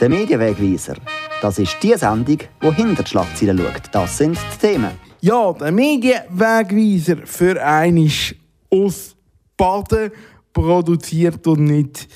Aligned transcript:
Der 0.00 0.08
Medienwegweiser. 0.08 0.94
Das 1.42 1.58
ist 1.58 1.76
die 1.82 1.94
Sendung, 1.94 2.38
die 2.62 2.72
hinter 2.72 3.02
die 3.02 3.10
Schlagzeilen 3.10 3.58
schaut. 3.58 3.82
Das 3.90 4.16
sind 4.16 4.38
die 4.54 4.66
Themen. 4.66 4.92
Ja, 5.20 5.52
der 5.52 5.72
Medienwegweiser 5.72 7.16
für 7.24 7.60
einisch 7.60 8.32
aus 8.70 9.16
Baden 9.56 10.12
produziert 10.52 11.44
und 11.48 11.64
nicht 11.64 12.06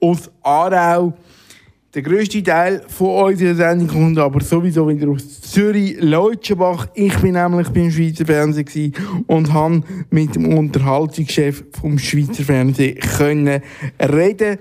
aus 0.00 0.30
Aarau. 0.42 1.12
Der 1.94 2.02
grösste 2.02 2.42
Teil 2.42 2.82
von 2.88 3.24
unserer 3.24 3.54
Sendung 3.54 3.88
kommt 3.88 4.18
aber 4.18 4.42
sowieso 4.42 4.88
wieder 4.88 5.08
aus 5.08 5.42
Zürich-Leutschenbach. 5.42 6.88
Ich 6.94 7.16
bin 7.18 7.32
nämlich 7.34 7.68
beim 7.68 7.90
Schweizer 7.90 8.24
Fernsehen 8.24 8.94
und 9.26 9.52
habe 9.52 9.82
mit 10.08 10.34
dem 10.34 10.56
Unterhaltungschef 10.56 11.64
vom 11.78 11.98
Schweizer 11.98 12.44
Fernsehen 12.44 12.98
reden. 14.00 14.58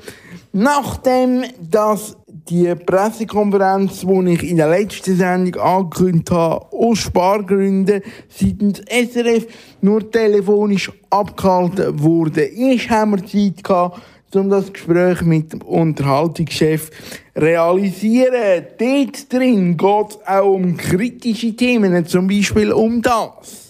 Nachdem 0.52 1.44
dass 1.60 2.18
die 2.50 2.76
Pressekonferenz, 2.76 4.02
die 4.02 4.34
ich 4.34 4.44
in 4.44 4.58
der 4.58 4.70
letzten 4.70 5.16
Sendung 5.16 5.62
angekündigt 5.62 6.32
habe, 6.32 6.66
aus 6.72 7.00
Spargründen 7.00 8.02
seitens 8.30 8.82
SRF 8.88 9.48
nur 9.82 10.12
telefonisch 10.12 10.92
abgehalten 11.10 12.00
wurde, 12.00 12.50
haben 12.90 13.12
wir 13.12 13.26
Zeit 13.26 13.64
gehabt, 13.64 14.02
um 14.36 14.50
das 14.50 14.72
Gespräch 14.72 15.22
mit 15.22 15.54
dem 15.54 15.62
Unterhaltungschef 15.62 16.92
realisieren. 17.36 18.66
Dort 18.78 19.34
drin 19.34 19.78
geht 19.78 20.10
es 20.10 20.28
auch 20.28 20.54
um 20.54 20.78
kritische 20.78 21.56
Themen, 21.56 22.06
zum 22.06 22.28
Beispiel 22.28 22.72
um 22.72 23.02
das. 23.02 23.65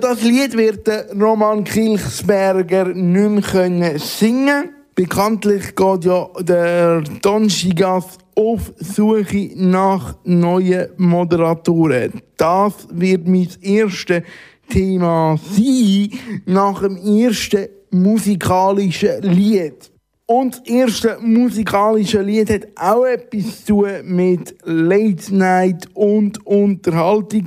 Das 0.00 0.22
Lied 0.22 0.56
wird 0.56 0.88
Roman 1.20 1.64
Kilchsberger 1.64 2.86
nicht 2.86 3.54
mehr 3.54 3.98
singen 3.98 4.76
Bekanntlich 4.96 5.76
geht 5.76 6.06
ja 6.06 6.26
der 6.40 7.02
Don 7.20 7.50
Schigas 7.50 8.16
auf 8.34 8.72
Suche 8.78 9.50
nach 9.54 10.16
neuen 10.24 10.88
Moderatoren. 10.96 12.14
Das 12.38 12.88
wird 12.90 13.28
mein 13.28 13.50
erstes 13.60 14.22
Thema 14.70 15.38
sein, 15.50 16.08
nach 16.46 16.80
dem 16.80 16.96
ersten 16.96 17.68
musikalischen 17.90 19.20
Lied. 19.20 19.90
Und 20.24 20.54
das 20.54 20.66
erste 20.66 21.18
musikalische 21.20 22.22
Lied 22.22 22.48
hat 22.48 22.66
auch 22.76 23.04
etwas 23.04 23.66
zu 23.66 23.82
tun 23.82 24.00
mit 24.04 24.56
Late 24.64 25.36
Night 25.36 25.90
und 25.92 26.46
Unterhaltung. 26.46 27.44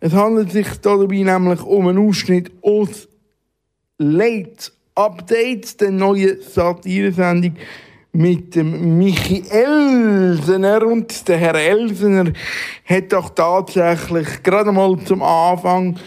Es 0.00 0.12
handelt 0.12 0.52
sich 0.52 0.68
dabei 0.82 1.22
nämlich 1.22 1.62
um 1.62 1.88
einen 1.88 2.08
Ausschnitt 2.08 2.52
aus 2.62 3.08
Late 3.98 4.72
Update, 4.94 5.80
der 5.80 5.90
neuen 5.90 6.40
Satire-Sendung 6.40 7.54
mit 8.12 8.54
dem 8.54 8.98
Michi 8.98 9.44
Elsener. 9.48 10.86
Und 10.86 11.26
der 11.28 11.38
Herr 11.38 11.54
Elsener 11.54 12.32
hat 12.84 13.12
doch 13.12 13.30
tatsächlich 13.30 14.42
gerade 14.42 14.72
mal 14.72 14.98
zum 15.04 15.22
Anfang 15.22 15.98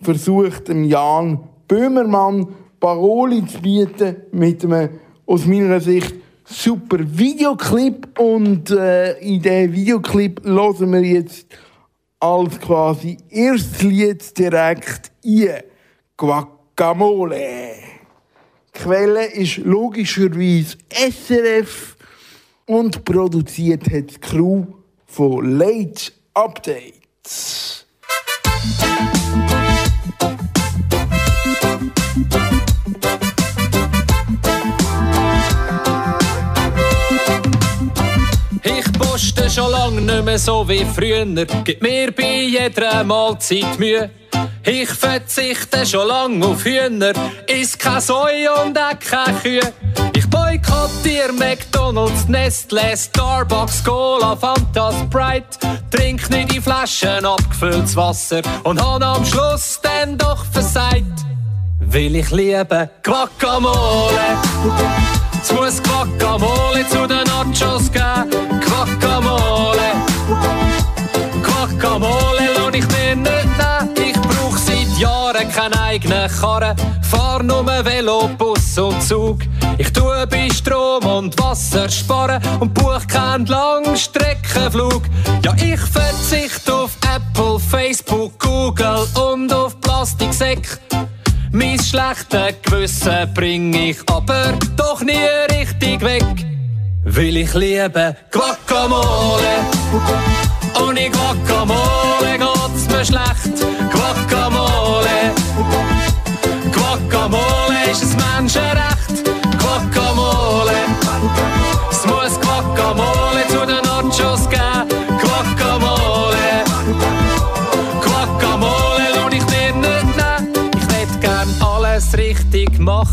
versucht, 0.00 0.68
dem 0.68 0.84
Jan 0.84 1.40
Böhmermann 1.68 2.48
Paroli 2.80 3.44
zu 3.46 3.60
bieten 3.60 4.16
mit 4.32 4.64
einem 4.64 4.90
aus 5.26 5.46
meiner 5.46 5.80
Sicht 5.80 6.14
super 6.44 6.98
Videoclip. 7.00 8.18
Und 8.18 8.70
äh, 8.70 9.18
in 9.18 9.42
diesem 9.42 9.72
Videoclip 9.72 10.44
hören 10.44 10.92
wir 10.92 11.02
jetzt 11.02 11.46
als 12.20 12.58
quasi 12.60 13.16
erstes 13.28 13.82
Lied 13.82 14.38
direkt 14.38 15.12
ein. 15.24 15.62
Guacamole. 16.16 17.74
Die 18.74 18.78
Quelle 18.78 19.26
ist 19.26 19.58
logischerweise 19.58 20.78
SRF 20.90 21.96
und 22.66 23.04
produziert 23.04 23.84
hat 23.90 24.10
die 24.10 24.18
Crew 24.20 24.64
von 25.06 25.58
Late 25.58 26.12
Updates. 26.34 27.86
Schon 39.56 39.70
lang 39.70 40.04
nicht 40.04 40.24
mehr 40.24 40.38
so 40.38 40.68
wie 40.68 40.84
früher. 40.84 41.24
Gib 41.64 41.80
mir 41.80 42.12
bei 42.12 42.42
jeder 42.42 43.02
Mahlzeit 43.04 43.78
Mühe. 43.78 44.10
Ich 44.62 44.90
verzichte 44.90 45.86
schon 45.86 46.08
lang 46.08 46.42
auf 46.42 46.64
Hühner, 46.64 47.12
is 47.46 47.78
kein 47.78 48.00
Soi 48.00 48.48
und 48.62 48.78
auch 48.78 48.98
keine 48.98 49.38
Kühe. 49.38 49.72
Ich 50.14 50.28
boykottiere 50.28 51.32
McDonalds, 51.32 52.28
Nestle, 52.28 52.96
Starbucks, 52.96 53.82
Cola, 53.82 54.36
Fanta, 54.36 54.92
Sprite. 54.92 55.58
Trink 55.90 56.28
nicht 56.28 56.54
in 56.54 56.62
Flaschen 56.62 57.24
abgefülltes 57.24 57.96
Wasser 57.96 58.42
und 58.64 58.82
han 58.82 59.02
am 59.02 59.24
Schluss 59.24 59.80
dann 59.82 60.18
doch 60.18 60.44
versagt. 60.52 61.24
Will 61.80 62.16
ich 62.16 62.30
lieben 62.30 62.90
Guacamole. 63.02 64.36
Es 65.42 65.52
muss 65.52 65.82
Guacamole 65.82 66.86
zu 66.88 67.06
den 67.06 67.24
Nachos 67.24 67.90
geben. 67.92 68.60
Guacamole. 68.60 69.92
Guacamole 71.42 72.58
lohn 72.58 72.74
ich 72.74 72.86
mir 72.88 73.16
nicht 73.16 73.26
nehmen. 73.26 73.94
Ich 73.96 74.20
brauch 74.20 74.56
seit 74.56 74.98
Jahren 74.98 75.50
keinen 75.52 75.74
eigenen 75.74 76.30
Karren. 76.30 76.76
Fahr 77.02 77.42
nur 77.42 77.66
Velo, 77.66 78.28
Bus 78.38 78.78
und 78.78 79.02
Zug. 79.02 79.40
Ich 79.78 79.92
tue 79.92 80.26
bei 80.26 80.48
Strom 80.50 81.04
und 81.04 81.38
Wasser 81.38 81.88
sparen 81.88 82.42
und 82.60 82.72
buch 82.74 83.06
keinen 83.06 83.46
Langstreckenflug. 83.46 85.02
Ja, 85.44 85.54
ich 85.56 85.80
verzichte 85.80 86.74
auf 86.74 86.96
Apple, 87.14 87.58
Facebook, 87.58 88.38
Google 88.38 89.06
und 89.32 89.52
auf 89.52 89.80
Plastiksäck. 89.80 90.80
Mein 91.58 91.82
schlechtes 91.82 92.60
Gewissen 92.64 93.32
bring 93.32 93.72
ich 93.72 93.96
aber 94.10 94.52
doch 94.76 95.00
nie 95.00 95.26
richtig 95.58 96.02
weg. 96.02 96.22
Will 97.02 97.38
ich 97.38 97.54
liebe 97.54 98.14
Guacamole. 98.30 99.64
Ohne 100.78 101.08
Guacamole 101.08 102.36
geht's 102.36 102.86
mir 102.90 103.04
schlecht. 103.06 103.56
Guacamole. 103.90 105.32
Guacamole 106.74 107.90
ist 107.90 108.02
ein 108.02 108.42
Menschenrecht. 108.42 109.05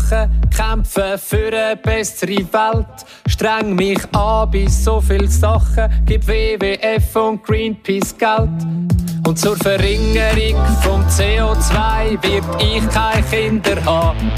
Machen. 0.04 0.40
Kämpfen 0.54 1.18
für 1.18 1.48
eine 1.48 1.76
bessere 1.76 2.36
Welt. 2.36 2.86
Streng 3.26 3.74
mich 3.74 4.00
an 4.14 4.50
bei 4.50 4.66
so 4.66 5.00
viel 5.00 5.28
Sachen. 5.28 5.90
Gib 6.04 6.26
WWF 6.26 7.16
und 7.16 7.42
Greenpeace 7.42 8.16
Geld. 8.16 8.50
Und 9.26 9.38
zur 9.38 9.56
Verringerung 9.56 10.62
vom 10.82 11.02
CO2 11.06 12.22
wird 12.22 12.44
ich 12.60 12.88
keine 12.90 13.22
Kinder 13.30 13.84
haben. 13.84 14.30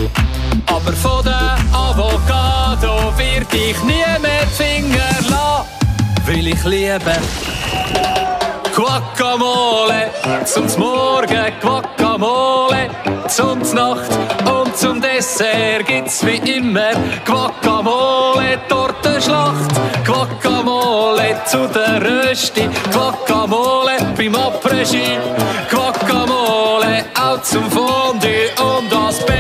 Aber 0.67 0.93
von 0.93 1.25
der 1.25 1.57
Avocado 1.73 3.13
wird 3.17 3.53
ich 3.53 3.83
nie 3.83 4.21
mehr 4.21 4.45
die 4.45 4.63
Finger 4.63 5.31
lassen. 5.31 6.27
Will 6.27 6.47
ich 6.49 6.65
lieben. 6.65 8.46
Guacamole, 8.77 10.11
zum 10.45 10.67
Morgen 10.79 11.53
Guacamole, 11.63 12.91
zum 13.27 13.61
Nacht 13.73 14.11
und 14.45 14.77
zum 14.77 15.01
Dessert 15.01 15.87
gibt's 15.87 16.23
wie 16.27 16.37
immer 16.37 16.91
Guacamole, 17.25 18.59
Tortenschlacht, 18.69 19.71
Guacamole 20.05 21.41
zu 21.47 21.67
der 21.69 22.03
Rösti, 22.03 22.69
Guacamole 22.93 23.97
beim 24.15 24.35
Après-Ski, 24.35 25.21
Guacamole 25.71 27.07
auch 27.19 27.41
zum 27.41 27.71
Fondue 27.71 28.51
und 28.61 28.93
das 28.93 29.25
Bett 29.25 29.36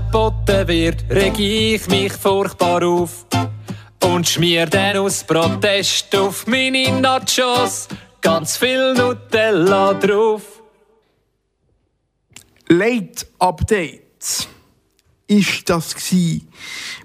geboten 0.00 0.68
wird, 0.68 1.04
reg 1.10 1.38
ich 1.38 1.86
mich 1.88 2.12
furchtbar 2.12 2.82
auf 2.82 3.26
und 4.02 4.28
schmier 4.28 4.66
dann 4.66 4.96
aus 4.96 5.24
Protest 5.24 6.14
auf 6.16 6.46
meine 6.46 7.00
Nachos. 7.00 7.88
Ganz 8.20 8.56
viel 8.56 8.94
Nutella 8.94 9.94
drauf. 9.94 10.62
Late 12.68 13.26
Update 13.38 14.48
ist 15.26 15.68
das 15.68 15.94
gsi, 15.94 16.42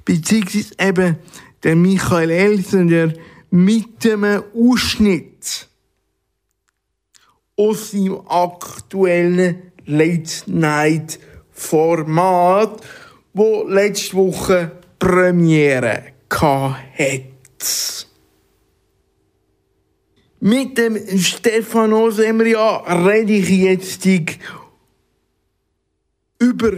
beziehungsweise 0.04 0.76
eben 0.80 1.18
der 1.64 1.76
Michael 1.76 2.32
Elsender 2.32 3.14
mit 3.50 4.06
einem 4.06 4.44
Ausschnitt 4.56 5.68
aus 7.58 7.92
seinem 7.92 8.22
aktuellen 8.28 9.72
Late-Night-Format, 11.56 12.82
wo 13.34 13.64
letzte 13.68 14.16
Woche 14.16 14.72
Premiere 15.00 16.04
hatte. 16.30 16.76
Mit 20.40 20.78
dem 20.78 20.98
Stefano 21.18 22.12
Semria 22.12 22.78
rede 23.08 23.34
ich 23.34 23.50
jetzt 23.50 24.06
über 26.40 26.72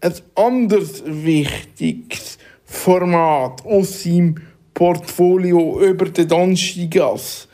ein 0.00 0.14
anderes 0.34 1.02
wichtiges 1.06 2.38
Format 2.64 3.64
aus 3.64 4.02
seinem 4.02 4.36
Portfolio 4.74 5.80
über 5.80 6.06
den 6.06 6.28
Donstigas. 6.28 7.48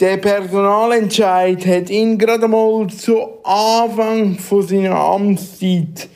Der 0.00 0.16
Personalentscheid 0.16 1.64
hat 1.66 1.88
ihn 1.88 2.18
gerade 2.18 2.48
mal 2.48 2.88
zu 2.88 3.16
Anfang 3.44 4.36
von 4.36 4.66
seiner 4.66 4.96
Amtszeit 4.96 6.08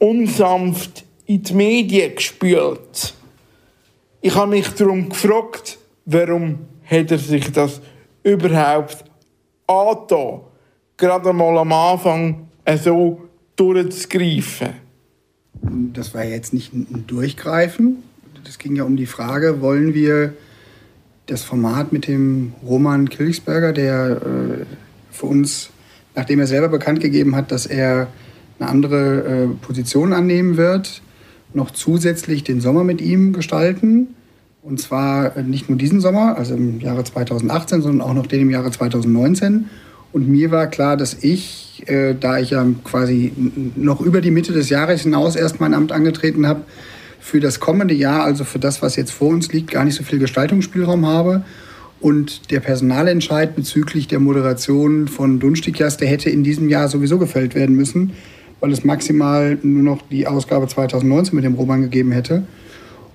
unsanft 0.00 1.04
in 1.26 1.40
die 1.40 1.54
Medien 1.54 2.16
gespült. 2.16 3.14
Ich 4.20 4.34
habe 4.34 4.50
mich 4.50 4.68
darum 4.70 5.08
gefragt, 5.08 5.78
warum 6.04 6.66
hat 6.84 7.12
er 7.12 7.18
sich 7.18 7.52
das 7.52 7.80
überhaupt 8.24 9.04
angetan, 9.68 10.40
gerade 10.96 11.32
mal 11.32 11.58
am 11.58 11.72
Anfang 11.72 12.48
so 12.82 13.20
durchzugreifen? 13.54 14.70
Das 15.92 16.12
war 16.12 16.24
jetzt 16.24 16.52
nicht 16.52 16.72
ein 16.72 17.04
Durchgreifen. 17.06 18.02
Das 18.42 18.58
ging 18.58 18.74
ja 18.74 18.82
um 18.82 18.96
die 18.96 19.06
Frage, 19.06 19.60
wollen 19.60 19.94
wir 19.94 20.34
das 21.26 21.42
Format 21.42 21.92
mit 21.92 22.06
dem 22.06 22.52
Roman 22.66 23.08
Kilchsberger, 23.08 23.72
der 23.72 24.10
äh, 24.10 24.64
für 25.10 25.26
uns, 25.26 25.70
nachdem 26.14 26.40
er 26.40 26.46
selber 26.46 26.68
bekannt 26.68 27.00
gegeben 27.00 27.36
hat, 27.36 27.52
dass 27.52 27.66
er 27.66 28.08
eine 28.58 28.68
andere 28.68 29.22
äh, 29.24 29.46
Position 29.64 30.12
annehmen 30.12 30.56
wird, 30.56 31.02
noch 31.54 31.70
zusätzlich 31.70 32.44
den 32.44 32.60
Sommer 32.60 32.84
mit 32.84 33.00
ihm 33.00 33.32
gestalten. 33.32 34.08
Und 34.62 34.80
zwar 34.80 35.40
nicht 35.42 35.68
nur 35.68 35.76
diesen 35.76 36.00
Sommer, 36.00 36.36
also 36.38 36.54
im 36.54 36.80
Jahre 36.80 37.02
2018, 37.02 37.82
sondern 37.82 38.06
auch 38.06 38.14
noch 38.14 38.26
den 38.26 38.42
im 38.42 38.50
Jahre 38.50 38.70
2019. 38.70 39.68
Und 40.12 40.28
mir 40.28 40.50
war 40.50 40.66
klar, 40.68 40.96
dass 40.96 41.14
ich, 41.22 41.82
äh, 41.86 42.14
da 42.14 42.38
ich 42.38 42.50
ja 42.50 42.64
quasi 42.84 43.32
noch 43.74 44.00
über 44.00 44.20
die 44.20 44.30
Mitte 44.30 44.52
des 44.52 44.68
Jahres 44.68 45.02
hinaus 45.02 45.36
erst 45.36 45.58
mein 45.60 45.74
Amt 45.74 45.90
angetreten 45.90 46.46
habe, 46.46 46.62
für 47.22 47.38
das 47.38 47.60
kommende 47.60 47.94
Jahr, 47.94 48.24
also 48.24 48.42
für 48.42 48.58
das, 48.58 48.82
was 48.82 48.96
jetzt 48.96 49.12
vor 49.12 49.28
uns 49.28 49.52
liegt, 49.52 49.70
gar 49.70 49.84
nicht 49.84 49.94
so 49.94 50.02
viel 50.02 50.18
Gestaltungsspielraum 50.18 51.06
habe. 51.06 51.44
Und 52.00 52.50
der 52.50 52.58
Personalentscheid 52.58 53.54
bezüglich 53.54 54.08
der 54.08 54.18
Moderation 54.18 55.06
von 55.06 55.38
Dunstigjas, 55.38 55.96
der 55.96 56.08
hätte 56.08 56.30
in 56.30 56.42
diesem 56.42 56.68
Jahr 56.68 56.88
sowieso 56.88 57.18
gefällt 57.18 57.54
werden 57.54 57.76
müssen, 57.76 58.12
weil 58.58 58.72
es 58.72 58.82
maximal 58.82 59.56
nur 59.62 59.84
noch 59.84 60.02
die 60.10 60.26
Ausgabe 60.26 60.66
2019 60.66 61.36
mit 61.36 61.44
dem 61.44 61.54
Roman 61.54 61.82
gegeben 61.82 62.10
hätte. 62.10 62.42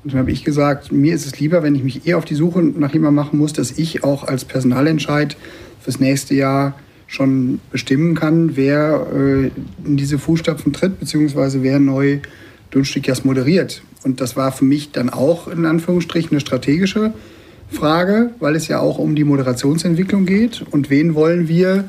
Und 0.04 0.13
dann 0.13 0.21
habe 0.21 0.31
ich 0.31 0.45
gesagt, 0.45 0.94
mir 0.94 1.13
ist 1.13 1.25
es 1.25 1.38
lieber, 1.38 1.62
wenn 1.62 1.75
ich 1.75 1.83
mich 1.83 2.07
eher 2.07 2.18
auf 2.18 2.24
die 2.24 2.36
Suche 2.36 2.63
nach 2.63 2.94
jemandem 2.94 3.15
machen 3.15 3.38
muss, 3.38 3.51
dass 3.51 3.71
ich 3.71 4.06
auch 4.06 4.24
als 4.24 4.45
Personalentscheid 4.45 5.36
fürs 5.81 6.00
nächste 6.00 6.33
Jahr 6.33 6.80
schon 7.07 7.60
bestimmen 7.71 8.15
kann, 8.15 8.56
wer 8.56 9.06
äh, 9.13 9.51
in 9.86 9.98
diese 9.98 10.18
Fußstapfen 10.18 10.71
tritt, 10.71 10.98
beziehungsweise 10.98 11.62
wer 11.62 11.80
neu 11.80 12.19
Dunstigjas 12.71 13.25
moderiert. 13.25 13.81
Und 14.04 14.22
das 14.22 14.36
war 14.36 14.52
für 14.52 14.66
mich 14.66 14.92
dann 14.92 15.10
auch 15.10 15.48
in 15.48 15.66
Anführungsstrichen 15.66 16.32
eine 16.32 16.40
strategische 16.40 17.14
Frage, 17.70 18.32
weil 18.40 18.56
es 18.56 18.68
ja 18.68 18.80
auch 18.80 18.98
um 18.98 19.16
die 19.16 19.24
Moderationsentwicklung 19.24 20.26
geht. 20.26 20.64
Und 20.72 20.90
wen 20.90 21.16
wollen 21.16 21.48
wir 21.48 21.86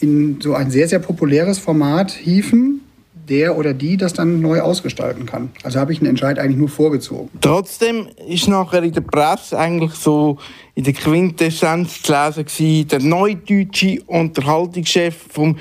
in 0.00 0.40
so 0.40 0.54
ein 0.54 0.70
sehr, 0.70 0.88
sehr 0.88 0.98
populäres 0.98 1.58
Format 1.58 2.10
hieven, 2.10 2.80
der 3.28 3.56
oder 3.56 3.72
die 3.72 3.96
das 3.96 4.12
dann 4.12 4.40
neu 4.40 4.60
ausgestalten 4.60 5.24
kann. 5.24 5.50
Also 5.62 5.78
habe 5.78 5.92
ich 5.92 6.00
einen 6.00 6.10
Entscheid 6.10 6.38
eigentlich 6.38 6.56
nur 6.56 6.68
vorgezogen. 6.68 7.30
Trotzdem 7.40 8.08
ist 8.28 8.48
nachher 8.48 8.82
in 8.82 8.92
der 8.92 9.02
Presse 9.02 9.56
eigentlich 9.56 9.92
so 9.92 10.38
in 10.74 10.84
der 10.84 10.94
Quintessenz 10.94 12.02
zu 12.02 12.12
lesen 12.12 12.44
gewesen, 12.44 12.88
der 12.88 13.00
neue 13.00 13.36
deutsche 13.36 14.02
Unterhaltungschef 14.06 15.14
vom 15.28 15.56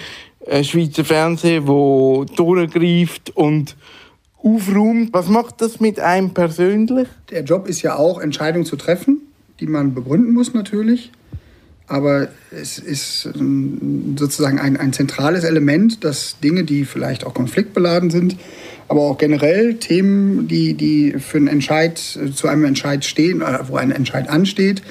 äh, 0.45 0.63
Schweizer 0.63 1.05
Fernsehen, 1.05 1.65
der 1.65 2.35
durchgreift 2.35 3.29
und 3.35 3.75
aufräumt. 4.43 5.13
Was 5.13 5.27
macht 5.27 5.61
das 5.61 5.79
mit 5.79 5.99
einem 5.99 6.33
persönlich? 6.33 7.07
Der 7.29 7.43
Job 7.43 7.67
ist 7.67 7.81
ja 7.81 7.95
auch, 7.95 8.19
Entscheidungen 8.19 8.65
zu 8.65 8.75
treffen, 8.75 9.19
die 9.59 9.67
man 9.67 9.93
begründen 9.93 10.33
muss 10.33 10.53
natürlich. 10.53 11.11
Aber 11.87 12.27
es 12.51 12.77
ist 12.77 13.27
ähm, 13.35 14.15
sozusagen 14.17 14.59
ein, 14.59 14.77
ein 14.77 14.93
zentrales 14.93 15.43
Element, 15.43 16.03
dass 16.03 16.39
Dinge, 16.39 16.63
die 16.63 16.85
vielleicht 16.85 17.25
auch 17.25 17.33
konfliktbeladen 17.33 18.11
sind, 18.11 18.37
aber 18.87 19.01
auch 19.01 19.17
generell 19.17 19.75
Themen, 19.75 20.47
die, 20.47 20.75
die 20.75 21.15
für 21.17 21.37
einen 21.37 21.47
Entscheid, 21.47 21.97
zu 21.97 22.47
einem 22.47 22.65
Entscheid 22.65 23.03
stehen, 23.05 23.41
äh, 23.41 23.59
wo 23.67 23.77
ein 23.77 23.91
Entscheid 23.91 24.29
ansteht, 24.29 24.83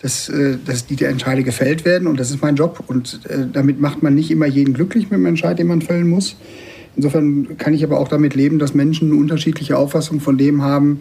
dass, 0.00 0.30
äh, 0.30 0.56
dass 0.64 0.86
die 0.86 0.96
der 0.96 1.10
Entscheide 1.10 1.42
gefällt 1.42 1.84
werden. 1.84 2.08
Und 2.08 2.18
das 2.18 2.30
ist 2.30 2.40
mein 2.40 2.56
Job. 2.56 2.82
Und 2.86 3.20
äh, 3.28 3.46
damit 3.52 3.78
macht 3.78 4.02
man 4.02 4.14
nicht 4.14 4.30
immer 4.30 4.46
jeden 4.46 4.72
glücklich 4.72 5.10
mit 5.10 5.18
dem 5.18 5.26
Entscheid, 5.26 5.58
den 5.58 5.66
man 5.66 5.82
fällen 5.82 6.08
muss. 6.08 6.36
Insofern 6.98 7.56
kann 7.58 7.74
ich 7.74 7.84
aber 7.84 8.00
auch 8.00 8.08
damit 8.08 8.34
leben, 8.34 8.58
dass 8.58 8.74
Menschen 8.74 9.12
eine 9.12 9.20
unterschiedliche 9.20 9.78
Auffassung 9.78 10.18
von 10.18 10.36
dem 10.36 10.62
haben, 10.62 11.00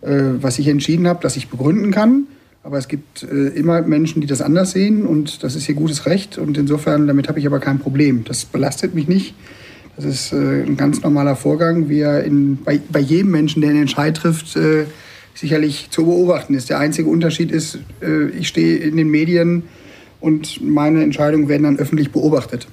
äh, 0.00 0.32
was 0.40 0.58
ich 0.58 0.66
entschieden 0.66 1.06
habe, 1.06 1.22
dass 1.22 1.36
ich 1.36 1.48
begründen 1.48 1.92
kann. 1.92 2.24
Aber 2.64 2.76
es 2.76 2.88
gibt 2.88 3.22
äh, 3.22 3.46
immer 3.50 3.82
Menschen, 3.82 4.20
die 4.20 4.26
das 4.26 4.42
anders 4.42 4.72
sehen 4.72 5.06
und 5.06 5.44
das 5.44 5.54
ist 5.54 5.68
ihr 5.68 5.76
gutes 5.76 6.06
Recht. 6.06 6.38
Und 6.38 6.58
insofern, 6.58 7.06
damit 7.06 7.28
habe 7.28 7.38
ich 7.38 7.46
aber 7.46 7.60
kein 7.60 7.78
Problem. 7.78 8.24
Das 8.24 8.46
belastet 8.46 8.96
mich 8.96 9.06
nicht. 9.06 9.36
Das 9.94 10.04
ist 10.04 10.32
äh, 10.32 10.64
ein 10.64 10.76
ganz 10.76 11.02
normaler 11.02 11.36
Vorgang, 11.36 11.88
wie 11.88 12.00
er 12.00 12.24
in, 12.24 12.58
bei, 12.64 12.80
bei 12.90 12.98
jedem 12.98 13.30
Menschen, 13.30 13.60
der 13.60 13.70
einen 13.70 13.82
Entscheid 13.82 14.16
trifft, 14.16 14.58
sicherlich 15.34 15.86
zu 15.90 16.04
beobachten 16.04 16.54
ist. 16.54 16.68
Der 16.68 16.80
einzige 16.80 17.08
Unterschied 17.08 17.52
ist, 17.52 17.78
ich 18.36 18.48
stehe 18.48 18.78
in 18.78 18.96
den 18.96 19.08
Medien 19.08 19.62
und 20.20 20.60
meine 20.60 21.04
Entscheidungen 21.04 21.48
werden 21.48 21.62
dann 21.62 21.78
öffentlich 21.78 22.10
beobachtet. 22.10 22.66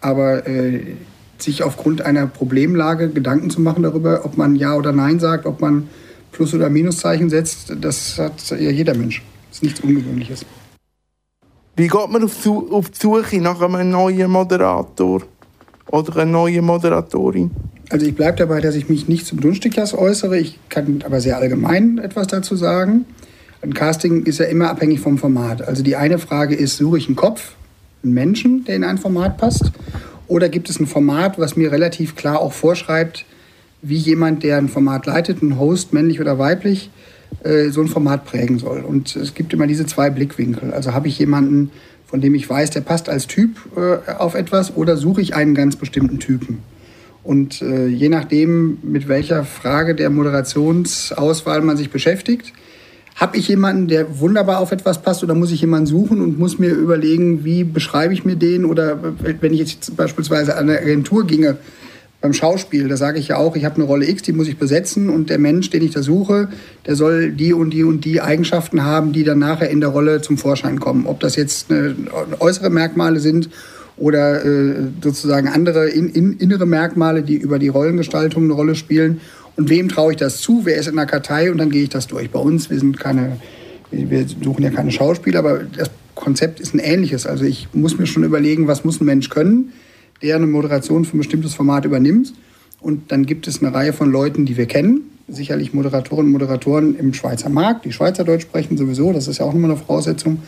Aber 0.00 0.42
sich 1.42 1.62
aufgrund 1.62 2.02
einer 2.02 2.26
Problemlage 2.26 3.08
Gedanken 3.08 3.50
zu 3.50 3.60
machen 3.60 3.82
darüber, 3.82 4.24
ob 4.24 4.36
man 4.36 4.56
Ja 4.56 4.74
oder 4.74 4.92
Nein 4.92 5.20
sagt, 5.20 5.46
ob 5.46 5.60
man 5.60 5.88
Plus- 6.32 6.54
oder 6.54 6.70
Minuszeichen 6.70 7.30
setzt, 7.30 7.72
das 7.80 8.18
hat 8.18 8.50
ja 8.50 8.70
jeder 8.70 8.94
Mensch. 8.94 9.22
Das 9.48 9.58
ist 9.58 9.62
nichts 9.62 9.80
Ungewöhnliches. 9.80 10.44
Wie 11.76 11.88
geht 11.88 12.10
man 12.10 12.24
auf, 12.24 12.90
die 12.90 12.98
Suche 13.00 13.40
nach 13.40 13.60
einem 13.60 13.90
neuen 13.90 14.30
Moderator 14.30 15.22
oder 15.90 16.16
einer 16.16 16.30
neuen 16.30 16.64
Moderatorin? 16.64 17.50
Also 17.90 18.04
ich 18.04 18.14
bleibe 18.14 18.36
dabei, 18.36 18.60
dass 18.60 18.74
ich 18.74 18.88
mich 18.88 19.08
nicht 19.08 19.26
zum 19.26 19.40
Dunstickers 19.40 19.94
äußere. 19.94 20.38
Ich 20.38 20.58
kann 20.68 21.02
aber 21.06 21.20
sehr 21.20 21.38
allgemein 21.38 21.98
etwas 21.98 22.26
dazu 22.26 22.56
sagen. 22.56 23.06
Ein 23.62 23.74
Casting 23.74 24.24
ist 24.24 24.38
ja 24.38 24.46
immer 24.46 24.70
abhängig 24.70 25.00
vom 25.00 25.18
Format. 25.18 25.62
Also 25.66 25.82
die 25.82 25.96
eine 25.96 26.18
Frage 26.18 26.54
ist, 26.54 26.76
suche 26.76 26.98
ich 26.98 27.06
einen 27.06 27.16
Kopf, 27.16 27.54
einen 28.02 28.12
Menschen, 28.12 28.64
der 28.64 28.76
in 28.76 28.84
ein 28.84 28.98
Format 28.98 29.38
passt? 29.38 29.72
Oder 30.28 30.48
gibt 30.48 30.68
es 30.68 30.78
ein 30.78 30.86
Format, 30.86 31.38
was 31.38 31.56
mir 31.56 31.72
relativ 31.72 32.14
klar 32.14 32.40
auch 32.40 32.52
vorschreibt, 32.52 33.24
wie 33.80 33.96
jemand, 33.96 34.42
der 34.42 34.58
ein 34.58 34.68
Format 34.68 35.06
leitet, 35.06 35.42
ein 35.42 35.58
Host, 35.58 35.92
männlich 35.92 36.20
oder 36.20 36.38
weiblich, 36.38 36.90
äh, 37.42 37.70
so 37.70 37.80
ein 37.80 37.88
Format 37.88 38.24
prägen 38.24 38.58
soll? 38.58 38.80
Und 38.80 39.16
es 39.16 39.34
gibt 39.34 39.52
immer 39.52 39.66
diese 39.66 39.86
zwei 39.86 40.10
Blickwinkel. 40.10 40.72
Also 40.72 40.92
habe 40.92 41.08
ich 41.08 41.18
jemanden, 41.18 41.70
von 42.06 42.20
dem 42.20 42.34
ich 42.34 42.48
weiß, 42.48 42.70
der 42.70 42.82
passt 42.82 43.08
als 43.08 43.26
Typ 43.26 43.56
äh, 43.76 44.12
auf 44.12 44.34
etwas, 44.34 44.76
oder 44.76 44.96
suche 44.96 45.22
ich 45.22 45.34
einen 45.34 45.54
ganz 45.54 45.76
bestimmten 45.76 46.18
Typen? 46.18 46.58
Und 47.24 47.62
äh, 47.62 47.86
je 47.86 48.08
nachdem, 48.08 48.78
mit 48.82 49.08
welcher 49.08 49.44
Frage 49.44 49.94
der 49.94 50.10
Moderationsauswahl 50.10 51.62
man 51.62 51.76
sich 51.76 51.90
beschäftigt, 51.90 52.52
habe 53.18 53.36
ich 53.36 53.48
jemanden, 53.48 53.88
der 53.88 54.20
wunderbar 54.20 54.60
auf 54.60 54.70
etwas 54.70 55.02
passt 55.02 55.24
oder 55.24 55.34
muss 55.34 55.50
ich 55.50 55.60
jemanden 55.60 55.86
suchen 55.86 56.20
und 56.20 56.38
muss 56.38 56.58
mir 56.58 56.70
überlegen, 56.70 57.44
wie 57.44 57.64
beschreibe 57.64 58.14
ich 58.14 58.24
mir 58.24 58.36
den 58.36 58.64
oder 58.64 58.98
wenn 59.40 59.52
ich 59.52 59.60
jetzt 59.60 59.96
beispielsweise 59.96 60.56
an 60.56 60.70
eine 60.70 60.78
Agentur 60.78 61.26
ginge 61.26 61.56
beim 62.20 62.32
Schauspiel, 62.32 62.88
da 62.88 62.96
sage 62.96 63.18
ich 63.18 63.28
ja 63.28 63.36
auch, 63.36 63.54
ich 63.54 63.64
habe 63.64 63.76
eine 63.76 63.84
Rolle 63.84 64.08
X, 64.08 64.22
die 64.22 64.32
muss 64.32 64.48
ich 64.48 64.58
besetzen 64.58 65.08
und 65.08 65.30
der 65.30 65.38
Mensch, 65.38 65.70
den 65.70 65.82
ich 65.82 65.92
da 65.92 66.02
suche, 66.02 66.48
der 66.86 66.96
soll 66.96 67.30
die 67.30 67.52
und 67.52 67.70
die 67.70 67.84
und 67.84 68.04
die 68.04 68.20
Eigenschaften 68.20 68.84
haben, 68.84 69.12
die 69.12 69.22
dann 69.22 69.38
nachher 69.38 69.70
in 69.70 69.80
der 69.80 69.90
Rolle 69.90 70.20
zum 70.20 70.36
Vorschein 70.36 70.80
kommen. 70.80 71.06
Ob 71.06 71.20
das 71.20 71.36
jetzt 71.36 71.70
eine, 71.70 71.94
äußere 72.40 72.70
Merkmale 72.70 73.20
sind 73.20 73.50
oder 73.96 74.44
äh, 74.44 74.74
sozusagen 75.02 75.48
andere 75.48 75.88
in, 75.88 76.08
in, 76.08 76.32
innere 76.38 76.66
Merkmale, 76.66 77.22
die 77.22 77.36
über 77.36 77.58
die 77.58 77.68
Rollengestaltung 77.68 78.44
eine 78.44 78.52
Rolle 78.52 78.74
spielen. 78.74 79.20
Und 79.58 79.70
wem 79.70 79.88
traue 79.88 80.12
ich 80.12 80.18
das 80.18 80.40
zu? 80.40 80.60
Wer 80.62 80.76
ist 80.76 80.86
in 80.86 80.94
der 80.94 81.06
Kartei? 81.06 81.50
Und 81.50 81.58
dann 81.58 81.70
gehe 81.70 81.82
ich 81.82 81.88
das 81.88 82.06
durch. 82.06 82.30
Bei 82.30 82.38
uns, 82.38 82.70
wir 82.70 82.78
sind 82.78 83.00
keine, 83.00 83.38
wir 83.90 84.24
suchen 84.28 84.62
ja 84.62 84.70
keine 84.70 84.92
Schauspieler, 84.92 85.40
aber 85.40 85.64
das 85.64 85.90
Konzept 86.14 86.60
ist 86.60 86.74
ein 86.74 86.78
ähnliches. 86.78 87.26
Also 87.26 87.44
ich 87.44 87.66
muss 87.72 87.98
mir 87.98 88.06
schon 88.06 88.22
überlegen, 88.22 88.68
was 88.68 88.84
muss 88.84 89.00
ein 89.00 89.04
Mensch 89.04 89.30
können, 89.30 89.72
der 90.22 90.36
eine 90.36 90.46
Moderation 90.46 91.04
für 91.04 91.16
ein 91.16 91.18
bestimmtes 91.18 91.54
Format 91.54 91.84
übernimmt. 91.84 92.34
Und 92.80 93.10
dann 93.10 93.26
gibt 93.26 93.48
es 93.48 93.60
eine 93.60 93.74
Reihe 93.74 93.92
von 93.92 94.12
Leuten, 94.12 94.46
die 94.46 94.56
wir 94.56 94.66
kennen. 94.66 95.00
Sicherlich 95.26 95.74
Moderatorinnen 95.74 96.26
und 96.26 96.40
Moderatoren 96.40 96.96
im 96.96 97.12
Schweizer 97.12 97.48
Markt, 97.48 97.84
die 97.84 97.90
Schweizerdeutsch 97.90 98.42
sprechen 98.42 98.76
sowieso, 98.76 99.12
das 99.12 99.26
ist 99.26 99.38
ja 99.38 99.44
auch 99.44 99.54
immer 99.54 99.66
eine 99.66 99.76
Voraussetzung. 99.76 100.40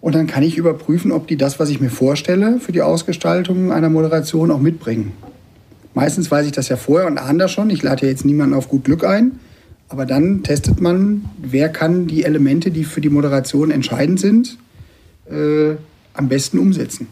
Und 0.00 0.14
dann 0.14 0.28
kann 0.28 0.44
ich 0.44 0.56
überprüfen, 0.56 1.10
ob 1.10 1.26
die 1.26 1.36
das, 1.36 1.58
was 1.58 1.68
ich 1.70 1.80
mir 1.80 1.90
vorstelle 1.90 2.60
für 2.60 2.70
die 2.70 2.82
Ausgestaltung 2.82 3.72
einer 3.72 3.90
Moderation 3.90 4.52
auch 4.52 4.60
mitbringen. 4.60 5.12
Meistens 5.94 6.30
weiß 6.30 6.46
ich 6.46 6.52
das 6.52 6.68
ja 6.68 6.76
vorher 6.76 7.06
und 7.06 7.18
ahne 7.18 7.38
das 7.38 7.52
schon. 7.52 7.70
Ich 7.70 7.82
lade 7.82 8.06
ja 8.06 8.12
jetzt 8.12 8.24
niemanden 8.24 8.54
auf 8.54 8.68
gut 8.68 8.84
Glück 8.84 9.04
ein. 9.04 9.40
Aber 9.88 10.06
dann 10.06 10.44
testet 10.44 10.80
man, 10.80 11.24
wer 11.38 11.68
kann 11.68 12.06
die 12.06 12.22
Elemente, 12.22 12.70
die 12.70 12.84
für 12.84 13.00
die 13.00 13.10
Moderation 13.10 13.72
entscheidend 13.72 14.20
sind, 14.20 14.56
äh, 15.28 15.74
am 16.14 16.28
besten 16.28 16.58
umsetzen. 16.58 17.08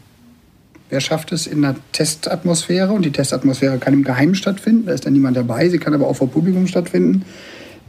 Wer 0.89 1.01
schafft 1.01 1.33
es 1.33 1.45
in 1.45 1.63
einer 1.63 1.75
Testatmosphäre? 1.91 2.93
Und 2.93 3.03
die 3.03 3.11
Testatmosphäre 3.11 3.77
kann 3.79 3.93
im 3.93 4.03
Geheimen 4.03 4.33
stattfinden, 4.33 4.85
da 4.85 4.93
ist 4.93 5.05
dann 5.05 5.13
niemand 5.13 5.35
dabei, 5.35 5.69
sie 5.69 5.77
kann 5.77 5.93
aber 5.93 6.07
auch 6.07 6.15
vor 6.15 6.31
Publikum 6.31 6.67
stattfinden. 6.67 7.25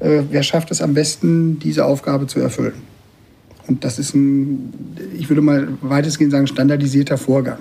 Äh, 0.01 0.23
wer 0.31 0.43
schafft 0.43 0.71
es 0.73 0.83
am 0.83 0.93
besten, 0.93 1.61
diese 1.61 1.85
Aufgabe 1.85 2.27
zu 2.27 2.41
erfüllen? 2.41 2.75
Und 3.69 3.85
das 3.85 4.01
ist 4.01 4.15
ein, 4.15 4.73
ich 5.17 5.29
würde 5.29 5.41
mal 5.41 5.69
weitestgehend 5.83 6.33
sagen, 6.33 6.49
standardisierter 6.49 7.17
Vorgang. 7.17 7.61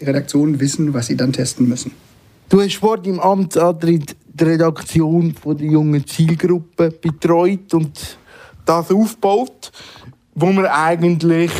Die 0.00 0.04
Redaktionen 0.04 0.58
wissen, 0.58 0.92
was 0.92 1.06
sie 1.06 1.16
dann 1.16 1.32
testen 1.32 1.68
müssen. 1.68 1.92
Du 2.48 2.60
hast 2.60 2.76
vor 2.76 2.98
deinem 2.98 3.20
Amtsantritt 3.20 4.16
die 4.26 4.44
Redaktion 4.44 5.34
von 5.34 5.56
der 5.56 5.66
jungen 5.66 6.06
Zielgruppe 6.06 6.90
betreut 6.90 7.72
und 7.72 8.18
das 8.66 8.90
aufgebaut, 8.90 9.72
wo 10.34 10.52
man 10.52 10.66
eigentlich 10.66 11.50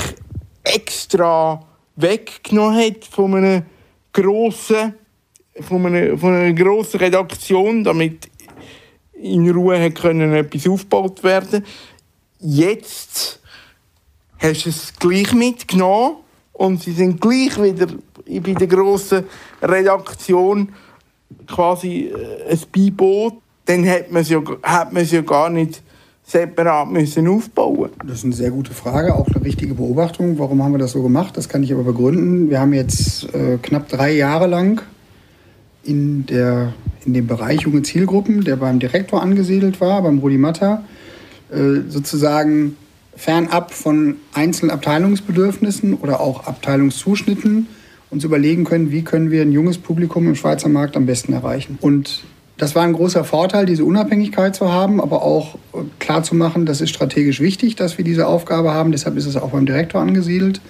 extra 0.62 1.64
weggenommen 1.96 2.78
hat 2.78 3.04
von 3.04 3.34
einer 3.34 3.62
grossen, 4.12 4.94
von 5.60 5.86
einer, 5.86 6.18
von 6.18 6.34
einer 6.34 6.52
grossen 6.52 7.00
Redaktion, 7.00 7.82
damit 7.82 8.28
in 9.14 9.50
Ruhe 9.50 9.90
können 9.90 10.34
etwas 10.34 10.68
aufgebaut 10.68 11.22
werden. 11.24 11.64
Jetzt 12.40 13.40
hast 14.38 14.66
du 14.66 14.68
es 14.68 14.92
gleich 14.98 15.32
mitgenommen 15.32 16.23
und 16.54 16.82
sie 16.82 16.92
sind 16.92 17.20
gleich 17.20 17.60
wieder 17.62 17.86
bei 18.26 18.54
der 18.54 18.66
grossen 18.66 19.24
Redaktion 19.62 20.70
quasi 21.46 22.10
äh, 22.14 22.52
ein 22.52 22.60
Beiboot. 22.72 23.34
Dann 23.66 23.86
hat 23.88 24.10
man 24.10 24.22
es 24.22 24.30
ja, 24.30 24.40
ja 24.94 25.20
gar 25.22 25.50
nicht 25.50 25.82
separat 26.26 26.90
müssen 26.90 27.28
aufbauen 27.28 27.90
Das 28.06 28.18
ist 28.18 28.24
eine 28.24 28.32
sehr 28.32 28.50
gute 28.50 28.72
Frage, 28.72 29.14
auch 29.14 29.28
eine 29.28 29.44
richtige 29.44 29.74
Beobachtung. 29.74 30.38
Warum 30.38 30.62
haben 30.62 30.72
wir 30.72 30.78
das 30.78 30.92
so 30.92 31.02
gemacht? 31.02 31.36
Das 31.36 31.48
kann 31.48 31.62
ich 31.62 31.72
aber 31.72 31.82
begründen. 31.82 32.48
Wir 32.50 32.60
haben 32.60 32.72
jetzt 32.72 33.34
äh, 33.34 33.58
knapp 33.60 33.88
drei 33.88 34.12
Jahre 34.12 34.46
lang 34.46 34.80
in, 35.82 36.24
der, 36.26 36.72
in 37.04 37.12
dem 37.12 37.26
Bereich 37.26 37.62
junge 37.62 37.82
Zielgruppen, 37.82 38.42
der 38.42 38.56
beim 38.56 38.78
Direktor 38.78 39.22
angesiedelt 39.22 39.80
war, 39.80 40.02
beim 40.02 40.18
Rudi 40.18 40.38
Matter, 40.38 40.84
äh, 41.50 41.80
sozusagen 41.88 42.76
fernab 43.16 43.72
von 43.72 44.16
einzelnen 44.32 44.70
Abteilungsbedürfnissen 44.70 45.94
oder 45.94 46.20
auch 46.20 46.46
Abteilungszuschnitten 46.46 47.68
uns 48.10 48.24
überlegen 48.24 48.64
können, 48.64 48.90
wie 48.90 49.02
können 49.02 49.30
wir 49.30 49.42
ein 49.42 49.52
junges 49.52 49.78
Publikum 49.78 50.26
im 50.26 50.36
Schweizer 50.36 50.68
Markt 50.68 50.96
am 50.96 51.06
besten 51.06 51.32
erreichen. 51.32 51.78
Und 51.80 52.22
das 52.56 52.74
war 52.76 52.84
ein 52.84 52.92
großer 52.92 53.24
Vorteil, 53.24 53.66
diese 53.66 53.84
Unabhängigkeit 53.84 54.54
zu 54.54 54.72
haben, 54.72 55.00
aber 55.00 55.22
auch 55.22 55.56
äh, 55.74 55.78
klar 55.98 56.22
zu 56.22 56.36
machen, 56.36 56.66
das 56.66 56.80
ist 56.80 56.90
strategisch 56.90 57.40
wichtig, 57.40 57.74
dass 57.74 57.98
wir 57.98 58.04
diese 58.04 58.28
Aufgabe 58.28 58.72
haben. 58.72 58.92
Deshalb 58.92 59.16
ist 59.16 59.26
es 59.26 59.36
auch 59.36 59.50
beim 59.50 59.66
Direktor 59.66 60.00
angesiedelt. 60.00 60.60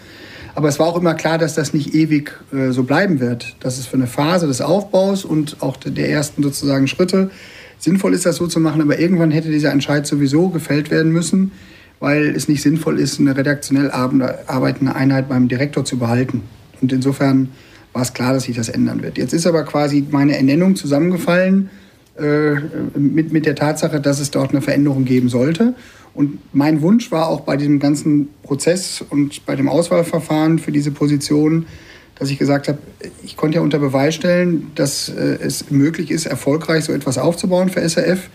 Aber 0.55 0.69
es 0.69 0.79
war 0.79 0.87
auch 0.87 0.97
immer 0.97 1.15
klar, 1.15 1.37
dass 1.37 1.55
das 1.55 1.75
nicht 1.75 1.95
ewig 1.95 2.33
äh, 2.53 2.71
so 2.71 2.85
bleiben 2.85 3.21
wird. 3.21 3.57
Dass 3.61 3.79
es 3.79 3.87
für 3.87 3.97
eine 3.97 4.07
Phase 4.07 4.47
des 4.47 4.63
Aufbaus 4.63 5.25
und 5.25 5.57
auch 5.61 5.77
der 5.77 6.09
ersten 6.09 6.43
sozusagen 6.43 6.87
Schritte 6.87 7.31
sinnvoll 7.79 8.15
ist, 8.15 8.25
das 8.25 8.37
so 8.37 8.47
zu 8.47 8.61
machen. 8.61 8.81
Aber 8.81 8.99
irgendwann 8.99 9.31
hätte 9.31 9.51
dieser 9.51 9.73
Entscheid 9.73 10.07
sowieso 10.07 10.49
gefällt 10.49 10.91
werden 10.91 11.13
müssen, 11.13 11.53
weil 12.01 12.35
es 12.37 12.49
nicht 12.49 12.63
sinnvoll 12.63 12.99
ist, 12.99 13.21
eine 13.21 13.37
redaktionell 13.37 13.91
arbeitende 13.91 14.95
Einheit 14.95 15.29
beim 15.29 15.49
Direktor 15.49 15.85
zu 15.85 15.99
behalten. 15.99 16.43
Und 16.81 16.93
insofern 16.93 17.51
war 17.93 18.03
es 18.03 18.13
klar, 18.13 18.33
dass 18.33 18.45
sich 18.45 18.57
das 18.57 18.69
ändern 18.69 19.03
wird. 19.03 19.17
Jetzt 19.19 19.33
ist 19.33 19.47
aber 19.47 19.65
quasi 19.65 20.05
meine 20.11 20.37
Ernennung 20.37 20.77
zusammengefallen 20.77 21.71
äh, 22.19 22.55
mit, 22.99 23.33
mit 23.33 23.47
der 23.47 23.55
Tatsache, 23.55 24.01
dass 24.01 24.21
es 24.21 24.31
dort 24.31 24.51
eine 24.51 24.61
Veränderung 24.61 25.05
geben 25.05 25.29
sollte. 25.29 25.75
Und 26.15 26.39
mein 26.53 26.81
Wunsch 26.81 27.11
war 27.11 27.29
auch 27.29 27.41
bei 27.41 27.57
diesem 27.57 27.81
ganzen 27.81 28.29
Prozess 28.43 29.05
und 29.09 29.45
bei 29.47 29.57
dem 29.57 29.69
Auswahlverfahren 29.69 30.59
für 30.59 30.71
diese 30.71 30.93
Position, 30.93 31.67
dass 32.17 32.31
ich 32.31 32.39
gesagt 32.39 32.69
habe, 32.69 32.79
ich 33.25 33.37
konnte 33.37 33.57
ja 33.57 33.63
unter 33.63 33.81
Beweis 33.81 34.15
stellen, 34.15 34.71
dass 34.77 35.09
äh, 35.09 35.39
es 35.41 35.71
möglich 35.71 36.11
ist, 36.11 36.27
erfolgreich 36.27 36.85
so 36.85 36.93
etwas 36.93 37.19
aufzubauen 37.19 37.69
für 37.69 37.81
SRF. 37.81 38.29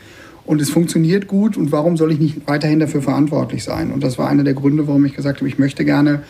Und 0.50 0.62
es 0.62 0.72
funktioniert 0.72 1.28
gut 1.28 1.58
und 1.58 1.72
warum 1.72 1.96
soll 1.96 2.12
ich 2.12 2.20
nicht 2.20 2.48
weiterhin 2.48 2.80
dafür 2.80 3.04
verantwortlich 3.04 3.64
sein? 3.64 3.92
Und 3.92 4.04
das 4.04 4.18
war 4.18 4.28
einer 4.28 4.44
der 4.44 4.56
Gründe, 4.56 4.88
warum 4.88 5.06
ich 5.06 5.16
gesagt 5.16 5.38
habe, 5.38 5.48
ich 5.48 5.60
möchte 5.60 5.86
gerne 5.86 6.24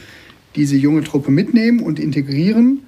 diese 0.58 0.76
junge 0.76 1.06
Truppe 1.06 1.32
mitnehmen 1.32 1.80
und 1.80 2.02
integrieren 2.02 2.80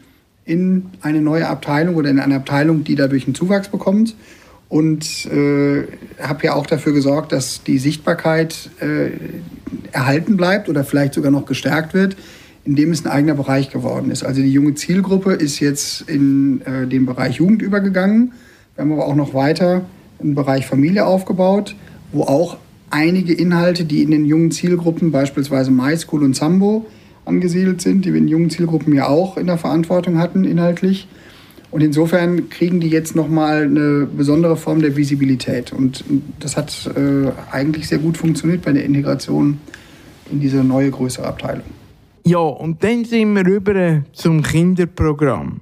in 0.44 0.88
eine 1.02 1.22
neue 1.22 1.48
Abteilung 1.48 1.96
oder 1.96 2.10
in 2.10 2.20
eine 2.20 2.36
Abteilung, 2.36 2.84
die 2.84 2.96
dadurch 2.96 3.28
einen 3.28 3.34
Zuwachs 3.34 3.70
bekommt. 3.70 4.14
Und 4.68 5.26
äh, 5.28 5.84
habe 6.22 6.44
ja 6.44 6.54
auch 6.54 6.66
dafür 6.66 6.92
gesorgt, 6.92 7.32
dass 7.32 7.64
die 7.64 7.78
Sichtbarkeit 7.78 8.70
äh, 8.82 9.12
erhalten 9.94 10.36
bleibt 10.36 10.68
oder 10.68 10.84
vielleicht 10.84 11.14
sogar 11.14 11.32
noch 11.32 11.46
gestärkt 11.46 11.94
wird, 11.94 12.18
indem 12.66 12.92
es 12.92 13.06
ein 13.06 13.10
eigener 13.10 13.36
Bereich 13.36 13.70
geworden 13.70 14.12
ist. 14.12 14.26
Also 14.26 14.42
die 14.42 14.52
junge 14.52 14.76
Zielgruppe 14.76 15.32
ist 15.32 15.62
jetzt 15.62 16.10
in 16.10 16.60
äh, 16.66 16.88
den 16.88 17.06
Bereich 17.06 17.38
Jugend 17.38 17.62
übergegangen. 17.62 18.34
Wir 18.76 18.84
haben 18.84 18.92
aber 18.92 19.06
auch 19.06 19.16
noch 19.16 19.34
weiter 19.34 19.86
einen 20.24 20.36
Bereich 20.36 20.66
Familie 20.66 21.06
aufgebaut, 21.06 21.75
wo 22.12 22.24
auch 22.24 22.58
einige 22.90 23.34
Inhalte, 23.34 23.86
die 23.86 24.04
in 24.04 24.12
den 24.12 24.25
jungen 24.25 24.51
Zielgruppen, 24.51 25.12
beispielsweise 25.12 25.72
MySchool 25.72 26.24
und 26.24 26.36
Sambo, 26.36 26.86
angesiedelt 27.25 27.82
sind, 27.82 28.06
die 28.06 28.13
wir 28.13 28.20
in 28.20 28.28
jungen 28.28 28.50
Zielgruppen 28.50 28.94
ja 28.94 29.08
auch 29.08 29.38
in 29.38 29.48
der 29.48 29.58
Verantwortung 29.58 30.18
hatten, 30.18 30.44
inhaltlich. 30.44 31.08
Und 31.72 31.82
insofern 31.82 32.50
kriegen 32.50 32.82
die 32.82 32.90
jetzt 32.90 33.16
nochmal 33.16 33.63
eine 33.63 34.06
besondere 34.06 34.58
Form 34.58 34.82
der 34.82 34.98
Visibilität. 34.98 35.72
Und 35.72 36.04
das 36.40 36.58
hat 36.58 36.92
äh, 36.98 37.32
eigentlich 37.50 37.88
sehr 37.88 38.00
gut 38.00 38.18
funktioniert 38.18 38.63
bei 38.63 38.74
der 38.74 38.84
Integration 38.84 39.60
in 40.30 40.42
diese 40.42 40.63
neue 40.63 40.92
größere 40.92 41.25
Abteilung. 41.25 41.63
Ja, 42.25 42.40
und 42.40 42.84
dann 42.84 43.06
sind 43.06 43.34
wir 43.34 43.46
rüber 43.46 44.04
zum 44.12 44.44
Kinderprogramm. 44.44 45.62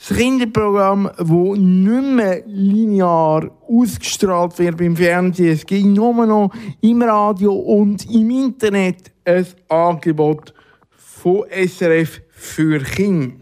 Das 0.00 0.16
Kinderprogramm, 0.16 1.10
das 1.14 1.28
nicht 1.28 2.14
mehr 2.14 2.42
linear 2.46 3.50
ausgestrahlt 3.68 4.58
wird 4.58 4.78
beim 4.78 4.96
Fernsehen. 4.96 5.52
Es 5.52 5.66
gibt 5.66 5.84
nur 5.84 6.26
noch 6.26 6.50
im 6.80 7.02
Radio 7.02 7.52
und 7.52 8.10
im 8.10 8.30
Internet 8.30 9.12
ein 9.26 9.46
Angebot 9.68 10.54
von 10.88 11.44
SRF 11.50 12.22
für 12.30 12.82
Kinder. 12.82 13.36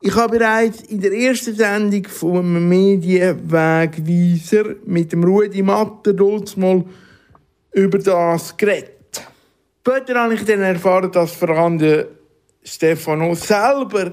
Ich 0.00 0.16
habe 0.16 0.38
bereits 0.38 0.82
in 0.82 1.00
der 1.00 1.12
ersten 1.12 1.54
Sendung 1.54 2.04
vom 2.08 2.68
Medienwegweiser 2.68 4.74
mit 4.84 5.12
dem 5.12 5.22
Rudi 5.22 5.62
Matter 5.62 6.14
mal 6.56 6.84
über 7.70 7.98
das 7.98 8.56
geredet. 8.56 9.24
Später 9.86 10.20
habe 10.20 10.34
ich 10.34 10.44
dann 10.44 10.62
erfahren, 10.62 11.12
dass 11.12 11.30
vor 11.30 11.50
allem 11.50 11.78
Stefano 12.64 13.36
selber 13.36 14.12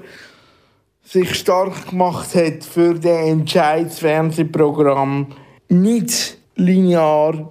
sich 1.10 1.34
stark 1.34 1.90
gemacht 1.90 2.34
hat 2.36 2.62
für 2.62 2.94
das 2.94 3.26
Entscheidsfernsehprogramm 3.26 5.26
nicht 5.68 6.38
linear 6.54 7.50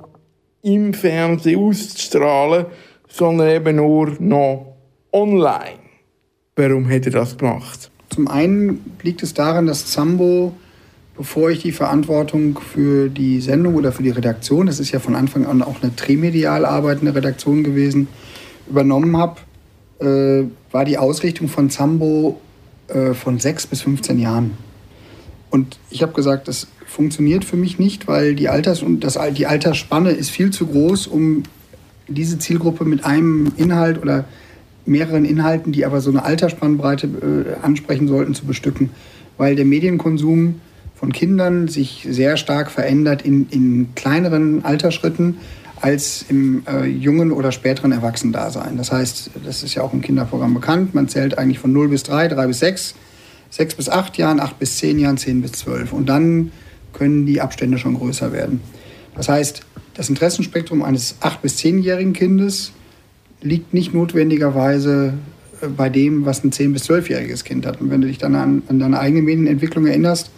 im 0.61 0.93
Fernsehen 0.93 1.59
auszustrahlen, 1.59 2.67
sondern 3.09 3.49
eben 3.49 3.75
nur 3.75 4.15
noch 4.19 4.77
online. 5.11 5.79
Warum 6.55 6.89
hat 6.89 7.07
er 7.07 7.11
das 7.11 7.37
gemacht? 7.37 7.91
Zum 8.09 8.29
einen 8.29 8.95
liegt 9.03 9.23
es 9.23 9.33
daran, 9.33 9.67
dass 9.67 9.87
Zambo, 9.87 10.53
bevor 11.17 11.49
ich 11.49 11.61
die 11.61 11.73
Verantwortung 11.73 12.57
für 12.59 13.09
die 13.09 13.41
Sendung 13.41 13.75
oder 13.75 13.91
für 13.91 14.03
die 14.03 14.11
Redaktion, 14.11 14.67
das 14.67 14.79
ist 14.79 14.91
ja 14.91 14.99
von 14.99 15.15
Anfang 15.15 15.45
an 15.45 15.63
auch 15.63 15.81
eine 15.81 15.93
trimedial 15.97 16.63
arbeitende 16.63 17.13
Redaktion 17.13 17.65
gewesen, 17.65 18.07
übernommen 18.69 19.17
habe, 19.17 19.41
äh, 19.99 20.45
war 20.71 20.85
die 20.85 20.97
Ausrichtung 20.97 21.49
von 21.49 21.69
Zambo 21.69 22.39
äh, 22.89 23.13
von 23.13 23.39
6 23.39 23.67
bis 23.67 23.81
15 23.81 24.19
Jahren. 24.19 24.57
Und 25.49 25.79
ich 25.89 26.01
habe 26.01 26.13
gesagt, 26.13 26.47
das 26.47 26.67
funktioniert 26.85 27.45
für 27.45 27.57
mich 27.57 27.79
nicht, 27.79 28.07
weil 28.07 28.35
die, 28.35 28.49
Alters 28.49 28.81
und 28.81 29.03
das, 29.03 29.17
die 29.35 29.47
Altersspanne 29.47 30.11
ist 30.11 30.29
viel 30.29 30.51
zu 30.51 30.67
groß, 30.67 31.07
um 31.07 31.43
diese 32.07 32.39
Zielgruppe 32.39 32.85
mit 32.85 33.05
einem 33.05 33.51
Inhalt 33.57 34.01
oder 34.01 34.25
mehreren 34.85 35.25
Inhalten, 35.25 35.71
die 35.71 35.85
aber 35.85 36.01
so 36.01 36.09
eine 36.09 36.23
Altersspannbreite 36.23 37.07
äh, 37.07 37.65
ansprechen 37.65 38.07
sollten, 38.07 38.33
zu 38.33 38.45
bestücken. 38.45 38.89
Weil 39.37 39.55
der 39.55 39.65
Medienkonsum 39.65 40.61
von 40.95 41.13
Kindern 41.13 41.67
sich 41.67 42.05
sehr 42.09 42.35
stark 42.35 42.69
verändert 42.71 43.21
in, 43.21 43.47
in 43.49 43.95
kleineren 43.95 44.65
Altersschritten 44.65 45.37
als 45.81 46.25
im 46.29 46.63
äh, 46.67 46.85
jungen 46.85 47.31
oder 47.31 47.51
späteren 47.51 47.91
Erwachsenendasein. 47.91 48.77
Das 48.77 48.91
heißt, 48.91 49.31
das 49.45 49.63
ist 49.63 49.75
ja 49.75 49.81
auch 49.81 49.93
im 49.93 50.01
Kinderprogramm 50.01 50.53
bekannt, 50.53 50.93
man 50.93 51.07
zählt 51.07 51.37
eigentlich 51.37 51.59
von 51.59 51.71
0 51.71 51.89
bis 51.89 52.03
3, 52.03 52.27
3 52.27 52.47
bis 52.47 52.59
6, 52.59 52.95
6 53.51 53.75
bis 53.75 53.89
8 53.89 54.17
Jahren, 54.17 54.39
8 54.39 54.59
bis 54.59 54.77
10 54.77 54.99
Jahren, 54.99 55.17
10 55.17 55.41
bis 55.41 55.53
12. 55.53 55.93
Und 55.93 56.07
dann 56.09 56.51
können 56.93 57.25
die 57.25 57.41
Abstände 57.41 57.77
schon 57.77 57.95
größer 57.95 58.31
werden. 58.33 58.61
Das 59.15 59.29
heißt, 59.29 59.61
das 59.93 60.09
Interessenspektrum 60.09 60.81
eines 60.81 61.15
8- 61.21 61.41
bis 61.41 61.57
10-jährigen 61.57 62.13
Kindes 62.13 62.71
liegt 63.41 63.73
nicht 63.73 63.93
notwendigerweise 63.93 65.13
äh, 65.61 65.67
bei 65.67 65.89
dem, 65.89 66.25
was 66.25 66.43
ein 66.43 66.51
10- 66.51 66.73
bis 66.73 66.89
12-jähriges 66.89 67.43
Kind 67.43 67.65
hat. 67.65 67.81
Und 67.81 67.89
wenn 67.89 68.01
du 68.01 68.07
dich 68.07 68.17
dann 68.17 68.35
an, 68.35 68.63
an 68.67 68.79
deine 68.79 68.99
eigene 68.99 69.21
Medienentwicklung 69.21 69.87
erinnerst, 69.87 70.31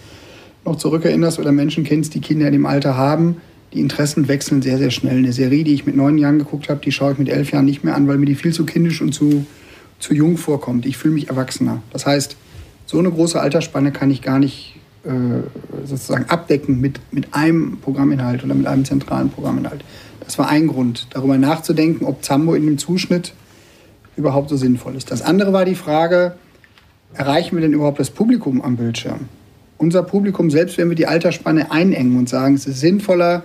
noch 0.65 0.77
zurückerinnerst 0.77 1.39
oder 1.39 1.51
Menschen 1.51 1.83
kennst, 1.83 2.13
die 2.13 2.21
Kinder 2.21 2.45
in 2.47 2.53
dem 2.53 2.65
Alter 2.65 2.95
haben, 2.95 3.37
die 3.73 3.79
Interessen 3.79 4.27
wechseln 4.27 4.61
sehr, 4.61 4.77
sehr 4.77 4.91
schnell. 4.91 5.17
Eine 5.17 5.33
Serie, 5.33 5.63
die 5.63 5.73
ich 5.73 5.85
mit 5.85 5.95
neun 5.95 6.17
Jahren 6.17 6.39
geguckt 6.39 6.69
habe, 6.69 6.81
die 6.81 6.91
schaue 6.91 7.13
ich 7.13 7.17
mit 7.17 7.29
elf 7.29 7.51
Jahren 7.51 7.65
nicht 7.65 7.83
mehr 7.83 7.95
an, 7.95 8.07
weil 8.07 8.17
mir 8.17 8.25
die 8.25 8.35
viel 8.35 8.53
zu 8.53 8.65
kindisch 8.65 9.01
und 9.01 9.13
zu, 9.13 9.45
zu 9.99 10.13
jung 10.13 10.37
vorkommt. 10.37 10.85
Ich 10.85 10.97
fühle 10.97 11.13
mich 11.13 11.29
erwachsener. 11.29 11.81
Das 11.91 12.05
heißt, 12.05 12.35
so 12.85 12.99
eine 12.99 13.11
große 13.11 13.39
Altersspanne 13.39 13.91
kann 13.91 14.11
ich 14.11 14.21
gar 14.21 14.39
nicht 14.39 14.75
äh, 15.03 15.09
sozusagen 15.85 16.25
abdecken 16.25 16.81
mit, 16.81 16.99
mit 17.11 17.33
einem 17.33 17.77
Programminhalt 17.77 18.43
oder 18.43 18.53
mit 18.53 18.67
einem 18.67 18.85
zentralen 18.85 19.29
Programminhalt. 19.29 19.83
Das 20.19 20.37
war 20.37 20.49
ein 20.49 20.67
Grund, 20.67 21.07
darüber 21.11 21.37
nachzudenken, 21.37 22.05
ob 22.05 22.23
Zambo 22.23 22.53
in 22.53 22.65
dem 22.65 22.77
Zuschnitt 22.77 23.33
überhaupt 24.15 24.49
so 24.49 24.57
sinnvoll 24.57 24.95
ist. 24.95 25.09
Das 25.11 25.21
andere 25.21 25.53
war 25.53 25.65
die 25.65 25.75
Frage, 25.75 26.35
erreichen 27.13 27.55
wir 27.55 27.61
denn 27.61 27.73
überhaupt 27.73 27.99
das 27.99 28.09
Publikum 28.09 28.61
am 28.61 28.75
Bildschirm? 28.75 29.29
Unser 29.81 30.03
Publikum, 30.03 30.51
selbst 30.51 30.77
wenn 30.77 30.89
wir 30.89 30.95
die 30.95 31.07
Altersspanne 31.07 31.71
einengen 31.71 32.15
und 32.15 32.29
sagen, 32.29 32.53
es 32.53 32.67
ist 32.67 32.79
sinnvoller, 32.79 33.41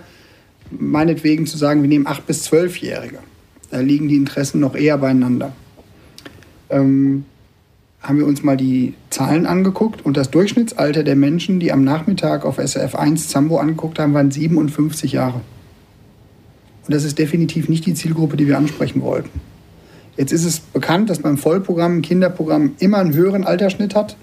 meinetwegen 0.69 1.47
zu 1.47 1.57
sagen, 1.57 1.81
wir 1.81 1.89
nehmen 1.89 2.05
8- 2.05 2.21
bis 2.27 2.47
12-Jährige. 2.47 3.17
Da 3.71 3.79
liegen 3.79 4.07
die 4.07 4.17
Interessen 4.17 4.59
noch 4.59 4.75
eher 4.75 4.99
beieinander. 4.99 5.53
Ähm, 6.69 7.25
haben 8.03 8.19
wir 8.19 8.27
uns 8.27 8.43
mal 8.43 8.55
die 8.55 8.93
Zahlen 9.09 9.47
angeguckt 9.47 10.05
und 10.05 10.15
das 10.15 10.29
Durchschnittsalter 10.29 11.03
der 11.03 11.15
Menschen, 11.15 11.59
die 11.59 11.71
am 11.71 11.83
Nachmittag 11.83 12.45
auf 12.45 12.57
SRF 12.57 12.93
1 12.93 13.29
Zambo 13.29 13.57
angeguckt 13.57 13.97
haben, 13.97 14.13
waren 14.13 14.29
57 14.29 15.13
Jahre. 15.13 15.41
Und 16.85 16.93
das 16.93 17.03
ist 17.03 17.17
definitiv 17.17 17.67
nicht 17.67 17.87
die 17.87 17.95
Zielgruppe, 17.95 18.37
die 18.37 18.45
wir 18.45 18.59
ansprechen 18.59 19.01
wollten. 19.01 19.41
Jetzt 20.17 20.33
ist 20.33 20.45
es 20.45 20.59
bekannt, 20.59 21.09
dass 21.09 21.17
beim 21.17 21.39
Vollprogramm 21.39 21.97
ein 21.97 22.01
Kinderprogramm 22.03 22.73
immer 22.77 22.99
einen 22.99 23.15
höheren 23.15 23.43
Altersschnitt 23.43 23.95
hat 23.95 24.17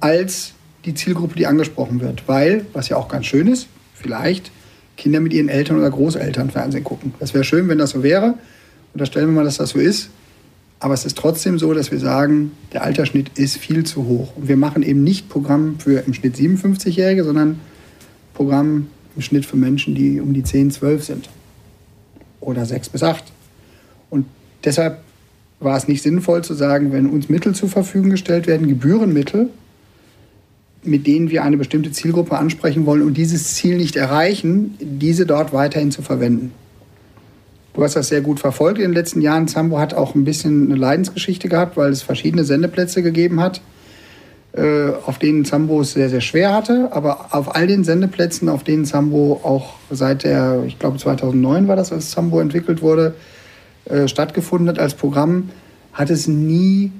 als 0.00 0.52
die 0.84 0.94
Zielgruppe, 0.94 1.36
die 1.36 1.46
angesprochen 1.46 2.00
wird. 2.00 2.26
Weil, 2.26 2.66
was 2.72 2.88
ja 2.88 2.96
auch 2.96 3.08
ganz 3.08 3.26
schön 3.26 3.46
ist, 3.46 3.68
vielleicht 3.94 4.50
Kinder 4.96 5.20
mit 5.20 5.32
ihren 5.32 5.48
Eltern 5.48 5.78
oder 5.78 5.90
Großeltern 5.90 6.50
Fernsehen 6.50 6.84
gucken. 6.84 7.14
Das 7.18 7.34
wäre 7.34 7.44
schön, 7.44 7.68
wenn 7.68 7.78
das 7.78 7.90
so 7.90 8.02
wäre. 8.02 8.34
Unterstellen 8.92 9.28
wir 9.28 9.32
mal, 9.32 9.44
dass 9.44 9.56
das 9.56 9.70
so 9.70 9.78
ist. 9.78 10.10
Aber 10.78 10.94
es 10.94 11.04
ist 11.04 11.18
trotzdem 11.18 11.58
so, 11.58 11.74
dass 11.74 11.90
wir 11.90 11.98
sagen, 11.98 12.52
der 12.72 12.82
Altersschnitt 12.82 13.38
ist 13.38 13.58
viel 13.58 13.84
zu 13.84 14.06
hoch. 14.06 14.36
Und 14.36 14.48
wir 14.48 14.56
machen 14.56 14.82
eben 14.82 15.04
nicht 15.04 15.28
Programm 15.28 15.78
für 15.78 16.00
im 16.00 16.14
Schnitt 16.14 16.36
57-Jährige, 16.36 17.24
sondern 17.24 17.60
Programm 18.32 18.86
im 19.14 19.22
Schnitt 19.22 19.44
für 19.44 19.56
Menschen, 19.56 19.94
die 19.94 20.20
um 20.20 20.32
die 20.32 20.42
10, 20.42 20.70
12 20.70 21.04
sind. 21.04 21.28
Oder 22.40 22.64
6 22.64 22.88
bis 22.88 23.02
8. 23.02 23.24
Und 24.08 24.24
deshalb 24.64 25.02
war 25.60 25.76
es 25.76 25.86
nicht 25.86 26.02
sinnvoll 26.02 26.42
zu 26.42 26.54
sagen, 26.54 26.92
wenn 26.92 27.06
uns 27.06 27.28
Mittel 27.28 27.54
zur 27.54 27.68
Verfügung 27.68 28.10
gestellt 28.10 28.46
werden, 28.46 28.66
Gebührenmittel, 28.66 29.50
mit 30.82 31.06
denen 31.06 31.30
wir 31.30 31.44
eine 31.44 31.56
bestimmte 31.56 31.92
Zielgruppe 31.92 32.38
ansprechen 32.38 32.86
wollen 32.86 33.02
und 33.02 33.14
dieses 33.14 33.54
Ziel 33.54 33.76
nicht 33.76 33.96
erreichen, 33.96 34.76
diese 34.80 35.26
dort 35.26 35.52
weiterhin 35.52 35.90
zu 35.90 36.02
verwenden. 36.02 36.52
Du 37.74 37.84
hast 37.84 37.96
das 37.96 38.08
sehr 38.08 38.20
gut 38.20 38.40
verfolgt 38.40 38.78
in 38.78 38.86
den 38.86 38.94
letzten 38.94 39.20
Jahren. 39.20 39.46
Zambo 39.46 39.78
hat 39.78 39.94
auch 39.94 40.14
ein 40.14 40.24
bisschen 40.24 40.66
eine 40.66 40.74
Leidensgeschichte 40.74 41.48
gehabt, 41.48 41.76
weil 41.76 41.90
es 41.90 42.02
verschiedene 42.02 42.44
Sendeplätze 42.44 43.02
gegeben 43.02 43.40
hat, 43.40 43.60
äh, 44.52 44.88
auf 45.06 45.18
denen 45.18 45.44
Zambo 45.44 45.82
es 45.82 45.92
sehr, 45.92 46.08
sehr 46.08 46.20
schwer 46.20 46.52
hatte. 46.52 46.88
Aber 46.92 47.28
auf 47.30 47.54
all 47.54 47.66
den 47.66 47.84
Sendeplätzen, 47.84 48.48
auf 48.48 48.64
denen 48.64 48.86
Zambo 48.86 49.40
auch 49.44 49.74
seit 49.90 50.24
der, 50.24 50.64
ich 50.66 50.78
glaube 50.78 50.98
2009 50.98 51.68
war 51.68 51.76
das, 51.76 51.92
als 51.92 52.10
Zambo 52.10 52.40
entwickelt 52.40 52.82
wurde, 52.82 53.14
äh, 53.84 54.08
stattgefunden 54.08 54.68
hat 54.68 54.80
als 54.80 54.94
Programm, 54.94 55.50
hat 55.92 56.10
es 56.10 56.26
nie 56.26 56.90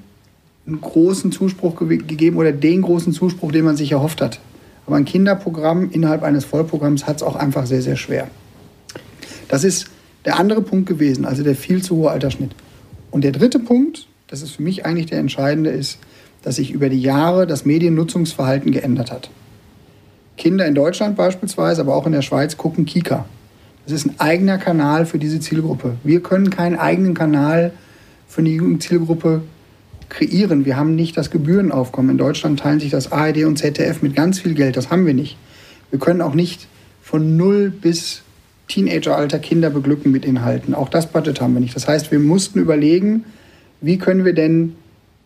einen 0.71 0.81
großen 0.81 1.33
Zuspruch 1.33 1.77
ge 1.77 1.99
gegeben 1.99 2.37
oder 2.37 2.53
den 2.53 2.83
großen 2.83 3.13
Zuspruch, 3.13 3.53
den 3.53 3.65
man 3.65 3.77
sich 3.77 3.93
erhofft 3.93 4.21
hat. 4.21 4.41
Aber 4.87 4.97
ein 4.97 5.05
Kinderprogramm 5.05 5.91
innerhalb 5.91 6.23
eines 6.23 6.45
Vollprogramms 6.45 7.07
hat 7.07 7.17
es 7.17 7.23
auch 7.23 7.37
einfach 7.37 7.67
sehr, 7.67 7.83
sehr 7.83 7.97
schwer. 7.97 8.29
Das 9.49 9.65
ist 9.65 9.87
der 10.25 10.39
andere 10.39 10.63
Punkt 10.63 10.87
gewesen, 10.87 11.25
also 11.25 11.43
der 11.43 11.57
viel 11.57 11.83
zu 11.83 11.97
hohe 11.97 12.11
Altersschnitt. 12.11 12.53
Und 13.11 13.25
der 13.25 13.33
dritte 13.33 13.59
Punkt, 13.59 14.07
das 14.29 14.43
ist 14.43 14.53
für 14.53 14.63
mich 14.63 14.87
eigentlich 14.87 15.07
der 15.07 15.19
entscheidende, 15.19 15.71
ist, 15.71 15.99
dass 16.43 16.57
sich 16.57 16.71
über 16.71 16.89
die 16.89 17.03
Jahre 17.03 17.47
das 17.47 17.65
Mediennutzungsverhalten 17.65 18.71
geändert 18.71 19.11
hat. 19.11 19.31
Kinder 20.37 20.67
in 20.67 20.75
Deutschland 20.75 21.17
beispielsweise, 21.17 21.83
aber 21.83 21.95
auch 21.95 22.07
in 22.07 22.13
der 22.13 22.23
Schweiz 22.23 22.57
gucken 22.57 22.87
Kika. 22.87 23.27
Das 23.85 23.93
ist 23.93 24.07
ein 24.07 24.21
eigener 24.21 24.59
Kanal 24.59 25.05
für 25.05 25.19
diese 25.19 25.41
Zielgruppe. 25.41 25.97
Wir 26.05 26.23
können 26.23 26.51
keinen 26.51 26.77
eigenen 26.77 27.15
Kanal 27.15 27.73
für 28.29 28.41
eine 28.41 28.51
Jugendzielgruppe 28.51 29.43
kreieren. 30.11 30.65
Wir 30.65 30.77
haben 30.77 30.95
nicht 30.95 31.17
das 31.17 31.31
Gebührenaufkommen. 31.31 32.11
In 32.11 32.19
Deutschland 32.19 32.61
teilen 32.61 32.81
sich 32.81 32.91
das 32.91 33.13
ARD 33.13 33.45
und 33.45 33.57
ZDF 33.57 34.03
mit 34.03 34.15
ganz 34.15 34.39
viel 34.41 34.55
Geld. 34.55 34.77
Das 34.77 34.91
haben 34.91 35.07
wir 35.07 35.15
nicht. 35.15 35.39
Wir 35.91 35.99
können 35.99 36.21
auch 36.21 36.35
nicht 36.35 36.69
von 37.03 37.37
null 37.37 37.71
bis 37.71 38.23
Teenageralter 38.69 39.39
Kinder 39.39 39.71
beglücken 39.71 40.13
mit 40.13 40.25
Inhalten. 40.25 40.75
Auch 40.75 40.89
das 40.89 41.07
Budget 41.07 41.41
haben 41.41 41.55
wir 41.55 41.61
nicht. 41.61 41.75
Das 41.75 41.89
heißt, 41.89 42.13
wir 42.13 42.21
mussten 42.21 42.61
überlegen, 42.61 43.25
wie 43.81 43.99
können 43.99 44.25
wir 44.25 44.35
denn 44.35 44.75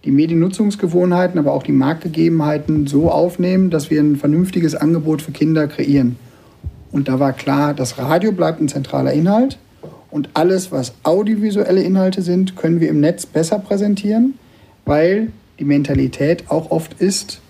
die 0.05 0.11
Mediennutzungsgewohnheiten, 0.11 1.39
aber 1.39 1.53
auch 1.53 1.63
die 1.63 1.73
Marktgegebenheiten 1.73 2.87
so 2.87 3.11
aufnehmen, 3.11 3.71
dass 3.71 3.91
wir 3.91 4.01
ein 4.01 4.17
vernünftiges 4.17 4.75
Angebot 4.75 5.23
für 5.23 5.33
Kinder 5.33 5.67
kreieren. 5.67 6.17
Und 6.93 7.09
da 7.09 7.19
war 7.21 7.33
klar, 7.33 7.75
das 7.75 7.99
Radio 7.99 8.33
bleibt 8.33 8.61
ein 8.61 8.69
zentraler 8.69 9.13
Inhalt 9.13 9.59
und 10.11 10.31
alles, 10.35 10.71
was 10.71 10.95
audiovisuelle 11.03 11.83
Inhalte 11.83 12.23
sind, 12.23 12.57
können 12.57 12.81
wir 12.81 12.89
im 12.89 13.01
Netz 13.01 13.27
besser 13.27 13.59
präsentieren 13.59 14.35
weil 14.85 15.33
die 15.59 15.65
Mentalität 15.65 16.51
auch 16.51 16.71
oft 16.71 16.95
ist, 17.01 17.41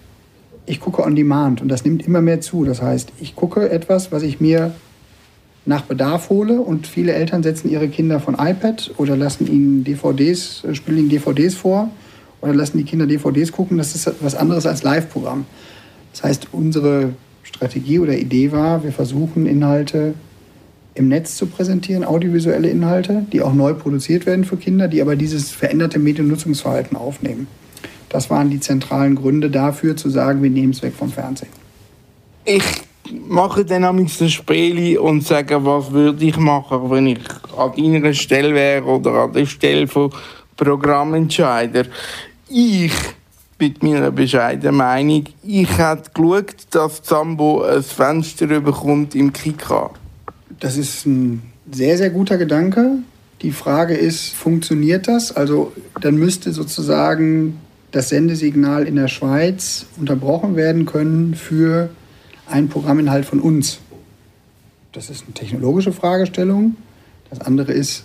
ich 0.66 0.80
gucke 0.80 1.02
on 1.02 1.14
demand 1.14 1.60
und 1.60 1.68
das 1.68 1.84
nimmt 1.84 2.06
immer 2.06 2.22
mehr 2.22 2.40
zu. 2.40 2.64
Das 2.64 2.80
heißt, 2.80 3.12
ich 3.20 3.36
gucke 3.36 3.68
etwas, 3.70 4.12
was 4.12 4.22
ich 4.22 4.40
mir 4.40 4.74
nach 5.66 5.82
Bedarf 5.82 6.30
hole 6.30 6.60
und 6.60 6.86
viele 6.86 7.12
Eltern 7.12 7.42
setzen 7.42 7.70
ihre 7.70 7.88
Kinder 7.88 8.20
von 8.20 8.34
iPad 8.34 8.92
oder 8.98 9.16
lassen 9.16 9.46
ihnen 9.46 9.84
DVDs, 9.84 10.64
äh, 10.64 10.74
spielen 10.74 10.98
ihnen 10.98 11.08
DVDs 11.08 11.54
vor 11.54 11.90
oder 12.40 12.54
lassen 12.54 12.78
die 12.78 12.84
Kinder 12.84 13.06
DVDs 13.06 13.52
gucken. 13.52 13.78
Das 13.78 13.94
ist 13.94 14.10
was 14.20 14.34
anderes 14.34 14.66
als 14.66 14.82
Live-Programm. 14.82 15.46
Das 16.12 16.22
heißt, 16.22 16.48
unsere 16.52 17.10
Strategie 17.42 17.98
oder 17.98 18.16
Idee 18.16 18.52
war, 18.52 18.84
wir 18.84 18.92
versuchen 18.92 19.46
Inhalte 19.46 20.14
im 20.94 21.08
Netz 21.08 21.36
zu 21.36 21.46
präsentieren, 21.46 22.04
audiovisuelle 22.04 22.68
Inhalte, 22.68 23.26
die 23.32 23.42
auch 23.42 23.52
neu 23.52 23.74
produziert 23.74 24.26
werden 24.26 24.44
für 24.44 24.56
Kinder, 24.56 24.88
die 24.88 25.02
aber 25.02 25.16
dieses 25.16 25.50
veränderte 25.50 25.98
Mediennutzungsverhalten 25.98 26.96
aufnehmen. 26.96 27.48
Das 28.08 28.30
waren 28.30 28.50
die 28.50 28.60
zentralen 28.60 29.16
Gründe 29.16 29.50
dafür, 29.50 29.96
zu 29.96 30.08
sagen, 30.08 30.42
wir 30.42 30.50
nehmen 30.50 30.72
es 30.72 30.82
weg 30.82 30.94
vom 30.96 31.10
Fernsehen. 31.10 31.50
Ich 32.44 32.62
mache 33.28 33.64
dann 33.64 33.84
am 33.84 34.06
das 34.06 34.32
Spiel 34.32 34.98
und 34.98 35.24
sage, 35.24 35.64
was 35.64 35.90
würde 35.90 36.24
ich 36.24 36.36
machen, 36.36 36.90
wenn 36.90 37.08
ich 37.08 37.18
an 37.56 37.72
deiner 37.76 38.14
Stelle 38.14 38.54
wäre 38.54 38.84
oder 38.84 39.10
an 39.24 39.32
der 39.32 39.46
Stelle 39.46 39.88
von 39.88 40.12
Programmentscheider. 40.56 41.86
Ich 42.48 42.92
mit 43.58 43.82
meiner 43.82 44.10
bescheidenen 44.10 44.76
Meinung, 44.76 45.24
ich 45.42 45.78
hätte 45.78 46.10
geschaut, 46.12 46.54
dass 46.70 47.02
Zambo 47.02 47.62
ein 47.62 47.82
Fenster 47.82 48.46
bekommt 48.60 49.14
im 49.14 49.32
Kika. 49.32 49.90
Das 50.64 50.78
ist 50.78 51.04
ein 51.04 51.42
sehr, 51.70 51.98
sehr 51.98 52.08
guter 52.08 52.38
Gedanke. 52.38 53.00
Die 53.42 53.52
Frage 53.52 53.92
ist, 53.92 54.32
funktioniert 54.32 55.08
das? 55.08 55.30
Also 55.30 55.74
dann 56.00 56.16
müsste 56.16 56.54
sozusagen 56.54 57.60
das 57.90 58.08
Sendesignal 58.08 58.88
in 58.88 58.96
der 58.96 59.08
Schweiz 59.08 59.84
unterbrochen 59.98 60.56
werden 60.56 60.86
können 60.86 61.34
für 61.34 61.90
einen 62.46 62.70
Programminhalt 62.70 63.26
von 63.26 63.40
uns. 63.40 63.80
Das 64.92 65.10
ist 65.10 65.24
eine 65.24 65.34
technologische 65.34 65.92
Fragestellung. 65.92 66.76
Das 67.28 67.42
andere 67.42 67.72
ist, 67.72 68.04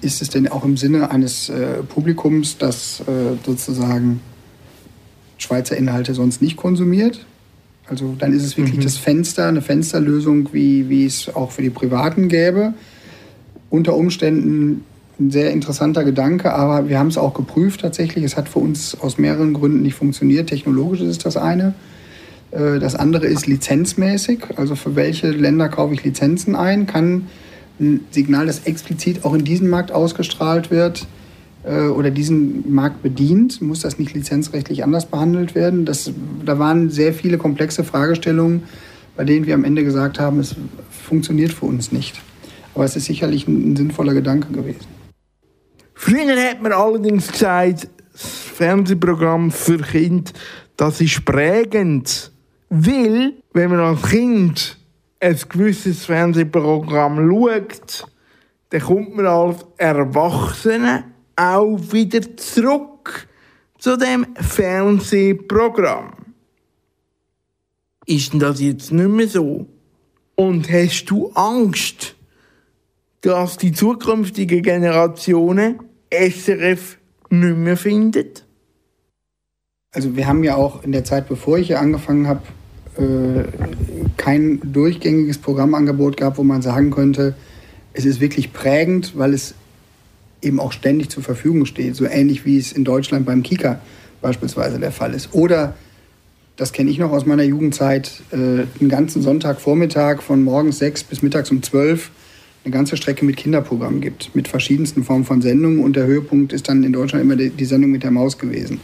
ist 0.00 0.22
es 0.22 0.30
denn 0.30 0.48
auch 0.48 0.64
im 0.64 0.78
Sinne 0.78 1.10
eines 1.10 1.50
äh, 1.50 1.82
Publikums, 1.82 2.56
das 2.56 3.00
äh, 3.00 3.36
sozusagen 3.44 4.22
Schweizer 5.36 5.76
Inhalte 5.76 6.14
sonst 6.14 6.40
nicht 6.40 6.56
konsumiert? 6.56 7.26
Also 7.88 8.14
dann 8.18 8.32
ist 8.32 8.44
es 8.44 8.56
wirklich 8.56 8.78
mhm. 8.78 8.82
das 8.82 8.96
Fenster, 8.96 9.46
eine 9.46 9.62
Fensterlösung, 9.62 10.48
wie, 10.52 10.88
wie 10.88 11.04
es 11.04 11.34
auch 11.34 11.50
für 11.50 11.62
die 11.62 11.70
Privaten 11.70 12.28
gäbe. 12.28 12.74
Unter 13.70 13.96
Umständen 13.96 14.84
ein 15.18 15.30
sehr 15.30 15.50
interessanter 15.50 16.04
Gedanke, 16.04 16.52
aber 16.52 16.88
wir 16.88 16.98
haben 16.98 17.08
es 17.08 17.18
auch 17.18 17.34
geprüft 17.34 17.80
tatsächlich. 17.80 18.24
Es 18.24 18.36
hat 18.36 18.48
für 18.48 18.60
uns 18.60 18.98
aus 19.00 19.18
mehreren 19.18 19.52
Gründen 19.52 19.82
nicht 19.82 19.94
funktioniert. 19.94 20.48
Technologisch 20.48 21.00
ist 21.00 21.24
das 21.26 21.36
eine. 21.36 21.74
Äh, 22.50 22.78
das 22.78 22.94
andere 22.94 23.26
ist 23.26 23.46
lizenzmäßig. 23.46 24.44
Also 24.56 24.74
für 24.74 24.96
welche 24.96 25.30
Länder 25.30 25.68
kaufe 25.68 25.94
ich 25.94 26.04
Lizenzen 26.04 26.54
ein? 26.54 26.86
Kann 26.86 27.26
ein 27.80 28.00
Signal, 28.10 28.46
das 28.46 28.60
explizit 28.60 29.24
auch 29.24 29.34
in 29.34 29.44
diesem 29.44 29.68
Markt 29.68 29.92
ausgestrahlt 29.92 30.70
wird 30.70 31.06
oder 31.64 32.10
diesen 32.10 32.74
Markt 32.74 33.02
bedient, 33.02 33.62
muss 33.62 33.80
das 33.80 33.98
nicht 33.98 34.14
lizenzrechtlich 34.14 34.82
anders 34.82 35.06
behandelt 35.06 35.54
werden? 35.54 35.84
Das, 35.84 36.12
da 36.44 36.58
waren 36.58 36.90
sehr 36.90 37.14
viele 37.14 37.38
komplexe 37.38 37.84
Fragestellungen, 37.84 38.64
bei 39.16 39.24
denen 39.24 39.46
wir 39.46 39.54
am 39.54 39.64
Ende 39.64 39.84
gesagt 39.84 40.18
haben, 40.18 40.40
es 40.40 40.56
funktioniert 40.90 41.52
für 41.52 41.66
uns 41.66 41.92
nicht. 41.92 42.20
Aber 42.74 42.84
es 42.84 42.96
ist 42.96 43.04
sicherlich 43.04 43.46
ein, 43.46 43.72
ein 43.72 43.76
sinnvoller 43.76 44.14
Gedanke 44.14 44.52
gewesen. 44.52 44.86
Früher 45.94 46.36
hat 46.50 46.62
man 46.62 46.72
allerdings 46.72 47.30
gesagt, 47.30 47.88
das 48.12 48.26
Fernsehprogramm 48.26 49.50
für 49.50 49.78
Kinder, 49.78 50.32
das 50.76 51.00
ist 51.00 51.24
prägend. 51.24 52.32
Weil, 52.70 53.34
wenn 53.52 53.70
man 53.70 53.80
als 53.80 54.02
Kind 54.02 54.78
ein 55.20 55.38
gewisses 55.48 56.06
Fernsehprogramm 56.06 57.30
schaut, 57.30 58.08
dann 58.70 58.80
kommt 58.80 59.14
man 59.14 59.26
als 59.26 59.64
Erwachsene 59.76 61.04
auch 61.36 61.78
wieder 61.90 62.36
zurück 62.36 63.28
zu 63.78 63.96
dem 63.96 64.26
Fernsehprogramm. 64.36 66.12
Ist 68.06 68.32
denn 68.32 68.40
das 68.40 68.60
jetzt 68.60 68.92
nicht 68.92 69.08
mehr 69.08 69.28
so? 69.28 69.66
Und 70.34 70.70
hast 70.70 71.06
du 71.06 71.30
Angst, 71.34 72.16
dass 73.20 73.56
die 73.56 73.72
zukünftigen 73.72 74.62
Generationen 74.62 75.80
SRF 76.10 76.98
nicht 77.30 77.56
mehr 77.56 77.76
findet? 77.76 78.44
Also 79.92 80.16
wir 80.16 80.26
haben 80.26 80.42
ja 80.42 80.56
auch 80.56 80.84
in 80.84 80.92
der 80.92 81.04
Zeit, 81.04 81.28
bevor 81.28 81.58
ich 81.58 81.68
hier 81.68 81.80
angefangen 81.80 82.26
habe, 82.26 82.42
äh, 82.98 83.44
kein 84.16 84.60
durchgängiges 84.64 85.38
Programmangebot 85.38 86.16
gehabt, 86.16 86.38
wo 86.38 86.42
man 86.42 86.62
sagen 86.62 86.90
könnte, 86.90 87.34
es 87.92 88.04
ist 88.04 88.20
wirklich 88.20 88.52
prägend, 88.52 89.16
weil 89.18 89.34
es 89.34 89.54
eben 90.42 90.60
auch 90.60 90.72
ständig 90.72 91.08
zur 91.08 91.22
Verfügung 91.22 91.66
steht, 91.66 91.96
so 91.96 92.04
ähnlich 92.04 92.44
wie 92.44 92.58
es 92.58 92.72
in 92.72 92.84
Deutschland 92.84 93.24
beim 93.24 93.42
Kika 93.42 93.80
beispielsweise 94.20 94.78
der 94.78 94.92
Fall 94.92 95.14
ist. 95.14 95.30
Oder, 95.32 95.74
das 96.56 96.72
kenne 96.72 96.90
ich 96.90 96.98
noch 96.98 97.12
aus 97.12 97.26
meiner 97.26 97.44
Jugendzeit, 97.44 98.22
äh, 98.30 98.36
einen 98.36 98.88
ganzen 98.88 99.22
Sonntagvormittag 99.22 100.20
von 100.22 100.42
morgens 100.42 100.78
sechs 100.78 101.02
bis 101.02 101.22
mittags 101.22 101.50
um 101.50 101.62
zwölf 101.62 102.10
eine 102.64 102.72
ganze 102.72 102.96
Strecke 102.96 103.24
mit 103.24 103.36
Kinderprogrammen 103.36 104.00
gibt, 104.00 104.34
mit 104.34 104.46
verschiedensten 104.46 105.02
Formen 105.02 105.24
von 105.24 105.42
Sendungen. 105.42 105.80
Und 105.80 105.96
der 105.96 106.06
Höhepunkt 106.06 106.52
ist 106.52 106.68
dann 106.68 106.84
in 106.84 106.92
Deutschland 106.92 107.24
immer 107.24 107.36
die 107.36 107.64
Sendung 107.64 107.90
mit 107.90 108.02
der 108.02 108.10
Maus 108.10 108.38
gewesen. 108.38 108.80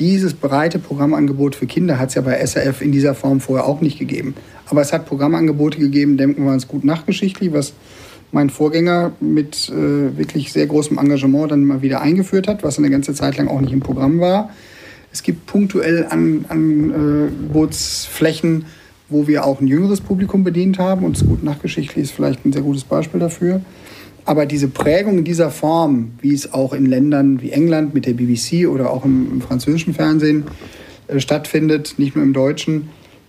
Dieses 0.00 0.34
breite 0.34 0.78
Programmangebot 0.78 1.54
für 1.54 1.66
Kinder 1.66 1.98
hat 1.98 2.08
es 2.08 2.14
ja 2.14 2.22
bei 2.22 2.44
SRF 2.44 2.80
in 2.80 2.90
dieser 2.90 3.14
Form 3.14 3.40
vorher 3.40 3.66
auch 3.66 3.80
nicht 3.80 3.98
gegeben. 3.98 4.34
Aber 4.66 4.80
es 4.80 4.92
hat 4.92 5.06
Programmangebote 5.06 5.78
gegeben, 5.78 6.16
denken 6.16 6.44
wir 6.44 6.52
uns 6.52 6.66
gut 6.66 6.84
nachgeschichtlich, 6.84 7.52
was 7.52 7.74
mein 8.34 8.50
Vorgänger 8.50 9.12
mit 9.20 9.70
äh, 9.70 10.18
wirklich 10.18 10.52
sehr 10.52 10.66
großem 10.66 10.98
Engagement 10.98 11.50
dann 11.52 11.64
mal 11.64 11.80
wieder 11.82 12.02
eingeführt 12.02 12.48
hat, 12.48 12.64
was 12.64 12.78
eine 12.78 12.90
ganze 12.90 13.14
Zeit 13.14 13.38
lang 13.38 13.48
auch 13.48 13.60
nicht 13.60 13.72
im 13.72 13.80
Programm 13.80 14.20
war. 14.20 14.50
Es 15.12 15.22
gibt 15.22 15.46
punktuell 15.46 16.06
Angebotsflächen, 16.10 18.62
äh, 18.62 18.64
wo 19.08 19.28
wir 19.28 19.46
auch 19.46 19.60
ein 19.60 19.68
jüngeres 19.68 20.00
Publikum 20.00 20.42
bedient 20.42 20.80
haben. 20.80 21.04
Und 21.04 21.24
Gut 21.26 21.44
Nachgeschichtlich 21.44 22.06
ist 22.06 22.10
vielleicht 22.10 22.44
ein 22.44 22.52
sehr 22.52 22.62
gutes 22.62 22.82
Beispiel 22.82 23.20
dafür. 23.20 23.60
Aber 24.24 24.46
diese 24.46 24.66
Prägung 24.68 25.18
in 25.18 25.24
dieser 25.24 25.50
Form, 25.50 26.14
wie 26.20 26.34
es 26.34 26.52
auch 26.52 26.72
in 26.72 26.86
Ländern 26.86 27.40
wie 27.40 27.52
England 27.52 27.94
mit 27.94 28.06
der 28.06 28.14
BBC 28.14 28.66
oder 28.66 28.90
auch 28.90 29.04
im, 29.04 29.30
im 29.30 29.40
französischen 29.40 29.94
Fernsehen 29.94 30.42
äh, 31.06 31.20
stattfindet, 31.20 31.94
nicht 31.98 32.16
nur 32.16 32.24
im 32.24 32.32
deutschen, 32.32 32.88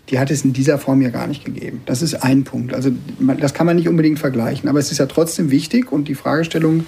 die 0.10 0.20
hat 0.20 0.30
es 0.30 0.46
in 0.46 0.54
dieser 0.54 0.78
Form 0.78 1.02
ja 1.02 1.10
gar 1.10 1.28
nicht 1.28 1.46
gegeben. 1.46 1.82
Das 1.86 2.02
ist 2.02 2.16
ein 2.16 2.44
Punkt. 2.44 2.74
Also 2.74 2.92
das 3.40 3.54
kann 3.54 3.66
man 3.66 3.76
nicht 3.76 3.88
unbedingt 3.88 4.20
vergleichen. 4.20 4.70
Aber 4.70 4.80
es 4.80 4.92
ist 4.92 5.00
ja 5.00 5.08
trotzdem 5.08 5.52
wichtig 5.52 5.92
und 5.92 6.08
die 6.08 6.16
Fragestellung 6.16 6.86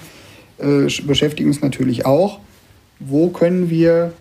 äh, 0.60 0.88
beschäftigt 1.06 1.47
uns 1.47 1.62
natürlich 1.62 2.06
auch, 2.06 2.39
wo 2.99 3.30
können 3.30 3.69
wir 3.69 4.13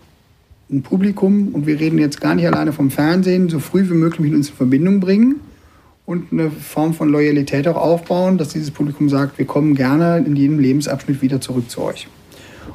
ein 0.71 0.83
Publikum, 0.83 1.55
und 1.55 1.67
wir 1.67 1.79
reden 1.79 1.99
jetzt 1.99 2.21
gar 2.21 2.35
nicht 2.35 2.47
alleine 2.47 2.73
vom 2.73 2.91
Fernsehen, 2.91 3.49
so 3.49 3.61
früh 3.61 3.89
wie 3.89 3.95
möglich 3.95 4.21
mit 4.21 4.35
uns 4.35 4.49
in 4.49 4.57
Verbindung 4.57 5.01
bringen 5.01 5.37
und 6.07 6.33
eine 6.33 6.51
Form 6.51 6.93
von 6.93 7.09
Loyalität 7.09 7.69
auch 7.69 7.77
aufbauen, 7.77 8.37
dass 8.37 8.49
dieses 8.49 8.71
Publikum 8.71 9.09
sagt, 9.09 9.39
wir 9.39 9.47
kommen 9.47 9.75
gerne 9.75 10.25
in 10.27 10.35
jedem 10.35 10.59
Lebensabschnitt 10.59 11.23
wieder 11.23 11.41
zurück 11.41 11.71
zu 11.71 11.83
euch. 11.83 12.09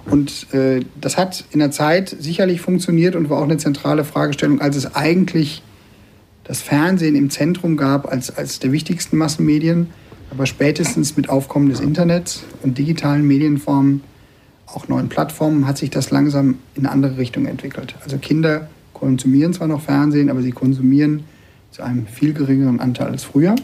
Und 0.05 0.53
äh, 0.53 0.81
das 0.99 1.17
hat 1.17 1.43
in 1.51 1.59
der 1.59 1.71
Zeit 1.71 2.15
sicherlich 2.17 2.61
funktioniert 2.61 3.15
und 3.15 3.29
war 3.29 3.39
auch 3.39 3.43
eine 3.43 3.57
zentrale 3.57 4.03
Fragestellung, 4.03 4.61
als 4.61 4.75
es 4.75 4.95
eigentlich 4.95 5.61
das 6.51 6.61
Fernsehen 6.61 7.15
im 7.15 7.29
Zentrum 7.29 7.77
gab 7.77 8.11
als, 8.11 8.35
als 8.35 8.59
der 8.59 8.73
wichtigsten 8.73 9.15
Massenmedien. 9.15 9.87
Aber 10.31 10.45
spätestens 10.45 11.15
mit 11.15 11.29
Aufkommen 11.29 11.69
des 11.69 11.79
Internets 11.79 12.43
und 12.61 12.77
digitalen 12.77 13.25
Medienformen 13.25 14.03
auch 14.65 14.89
neuen 14.89 15.07
Plattformen 15.07 15.65
hat 15.65 15.77
sich 15.77 15.91
das 15.91 16.11
langsam 16.11 16.57
in 16.75 16.85
eine 16.85 16.91
andere 16.91 17.17
Richtung 17.17 17.45
entwickelt. 17.45 17.95
Also 18.03 18.17
Kinder 18.17 18.67
konsumieren 18.91 19.53
zwar 19.53 19.69
noch 19.69 19.79
Fernsehen, 19.79 20.29
aber 20.29 20.41
sie 20.41 20.51
konsumieren 20.51 21.23
zu 21.71 21.83
einem 21.83 22.05
viel 22.05 22.33
geringeren 22.33 22.81
Anteil 22.81 23.07
als 23.07 23.23
früher. 23.23 23.55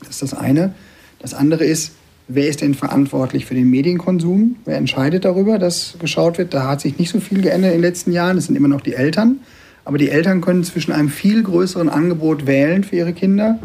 Das 0.00 0.08
ist 0.08 0.22
das 0.22 0.32
eine. 0.32 0.74
Das 1.18 1.34
andere 1.34 1.64
ist, 1.64 1.92
wer 2.26 2.48
ist 2.48 2.62
denn 2.62 2.72
verantwortlich 2.72 3.44
für 3.44 3.54
den 3.54 3.68
Medienkonsum? 3.68 4.56
Wer 4.64 4.78
entscheidet 4.78 5.26
darüber, 5.26 5.58
dass 5.58 5.96
geschaut 5.98 6.38
wird? 6.38 6.54
Da 6.54 6.66
hat 6.66 6.80
sich 6.80 6.98
nicht 6.98 7.10
so 7.10 7.20
viel 7.20 7.42
geändert 7.42 7.72
in 7.72 7.82
den 7.82 7.82
letzten 7.82 8.12
Jahren. 8.12 8.38
Es 8.38 8.46
sind 8.46 8.56
immer 8.56 8.68
noch 8.68 8.80
die 8.80 8.94
Eltern. 8.94 9.40
Aber 9.84 9.98
die 9.98 10.10
Eltern 10.10 10.40
können 10.40 10.64
zwischen 10.64 10.92
einem 10.92 11.08
viel 11.08 11.42
größeren 11.42 11.88
Angebot 11.88 12.46
wählen 12.46 12.84
für 12.84 12.96
ihre 12.96 13.12
Kinder, 13.12 13.58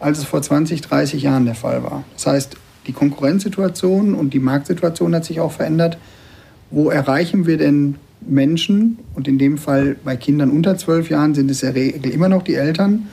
als 0.00 0.18
es 0.18 0.24
vor 0.24 0.42
20, 0.42 0.80
30 0.82 1.22
Jahren 1.22 1.46
der 1.46 1.54
Fall 1.54 1.82
war. 1.82 2.04
Das 2.14 2.26
heißt, 2.26 2.56
die 2.86 2.92
Konkurrenzsituation 2.92 4.14
und 4.14 4.34
die 4.34 4.40
Marktsituation 4.40 5.14
hat 5.14 5.24
sich 5.24 5.40
auch 5.40 5.52
verändert. 5.52 5.98
Wo 6.70 6.90
erreichen 6.90 7.46
wir 7.46 7.56
denn 7.56 7.96
Menschen, 8.20 8.98
und 9.14 9.28
in 9.28 9.38
dem 9.38 9.58
Fall 9.58 9.96
bei 10.04 10.16
Kindern 10.16 10.50
unter 10.50 10.76
zwölf 10.76 11.10
Jahren 11.10 11.34
sind 11.34 11.50
es 11.50 11.62
in 11.62 11.74
der 11.74 11.82
Regel 11.82 12.10
immer 12.12 12.28
noch 12.28 12.42
die 12.42 12.54
Eltern, 12.54 13.08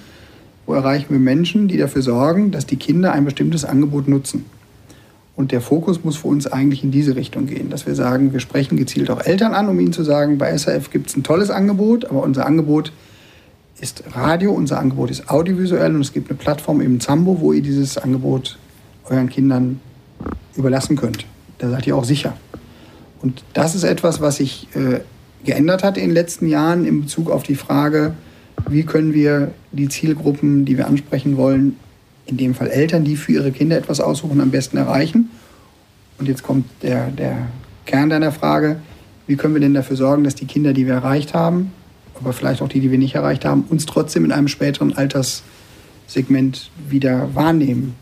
wo 0.65 0.73
erreichen 0.73 1.07
wir 1.09 1.19
Menschen, 1.19 1.67
die 1.67 1.77
dafür 1.77 2.01
sorgen, 2.01 2.51
dass 2.51 2.65
die 2.65 2.75
Kinder 2.75 3.11
ein 3.13 3.25
bestimmtes 3.25 3.65
Angebot 3.65 4.07
nutzen. 4.07 4.45
Und 5.39 5.53
der 5.53 5.61
Fokus 5.61 6.03
muss 6.03 6.17
für 6.17 6.27
uns 6.27 6.47
eigentlich 6.47 6.83
in 6.83 6.91
diese 6.91 7.15
Richtung 7.15 7.45
gehen, 7.45 7.69
dass 7.69 7.87
wir 7.87 7.95
sagen, 7.95 8.33
wir 8.33 8.41
sprechen 8.41 8.75
gezielt 8.75 9.09
auch 9.09 9.21
Eltern 9.21 9.53
an, 9.53 9.69
um 9.69 9.79
ihnen 9.79 9.93
zu 9.93 10.03
sagen, 10.03 10.37
bei 10.37 10.57
SAF 10.57 10.91
gibt 10.91 11.09
es 11.09 11.15
ein 11.15 11.23
tolles 11.23 11.49
Angebot, 11.49 12.03
aber 12.03 12.23
unser 12.23 12.45
Angebot 12.45 12.91
ist 13.79 14.03
Radio, 14.11 14.51
unser 14.51 14.79
Angebot 14.79 15.09
ist 15.09 15.29
audiovisuell 15.29 15.95
und 15.95 16.01
es 16.01 16.11
gibt 16.11 16.29
eine 16.29 16.37
Plattform 16.37 16.81
im 16.81 16.99
Zambo, 16.99 17.39
wo 17.39 17.53
ihr 17.53 17.61
dieses 17.61 17.97
Angebot 17.97 18.57
euren 19.09 19.29
Kindern 19.29 19.79
überlassen 20.57 20.97
könnt. 20.97 21.25
Da 21.59 21.69
seid 21.69 21.87
ihr 21.87 21.95
auch 21.95 22.03
sicher. 22.03 22.35
Und 23.21 23.45
das 23.53 23.75
ist 23.75 23.85
etwas, 23.85 24.19
was 24.19 24.35
sich 24.35 24.67
äh, 24.75 24.99
geändert 25.45 25.85
hat 25.85 25.95
in 25.95 26.07
den 26.07 26.13
letzten 26.13 26.49
Jahren 26.49 26.83
in 26.83 27.03
Bezug 27.03 27.31
auf 27.31 27.43
die 27.43 27.55
Frage, 27.55 28.13
wie 28.67 28.83
können 28.83 29.13
wir 29.13 29.51
die 29.71 29.87
Zielgruppen, 29.87 30.65
die 30.65 30.75
wir 30.75 30.87
ansprechen 30.87 31.37
wollen, 31.37 31.77
in 32.29 32.37
dem 32.37 32.53
Fall 32.53 32.67
Eltern, 32.67 33.03
die 33.03 33.15
für 33.15 33.33
ihre 33.33 33.51
Kinder 33.51 33.77
etwas 33.77 33.99
aussuchen, 33.99 34.41
am 34.41 34.51
besten 34.51 34.77
erreichen. 34.77 35.29
Und 36.17 36.27
jetzt 36.27 36.43
kommt 36.43 36.65
der, 36.81 37.09
der 37.11 37.47
Kern 37.85 38.09
deiner 38.09 38.31
Frage, 38.31 38.77
wie 39.27 39.35
können 39.35 39.53
wir 39.53 39.61
denn 39.61 39.73
dafür 39.73 39.95
sorgen, 39.95 40.23
dass 40.23 40.35
die 40.35 40.45
Kinder, 40.45 40.73
die 40.73 40.85
wir 40.85 40.95
erreicht 40.95 41.33
haben, 41.33 41.71
aber 42.15 42.33
vielleicht 42.33 42.61
auch 42.61 42.67
die, 42.67 42.79
die 42.79 42.91
wir 42.91 42.97
nicht 42.97 43.15
erreicht 43.15 43.45
haben, 43.45 43.63
uns 43.69 43.85
trotzdem 43.85 44.25
in 44.25 44.31
einem 44.31 44.47
späteren 44.47 44.97
Alterssegment 44.97 46.71
wieder 46.89 47.33
wahrnehmen. 47.35 47.95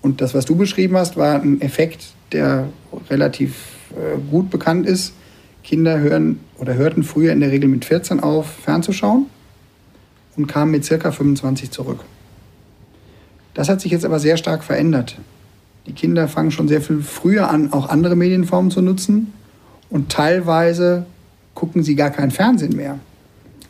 Und 0.00 0.20
das, 0.20 0.34
was 0.34 0.44
du 0.44 0.54
beschrieben 0.56 0.96
hast, 0.96 1.16
war 1.16 1.40
ein 1.40 1.60
Effekt, 1.60 2.12
der 2.32 2.68
relativ 3.10 3.54
äh, 3.90 4.18
gut 4.30 4.50
bekannt 4.50 4.86
ist. 4.86 5.14
Kinder 5.64 5.98
hören 5.98 6.40
oder 6.58 6.74
hörten 6.74 7.02
früher 7.02 7.32
in 7.32 7.40
der 7.40 7.50
Regel 7.50 7.68
mit 7.68 7.84
14 7.84 8.20
auf, 8.20 8.46
fernzuschauen 8.46 9.26
und 10.36 10.46
kamen 10.46 10.70
mit 10.70 10.84
circa 10.84 11.10
25 11.10 11.70
zurück. 11.70 12.00
Das 13.58 13.68
hat 13.68 13.80
sich 13.80 13.90
jetzt 13.90 14.04
aber 14.04 14.20
sehr 14.20 14.36
stark 14.36 14.62
verändert. 14.62 15.18
Die 15.88 15.92
Kinder 15.92 16.28
fangen 16.28 16.52
schon 16.52 16.68
sehr 16.68 16.80
viel 16.80 17.00
früher 17.00 17.50
an, 17.50 17.72
auch 17.72 17.88
andere 17.88 18.14
Medienformen 18.14 18.70
zu 18.70 18.82
nutzen 18.82 19.32
und 19.90 20.10
teilweise 20.10 21.06
gucken 21.54 21.82
sie 21.82 21.96
gar 21.96 22.10
kein 22.10 22.30
Fernsehen 22.30 22.76
mehr. 22.76 23.00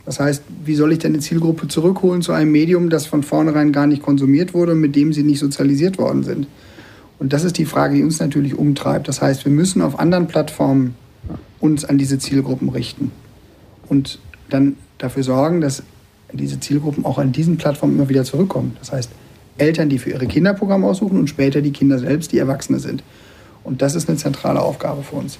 Das 0.05 0.21
heißt, 0.21 0.43
wie 0.63 0.75
soll 0.75 0.93
ich 0.93 0.99
denn 0.99 1.15
eine 1.15 1.23
Zielgruppe 1.23 1.69
zurückholen 1.69 2.21
zu 2.21 2.33
einem 2.33 2.53
Medium, 2.53 2.91
das 2.91 3.07
von 3.07 3.23
vornherein 3.23 3.73
gar 3.73 3.87
nicht 3.87 4.03
konsumiert 4.03 4.53
wurde 4.53 4.73
und 4.73 4.81
mit 4.81 4.95
dem 4.95 5.15
sie 5.15 5.23
nicht 5.23 5.39
sozialisiert 5.39 5.97
worden 5.97 6.23
sind? 6.23 6.49
Und 7.19 7.33
das 7.33 7.45
ist 7.45 7.57
die 7.57 7.65
Frage, 7.65 7.95
die 7.95 8.03
uns 8.03 8.21
natürlich 8.21 8.59
umtreibt. 8.59 9.09
Das 9.09 9.23
heißt, 9.23 9.47
wir 9.47 9.53
müssen 9.53 9.81
auf 9.81 9.99
anderen 9.99 10.27
Plattformen 10.27 10.97
uns 11.61 11.87
an 11.87 11.97
diese 11.97 12.19
Zielgruppen 12.19 12.69
richten 12.69 13.11
und 13.89 14.19
dann 14.51 14.77
dafür 14.99 15.23
sorgen, 15.23 15.63
dass 15.63 15.83
diese 16.35 16.61
Zielgruppen 16.61 17.07
auch 17.07 17.17
an 17.17 17.33
diesen 17.33 17.57
Plattformen 17.57 17.95
immer 17.95 18.11
wieder 18.11 18.25
zurückkommen. 18.25 18.77
Das 18.81 18.93
heißt, 18.93 19.11
Eltern, 19.59 19.89
die 19.89 19.99
für 19.99 20.11
ihre 20.11 20.27
Kinder 20.27 20.55
Programme 20.55 20.87
aussuchen 20.87 21.19
und 21.19 21.29
später 21.29 21.61
die 21.61 21.73
Kinder 21.73 21.99
selbst, 21.99 22.33
die 22.33 22.39
Erwachsene 22.39 22.79
sind. 22.79 23.03
Und 23.65 23.83
das 23.83 23.95
ist 23.95 24.09
eine 24.09 24.19
zentrale 24.19 24.61
Aufgabe 24.61 25.03
für 25.03 25.17
uns. 25.17 25.39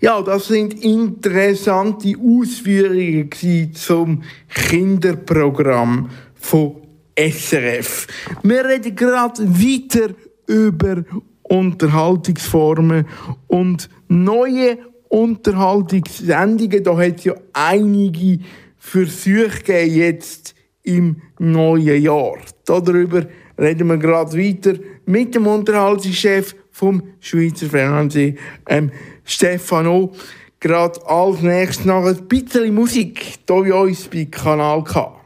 Ja, 0.00 0.22
das 0.22 0.48
sind 0.48 0.82
interessante 0.82 2.14
Ausführungen 2.18 3.28
zum 3.74 4.22
Kinderprogramm 4.48 6.08
von 6.34 6.76
SRF. 7.14 8.06
Wir 8.42 8.64
reden 8.64 8.96
gerade 8.96 9.46
weiter 9.46 10.14
über 10.46 11.04
Unterhaltungsformen 11.42 13.06
und 13.46 13.90
neue 14.08 14.78
Unterhaltungssendungen. 15.08 16.82
Da 16.82 16.96
hat 16.96 17.18
es 17.18 17.24
ja 17.24 17.34
einige 17.52 18.38
Versuche 18.78 19.50
gegeben 19.64 19.94
jetzt 19.96 20.54
im 20.82 21.22
neuen 21.38 22.02
Jahr. 22.02 22.38
Darüber 22.64 23.26
reden 23.58 23.88
wir 23.88 23.98
gerade 23.98 24.36
weiter 24.36 24.74
mit 25.06 25.34
dem 25.34 25.46
Unterhaltungschef 25.46 26.54
vom 26.70 27.02
Schweizer 27.20 27.66
Fernsehen, 27.66 28.38
ähm, 28.68 28.90
Stefano. 29.24 30.12
Gerade 30.60 31.06
als 31.06 31.40
nächstes 31.40 31.86
noch 31.86 32.04
ein 32.04 32.28
bisschen 32.28 32.74
Musik 32.74 33.22
hier 33.22 33.38
bei 33.46 33.74
uns 33.74 34.08
bei 34.08 34.26
Kanal 34.26 34.84
K. 34.84 35.20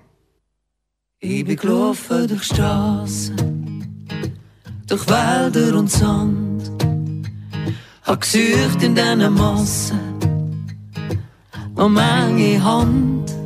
Ich 1.21 1.45
bin 1.45 1.57
gelaufen 1.57 2.29
durch 2.29 2.45
Straßen, 2.45 3.35
durch 4.87 5.09
Wälder 5.09 5.79
und 5.79 5.90
Sand. 5.90 6.71
Hab 8.03 8.21
gesucht 8.21 8.83
in 8.83 8.95
diesen 8.95 9.35
Massen, 9.35 9.99
um 11.75 11.95
meine 11.95 12.62
Hand. 12.62 13.44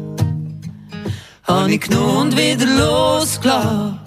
Hab 1.49 1.69
ich 1.69 1.81
genommen 1.81 2.29
und 2.29 2.37
wieder 2.37 2.67
losgelassen, 2.67 3.99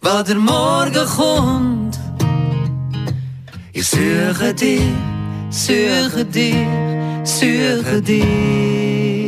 weil 0.00 0.24
der 0.24 0.36
Morgen 0.36 1.06
kommt. 1.16 1.98
Ich 3.72 3.86
suche 3.86 4.54
dich, 4.54 4.80
suche 5.50 6.24
dich, 6.24 6.66
suche 7.22 8.00
dich. 8.00 9.24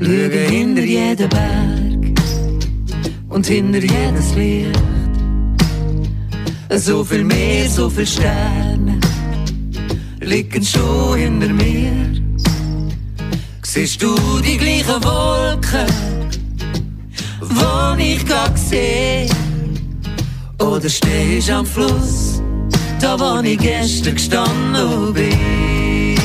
Schaue 0.00 0.48
hinter 0.48 0.82
jeden 0.82 1.28
Berg 1.28 2.20
und 3.28 3.46
hinter 3.46 3.80
jedes 3.80 4.34
Licht. 4.34 4.80
So 6.70 7.04
viel 7.04 7.24
mehr, 7.24 7.68
so 7.68 7.90
viel 7.90 8.06
Sterne 8.06 8.98
liegen 10.20 10.64
schon 10.64 11.18
hinter 11.18 11.52
mir. 11.52 11.92
Siehst 13.62 14.02
du 14.02 14.14
die 14.40 14.56
gleichen 14.56 15.02
Wolken, 15.04 15.86
wo 17.54 17.96
ich 17.98 18.24
gerade 18.26 18.58
sehe? 18.58 19.26
Oder 20.58 20.88
stehst 20.88 21.50
am 21.50 21.66
Fluss? 21.66 22.42
da 23.02 23.18
wo 23.18 23.40
ich 23.42 23.58
gestern 23.58 24.14
gestanden 24.14 25.12
bin. 25.12 26.16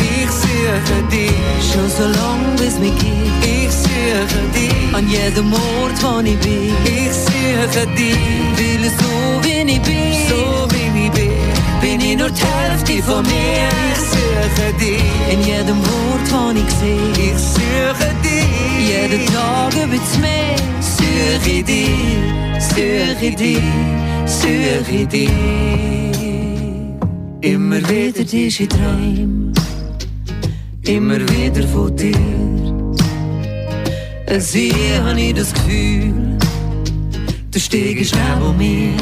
Ich 0.00 0.30
suche 0.30 0.98
dich, 1.10 1.32
schon 1.72 1.88
so 1.96 2.04
lang 2.04 2.56
bis 2.58 2.78
mich 2.78 2.96
gibt. 2.98 3.44
Ich 3.44 3.70
suche 3.70 4.42
dich, 4.54 4.94
an 4.94 5.08
jedem 5.08 5.52
Ort 5.52 5.96
wo 6.02 6.20
ich 6.20 6.38
bin. 6.40 6.74
Ich 6.84 7.12
suche 7.12 7.86
dich, 7.96 8.18
weil 8.58 8.90
so 9.00 9.12
wie 9.42 9.72
ich 9.72 9.80
bin, 9.80 10.12
so 10.28 10.68
wie 10.72 11.06
ich 11.06 11.12
bin, 11.12 11.32
bin 11.80 12.00
ich 12.00 12.16
nur 12.18 12.30
die 12.30 12.42
Hälfte 12.42 13.02
von 13.02 13.22
mir. 13.22 13.68
Ich 13.92 14.00
suche 14.12 14.68
dich, 14.78 15.02
in 15.32 15.40
jedem 15.42 15.78
Wort 15.78 16.26
wo 16.32 16.50
ich 16.50 16.70
sehe. 16.74 17.32
Ich 17.32 17.38
suche 17.38 18.10
dich, 18.22 18.25
jeden 18.86 19.26
Tag 19.26 19.74
ein 19.76 19.90
bisschen 19.90 20.20
mehr. 20.20 20.56
Suche 20.80 21.50
ich 21.50 21.64
dich, 23.36 23.60
suche 24.28 24.94
ich 25.00 25.08
dich. 25.08 25.30
Immer 27.40 27.80
wieder 27.88 28.24
diese 28.24 28.66
Träume, 28.68 29.52
immer 30.82 31.20
wieder 31.20 31.66
von 31.68 31.94
dir. 31.96 32.46
Sie 34.38 34.72
habe 35.02 35.20
ich 35.20 35.34
das 35.34 35.52
Gefühl, 35.54 36.38
du 37.52 37.58
steigst 37.58 38.14
neben 38.14 38.56
mir. 38.56 38.96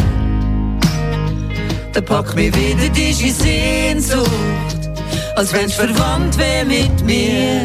Da 1.92 2.01
packt 2.01 2.35
mich 2.35 2.55
wieder 2.55 2.88
diese 2.90 3.31
Sehnsucht, 3.31 4.90
als 5.37 5.53
wenn's 5.53 5.75
verwandt 5.75 6.37
wär 6.38 6.64
mit 6.64 7.05
mir. 7.05 7.64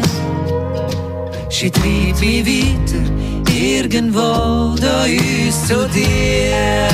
Sie 1.50 1.68
treibt 1.68 2.20
mich 2.20 2.46
weiter, 2.46 3.02
irgendwo 3.52 4.76
da 4.80 5.02
uns 5.02 5.66
zu 5.66 5.86
dir. 5.88 6.88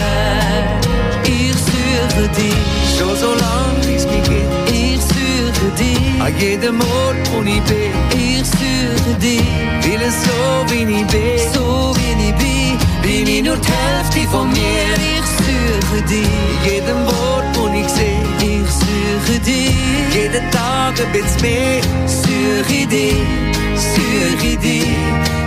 Ich 1.25 1.53
suche 1.53 2.27
dich, 2.29 2.99
schon 2.99 3.15
so 3.17 3.35
lang 3.35 3.77
es 3.83 4.07
mich 4.07 4.23
gibt. 4.23 4.71
Ich 4.73 5.01
suche 5.01 5.71
dich, 5.79 6.21
an 6.21 6.33
jedem 6.41 6.81
Ort, 6.81 7.17
wo 7.33 7.43
ich 7.43 7.63
bin. 7.65 7.93
Ich 8.19 8.47
suche 8.47 9.15
dich, 9.21 9.43
will 9.85 10.01
es 10.01 10.25
so 10.25 10.73
wie 10.73 11.01
ich 11.01 11.07
bin. 11.07 11.39
So 11.53 11.95
wie 11.95 12.29
ich 12.29 12.35
bin, 12.35 12.79
bin 13.03 13.27
ich 13.27 13.43
nur 13.45 13.59
die 13.59 13.69
Hälfte 13.69 14.21
von 14.31 14.49
mir. 14.49 14.97
Ich 14.97 15.27
suche 15.37 16.03
dich, 16.09 16.27
in 16.65 16.73
jedem 16.73 17.07
Wort, 17.07 17.45
wo 17.55 17.69
ich 17.69 17.89
sehe. 17.89 18.25
Ich 18.41 18.71
suche 18.71 19.39
dich, 19.41 19.77
jeden 20.15 20.51
Tag 20.51 20.95
ein 20.99 21.13
bisschen 21.13 21.43
mehr. 21.43 21.83
Suche 22.07 22.87
dich, 22.87 23.17
suche 24.17 24.57
dich, 24.57 24.85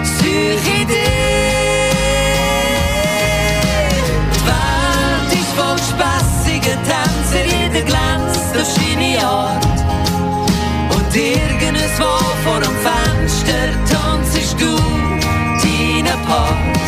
suche 0.03 0.85
dich. 0.85 1.09
spaßige 5.89 6.75
Tänzer, 6.87 7.45
jeder 7.45 7.85
glänzt 7.85 8.53
durch 8.53 8.67
seine 8.67 9.25
Art. 9.25 9.65
Und 10.95 11.15
irgendwo 11.15 12.11
vor 12.43 12.59
dem 12.59 12.75
Fenster 12.85 13.69
tanzest 13.89 14.59
du 14.59 14.75
deinen 15.63 16.19
Part. 16.27 16.79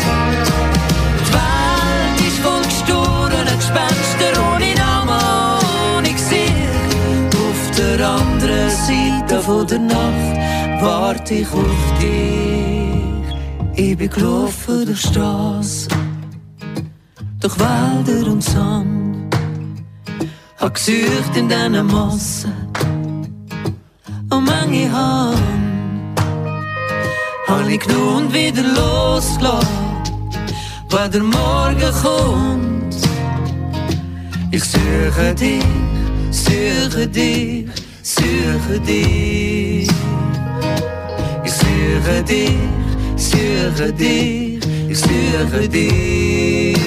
Welt 1.32 2.18
ist 2.26 2.38
voll 2.44 2.62
gestohlenen 2.62 3.56
Gespenster 3.56 4.32
ohne 4.54 4.74
Namen, 4.74 5.64
ohne 5.96 6.12
Gesicht. 6.12 6.52
Auf 7.34 7.76
der 7.76 8.06
anderen 8.06 8.70
Seite 8.70 9.42
von 9.42 9.66
der 9.66 9.78
Nacht 9.78 10.31
warte 10.82 11.34
ich 11.34 11.52
auf 11.52 11.98
dich. 12.00 13.36
Ich 13.74 13.96
bin 13.96 14.10
gelaufen 14.10 14.86
durch 14.86 15.00
Straßen 15.00 16.02
durch 17.42 17.58
Wälder 17.58 18.30
und 18.30 18.42
Sand. 18.42 19.36
Hab 20.58 20.74
gesucht 20.74 21.36
in 21.36 21.48
diesen 21.48 21.86
Massen 21.88 22.52
und 24.30 24.44
manche 24.44 24.90
Hand. 24.92 26.20
Hab 27.48 27.68
ich 27.68 27.84
und 27.86 28.32
wieder 28.32 28.62
losgelassen, 28.62 29.66
weil 30.90 31.10
der 31.10 31.22
Morgen 31.22 31.92
kommt. 32.02 32.96
Ich 34.52 34.64
suche 34.64 35.34
dich, 35.34 35.64
suche 36.30 37.08
dich, 37.08 37.68
suche 38.02 38.78
dich. 38.86 39.71
Suche 41.92 42.22
dich, 42.22 42.48
suche 43.16 43.92
dich, 43.92 44.60
ich 44.88 44.98
suche 44.98 45.68
dich 45.68 46.78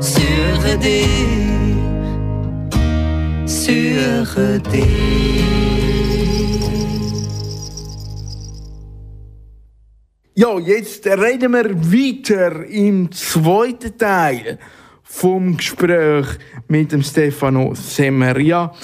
sur 0.00 0.76
dich, 0.78 1.06
sur 3.46 4.58
dich. 4.58 5.44
Ja, 10.34 10.58
jetzt 10.58 11.06
reden 11.06 11.52
wir 11.52 11.70
weiter 11.92 12.66
im 12.66 13.12
zweiten 13.12 13.96
Teil 13.96 14.58
vom 15.04 15.56
Gespräch 15.56 16.26
mit 16.66 16.90
dem 16.90 17.04
Stefano 17.04 17.74
Semmer. 17.76 18.40
Ja, 18.40 18.74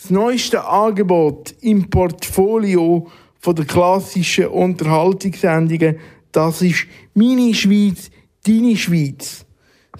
das 0.00 0.10
neueste 0.10 0.64
Angebot 0.64 1.56
im 1.60 1.90
Portfolio 1.90 3.08
von 3.38 3.54
der 3.54 3.64
klassischen 3.64 4.48
Unterhaltungssendungen, 4.48 5.98
das 6.32 6.62
ist 6.62 6.86
«Meine 7.14 7.54
Schweiz, 7.54 8.10
deine 8.46 8.76
Schweiz». 8.76 9.44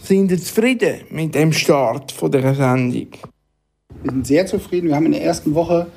Sind 0.00 0.30
Sie 0.30 0.38
zufrieden 0.38 1.00
mit 1.10 1.34
dem 1.34 1.52
Start 1.52 2.12
von 2.12 2.30
der 2.30 2.54
Sendung? 2.54 3.08
Wir 4.02 4.12
sind 4.12 4.26
sehr 4.26 4.46
zufrieden. 4.46 4.88
Wir 4.88 4.96
haben 4.96 5.06
in 5.06 5.12
der 5.12 5.24
ersten 5.24 5.54
Woche 5.54 5.88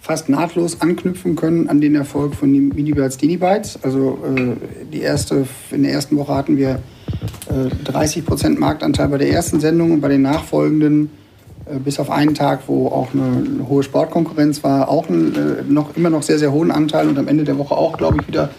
fast 0.00 0.28
nahtlos 0.28 0.80
anknüpfen 0.80 1.36
können 1.36 1.68
an 1.68 1.80
den 1.80 1.94
Erfolg 1.94 2.34
von 2.34 2.50
Minibytes 2.50 3.16
Dinibytes. 3.16 3.78
Also 3.82 4.18
äh, 4.24 4.56
die 4.92 5.00
erste, 5.00 5.46
in 5.70 5.82
der 5.82 5.92
ersten 5.92 6.16
Woche 6.16 6.34
hatten 6.34 6.56
wir 6.56 6.82
äh, 7.48 7.90
30% 7.90 8.58
Marktanteil 8.58 9.08
bei 9.08 9.18
der 9.18 9.30
ersten 9.30 9.58
Sendung 9.58 9.92
und 9.92 10.00
bei 10.00 10.08
den 10.08 10.22
nachfolgenden 10.22 11.10
bis 11.84 11.98
auf 11.98 12.10
einen 12.10 12.34
Tag, 12.34 12.60
wo 12.66 12.88
auch 12.88 13.08
eine, 13.12 13.66
hohe 13.68 13.82
Sportkonkurrenz 13.82 14.62
war, 14.62 14.88
auch 14.88 15.08
ein, 15.08 15.34
äh, 15.34 15.62
noch, 15.68 15.96
immer 15.96 16.10
noch 16.10 16.22
sehr, 16.22 16.38
sehr 16.38 16.52
hohen 16.52 16.70
Anteil 16.70 17.08
und 17.08 17.18
am 17.18 17.28
Ende 17.28 17.44
der 17.44 17.58
Woche 17.58 17.76
auch, 17.76 17.96
glaube 17.96 18.18
ich, 18.20 18.28
wieder 18.28 18.50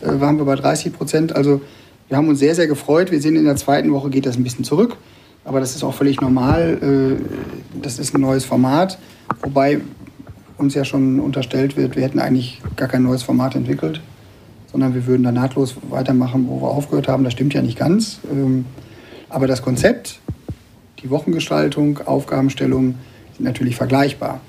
waren 0.00 0.38
wir 0.38 0.44
bei 0.44 0.54
30 0.54 0.92
Prozent. 0.92 1.36
Also 1.36 1.60
wir 2.08 2.16
haben 2.16 2.28
uns 2.28 2.38
sehr, 2.38 2.54
sehr 2.54 2.66
gefreut. 2.66 3.10
Wir 3.10 3.20
sehen, 3.20 3.36
in 3.36 3.44
der 3.44 3.56
zweiten 3.56 3.92
Woche 3.92 4.10
geht 4.10 4.26
das 4.26 4.36
ein 4.36 4.44
bisschen 4.44 4.64
zurück. 4.64 4.96
Aber 5.44 5.60
das 5.60 5.74
ist 5.74 5.84
auch 5.84 5.94
völlig 5.94 6.20
normal. 6.20 6.78
Äh, 6.82 7.80
das 7.82 7.98
ist 7.98 8.14
ein 8.14 8.20
neues 8.20 8.44
Format, 8.44 8.98
wobei 9.42 9.80
uns 10.56 10.74
ja 10.74 10.84
schon 10.84 11.20
unterstellt 11.20 11.76
wird, 11.76 11.96
wir 11.96 12.02
hätten 12.02 12.18
eigentlich 12.18 12.62
gar 12.76 12.88
kein 12.88 13.02
neues 13.02 13.22
Format 13.22 13.56
entwickelt, 13.56 14.00
sondern 14.70 14.94
wir 14.94 15.06
würden 15.06 15.24
da 15.24 15.32
nahtlos 15.32 15.74
weitermachen, 15.90 16.46
wo 16.48 16.62
wir 16.62 16.68
aufgehört 16.68 17.08
haben. 17.08 17.24
Das 17.24 17.32
stimmt 17.32 17.54
ja 17.54 17.62
nicht 17.62 17.78
ganz. 17.78 18.20
Ähm, 18.30 18.64
aber 19.28 19.46
das 19.46 19.62
Konzept, 19.62 20.20
die 21.04 21.10
Wochengestaltung, 21.10 22.00
Aufgabenstellung 22.06 22.96
sind 23.36 23.44
natürlich 23.44 23.76
vergleichbar. 23.76 24.40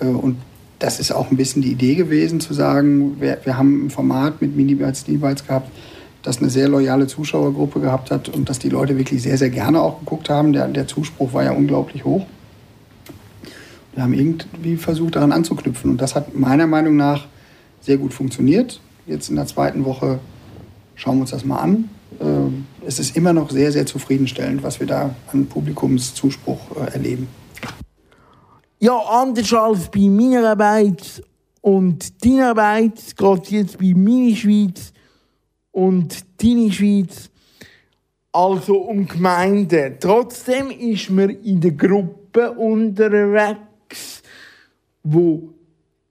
Äh, 0.00 0.06
und 0.06 0.36
das 0.78 1.00
ist 1.00 1.12
auch 1.12 1.30
ein 1.30 1.36
bisschen 1.36 1.62
die 1.62 1.72
Idee 1.72 1.94
gewesen, 1.94 2.40
zu 2.40 2.54
sagen, 2.54 3.20
wir, 3.20 3.38
wir 3.44 3.58
haben 3.58 3.86
ein 3.86 3.90
Format 3.90 4.40
mit 4.40 4.56
Mini-Bites, 4.56 5.06
Mini-Bites 5.06 5.46
gehabt, 5.46 5.70
das 6.22 6.38
eine 6.38 6.50
sehr 6.50 6.68
loyale 6.68 7.06
Zuschauergruppe 7.06 7.80
gehabt 7.80 8.10
hat 8.10 8.28
und 8.28 8.48
dass 8.48 8.58
die 8.58 8.68
Leute 8.68 8.96
wirklich 8.96 9.22
sehr, 9.22 9.38
sehr 9.38 9.50
gerne 9.50 9.80
auch 9.80 10.00
geguckt 10.00 10.30
haben. 10.30 10.52
Der, 10.52 10.66
der 10.68 10.86
Zuspruch 10.86 11.32
war 11.32 11.44
ja 11.44 11.52
unglaublich 11.52 12.04
hoch. 12.04 12.26
Wir 13.94 14.02
haben 14.02 14.14
irgendwie 14.14 14.76
versucht, 14.76 15.16
daran 15.16 15.32
anzuknüpfen. 15.32 15.90
Und 15.90 16.00
das 16.00 16.14
hat 16.14 16.34
meiner 16.34 16.66
Meinung 16.66 16.96
nach 16.96 17.26
sehr 17.80 17.96
gut 17.96 18.14
funktioniert. 18.14 18.80
Jetzt 19.06 19.30
in 19.30 19.36
der 19.36 19.46
zweiten 19.46 19.84
Woche 19.84 20.20
schauen 20.94 21.16
wir 21.16 21.22
uns 21.22 21.30
das 21.30 21.44
mal 21.44 21.58
an. 21.58 21.88
Ähm, 22.20 22.57
es 22.88 22.98
ist 22.98 23.16
immer 23.16 23.34
noch 23.34 23.50
sehr, 23.50 23.70
sehr 23.70 23.84
zufriedenstellend, 23.84 24.62
was 24.62 24.80
wir 24.80 24.86
da 24.86 25.14
an 25.30 25.46
Publikumszuspruch 25.46 26.74
äh, 26.76 26.94
erleben. 26.94 27.28
Ja, 28.78 28.96
anders 28.96 29.52
als 29.52 29.90
bei 29.90 30.08
meiner 30.08 30.48
Arbeit 30.48 31.22
und 31.60 32.24
deiner 32.24 32.50
Arbeit 32.50 33.14
geht 33.14 33.42
es 33.44 33.50
jetzt 33.50 33.78
bei 33.78 33.92
Mini 33.94 34.34
Schweiz 34.34 34.94
und 35.70 36.24
deine 36.42 36.72
Schweiz 36.72 37.28
also 38.32 38.76
um 38.76 39.06
Gemeinden. 39.06 39.96
Trotzdem 40.00 40.70
ist 40.70 41.10
man 41.10 41.28
in 41.28 41.60
der 41.60 41.72
Gruppe 41.72 42.52
unterwegs, 42.52 44.22
wo 45.02 45.50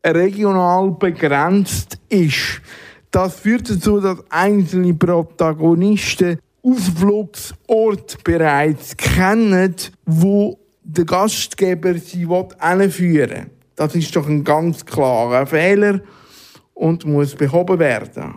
regional 0.05 0.91
begrenzt 0.91 1.97
ist. 2.09 2.61
Das 3.09 3.39
führt 3.39 3.67
dazu, 3.67 3.99
dass 3.99 4.19
einzelne 4.29 4.93
Protagonisten 4.93 6.37
Ausflugsort 6.63 8.23
bereits 8.23 8.97
kennen, 8.97 9.75
wo 10.05 10.59
der 10.83 11.05
Gastgeber 11.05 11.95
sie 11.95 12.27
hinführen 12.27 13.29
will. 13.29 13.45
Das 13.75 13.93
ist 13.93 14.15
doch 14.15 14.27
ein 14.27 14.43
ganz 14.43 14.85
klarer 14.85 15.45
Fehler 15.45 16.01
und 16.73 17.05
muss 17.05 17.35
behoben 17.35 17.79
werden. 17.79 18.35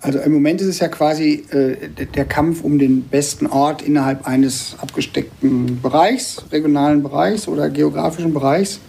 Also 0.00 0.18
im 0.18 0.32
Moment 0.32 0.60
ist 0.60 0.68
es 0.68 0.80
ja 0.80 0.88
quasi 0.88 1.46
äh, 1.50 1.88
der 1.88 2.26
Kampf 2.26 2.62
um 2.62 2.78
den 2.78 3.04
besten 3.04 3.46
Ort 3.46 3.80
innerhalb 3.80 4.26
eines 4.26 4.76
abgesteckten 4.78 5.80
Bereichs, 5.80 6.44
regionalen 6.52 7.02
Bereichs 7.02 7.48
oder 7.48 7.70
geografischen 7.70 8.34
Bereichs. 8.34 8.80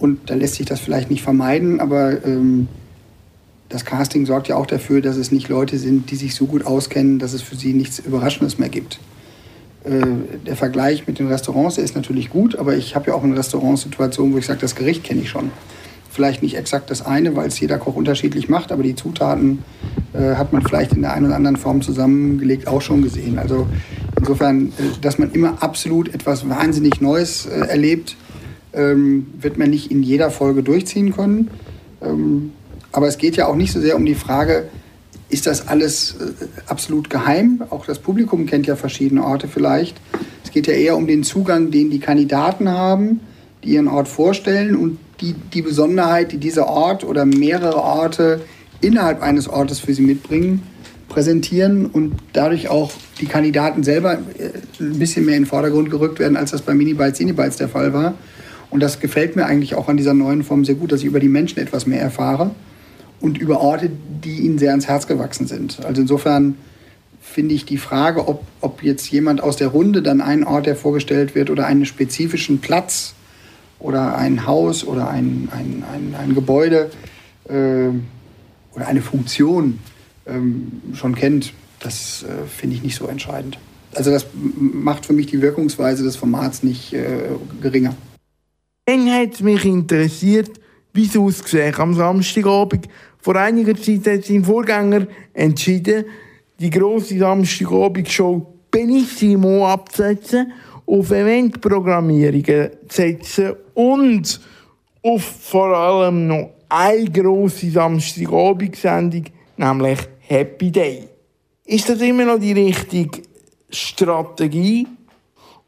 Und 0.00 0.28
da 0.28 0.34
lässt 0.34 0.56
sich 0.56 0.66
das 0.66 0.80
vielleicht 0.80 1.08
nicht 1.08 1.22
vermeiden, 1.22 1.78
aber 1.78 2.24
ähm, 2.24 2.66
das 3.70 3.84
Casting 3.84 4.26
sorgt 4.26 4.48
ja 4.48 4.56
auch 4.56 4.66
dafür, 4.66 5.00
dass 5.00 5.16
es 5.16 5.32
nicht 5.32 5.48
Leute 5.48 5.78
sind, 5.78 6.10
die 6.10 6.16
sich 6.16 6.34
so 6.34 6.46
gut 6.46 6.66
auskennen, 6.66 7.18
dass 7.18 7.32
es 7.32 7.40
für 7.40 7.54
sie 7.54 7.72
nichts 7.72 8.00
Überraschendes 8.00 8.58
mehr 8.58 8.68
gibt. 8.68 8.98
Äh, 9.84 10.00
der 10.44 10.56
Vergleich 10.56 11.06
mit 11.06 11.20
den 11.20 11.28
Restaurants 11.28 11.78
ist 11.78 11.94
natürlich 11.94 12.30
gut, 12.30 12.56
aber 12.56 12.76
ich 12.76 12.96
habe 12.96 13.08
ja 13.08 13.14
auch 13.14 13.24
in 13.24 13.32
Restaurants 13.32 13.82
Situationen, 13.82 14.34
wo 14.34 14.38
ich 14.38 14.46
sage, 14.46 14.60
das 14.60 14.74
Gericht 14.74 15.04
kenne 15.04 15.22
ich 15.22 15.30
schon. 15.30 15.50
Vielleicht 16.10 16.42
nicht 16.42 16.56
exakt 16.56 16.90
das 16.90 17.06
eine, 17.06 17.36
weil 17.36 17.46
es 17.46 17.60
jeder 17.60 17.78
Koch 17.78 17.94
unterschiedlich 17.94 18.48
macht, 18.48 18.72
aber 18.72 18.82
die 18.82 18.96
Zutaten 18.96 19.62
äh, 20.12 20.34
hat 20.34 20.52
man 20.52 20.62
vielleicht 20.62 20.92
in 20.92 21.02
der 21.02 21.12
einen 21.12 21.26
oder 21.26 21.36
anderen 21.36 21.56
Form 21.56 21.80
zusammengelegt 21.80 22.66
auch 22.66 22.82
schon 22.82 23.02
gesehen. 23.02 23.38
Also 23.38 23.68
insofern, 24.18 24.70
äh, 24.70 25.00
dass 25.00 25.18
man 25.18 25.30
immer 25.30 25.62
absolut 25.62 26.12
etwas 26.12 26.48
wahnsinnig 26.48 27.00
Neues 27.00 27.46
äh, 27.46 27.60
erlebt, 27.60 28.16
ähm, 28.72 29.28
wird 29.40 29.58
man 29.58 29.70
nicht 29.70 29.92
in 29.92 30.02
jeder 30.02 30.32
Folge 30.32 30.64
durchziehen 30.64 31.14
können. 31.14 31.50
Ähm, 32.02 32.52
aber 32.92 33.06
es 33.06 33.18
geht 33.18 33.36
ja 33.36 33.46
auch 33.46 33.56
nicht 33.56 33.72
so 33.72 33.80
sehr 33.80 33.96
um 33.96 34.04
die 34.04 34.14
Frage, 34.14 34.68
ist 35.28 35.46
das 35.46 35.68
alles 35.68 36.16
äh, 36.20 36.46
absolut 36.66 37.08
geheim? 37.08 37.62
Auch 37.70 37.86
das 37.86 38.00
Publikum 38.00 38.46
kennt 38.46 38.66
ja 38.66 38.76
verschiedene 38.76 39.24
Orte 39.24 39.48
vielleicht. 39.48 39.96
Es 40.44 40.50
geht 40.50 40.66
ja 40.66 40.74
eher 40.74 40.96
um 40.96 41.06
den 41.06 41.22
Zugang, 41.22 41.70
den 41.70 41.90
die 41.90 42.00
Kandidaten 42.00 42.68
haben, 42.68 43.20
die 43.62 43.74
ihren 43.74 43.88
Ort 43.88 44.08
vorstellen 44.08 44.74
und 44.74 44.98
die, 45.20 45.34
die 45.34 45.62
Besonderheit, 45.62 46.32
die 46.32 46.38
dieser 46.38 46.66
Ort 46.66 47.04
oder 47.04 47.24
mehrere 47.24 47.76
Orte 47.76 48.40
innerhalb 48.80 49.22
eines 49.22 49.48
Ortes 49.48 49.78
für 49.78 49.94
sie 49.94 50.02
mitbringen, 50.02 50.62
präsentieren 51.08 51.86
und 51.86 52.14
dadurch 52.32 52.68
auch 52.68 52.90
die 53.20 53.26
Kandidaten 53.26 53.84
selber 53.84 54.14
äh, 54.14 54.50
ein 54.80 54.98
bisschen 54.98 55.26
mehr 55.26 55.36
in 55.36 55.42
den 55.44 55.48
Vordergrund 55.48 55.90
gerückt 55.90 56.18
werden, 56.18 56.36
als 56.36 56.50
das 56.50 56.62
bei 56.62 56.74
Mini-Bites, 56.74 57.20
Mini-Bites 57.20 57.56
der 57.56 57.68
Fall 57.68 57.92
war. 57.92 58.14
Und 58.70 58.80
das 58.80 58.98
gefällt 58.98 59.36
mir 59.36 59.46
eigentlich 59.46 59.74
auch 59.74 59.88
an 59.88 59.96
dieser 59.96 60.14
neuen 60.14 60.42
Form 60.42 60.64
sehr 60.64 60.76
gut, 60.76 60.90
dass 60.90 61.00
ich 61.00 61.06
über 61.06 61.20
die 61.20 61.28
Menschen 61.28 61.58
etwas 61.60 61.86
mehr 61.86 62.00
erfahre 62.00 62.52
und 63.20 63.38
über 63.38 63.60
Orte, 63.60 63.90
die 64.24 64.40
ihnen 64.40 64.58
sehr 64.58 64.70
ans 64.70 64.88
Herz 64.88 65.06
gewachsen 65.06 65.46
sind. 65.46 65.84
Also 65.84 66.02
insofern 66.02 66.56
finde 67.20 67.54
ich 67.54 67.64
die 67.64 67.78
Frage, 67.78 68.26
ob, 68.26 68.44
ob 68.60 68.82
jetzt 68.82 69.10
jemand 69.10 69.42
aus 69.42 69.56
der 69.56 69.68
Runde 69.68 70.02
dann 70.02 70.20
einen 70.20 70.44
Ort, 70.44 70.66
der 70.66 70.76
vorgestellt 70.76 71.34
wird, 71.34 71.50
oder 71.50 71.66
einen 71.66 71.84
spezifischen 71.84 72.60
Platz 72.60 73.14
oder 73.78 74.16
ein 74.16 74.46
Haus 74.46 74.84
oder 74.84 75.08
ein, 75.08 75.48
ein, 75.52 75.84
ein, 75.92 76.14
ein 76.18 76.34
Gebäude 76.34 76.90
äh, 77.48 77.88
oder 78.74 78.86
eine 78.86 79.02
Funktion 79.02 79.78
ähm, 80.26 80.82
schon 80.94 81.14
kennt, 81.14 81.52
das 81.80 82.24
äh, 82.24 82.46
finde 82.46 82.76
ich 82.76 82.82
nicht 82.82 82.96
so 82.96 83.06
entscheidend. 83.06 83.58
Also 83.94 84.10
das 84.10 84.26
macht 84.34 85.06
für 85.06 85.12
mich 85.12 85.26
die 85.26 85.42
Wirkungsweise 85.42 86.04
des 86.04 86.16
Formats 86.16 86.62
nicht 86.62 86.92
äh, 86.92 87.30
geringer. 87.60 87.96
Dann 88.86 89.10
hat 89.10 89.40
mich 89.40 89.64
interessiert, 89.64 90.50
wie 90.92 91.06
es 91.06 91.16
ausgesehen 91.16 91.74
am 91.76 91.94
Samstagabend. 91.94 92.88
Vor 93.22 93.36
einiger 93.36 93.74
Zeit 93.76 94.06
hat 94.06 94.24
sein 94.24 94.44
Vorgänger 94.44 95.06
entschieden, 95.34 96.04
die 96.58 96.70
grosse 96.70 97.18
Samstagabend-Show 97.18 98.46
Benissimo 98.70 99.66
abzusetzen, 99.66 100.52
auf 100.86 101.10
Eventprogrammierungen 101.10 102.70
zu 102.88 102.96
setzen 102.96 103.52
und 103.74 104.40
auf 105.02 105.22
vor 105.22 105.76
allem 105.76 106.26
noch 106.26 106.50
eine 106.68 107.10
grosse 107.10 107.70
Samstagabendsendung, 107.70 109.24
nämlich 109.56 109.98
Happy 110.20 110.70
Day. 110.70 111.08
Ist 111.64 111.88
das 111.88 112.00
immer 112.00 112.24
noch 112.24 112.38
die 112.38 112.52
richtige 112.52 113.22
Strategie? 113.68 114.86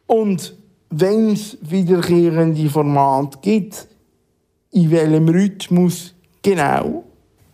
Und 0.06 0.56
wenn 0.90 1.30
es 1.30 1.56
wiederkehrende 1.62 2.68
Formate 2.68 3.38
gibt, 3.40 3.88
in 4.72 4.90
welchem 4.90 5.28
Rhythmus 5.28 6.14
genau? 6.42 7.04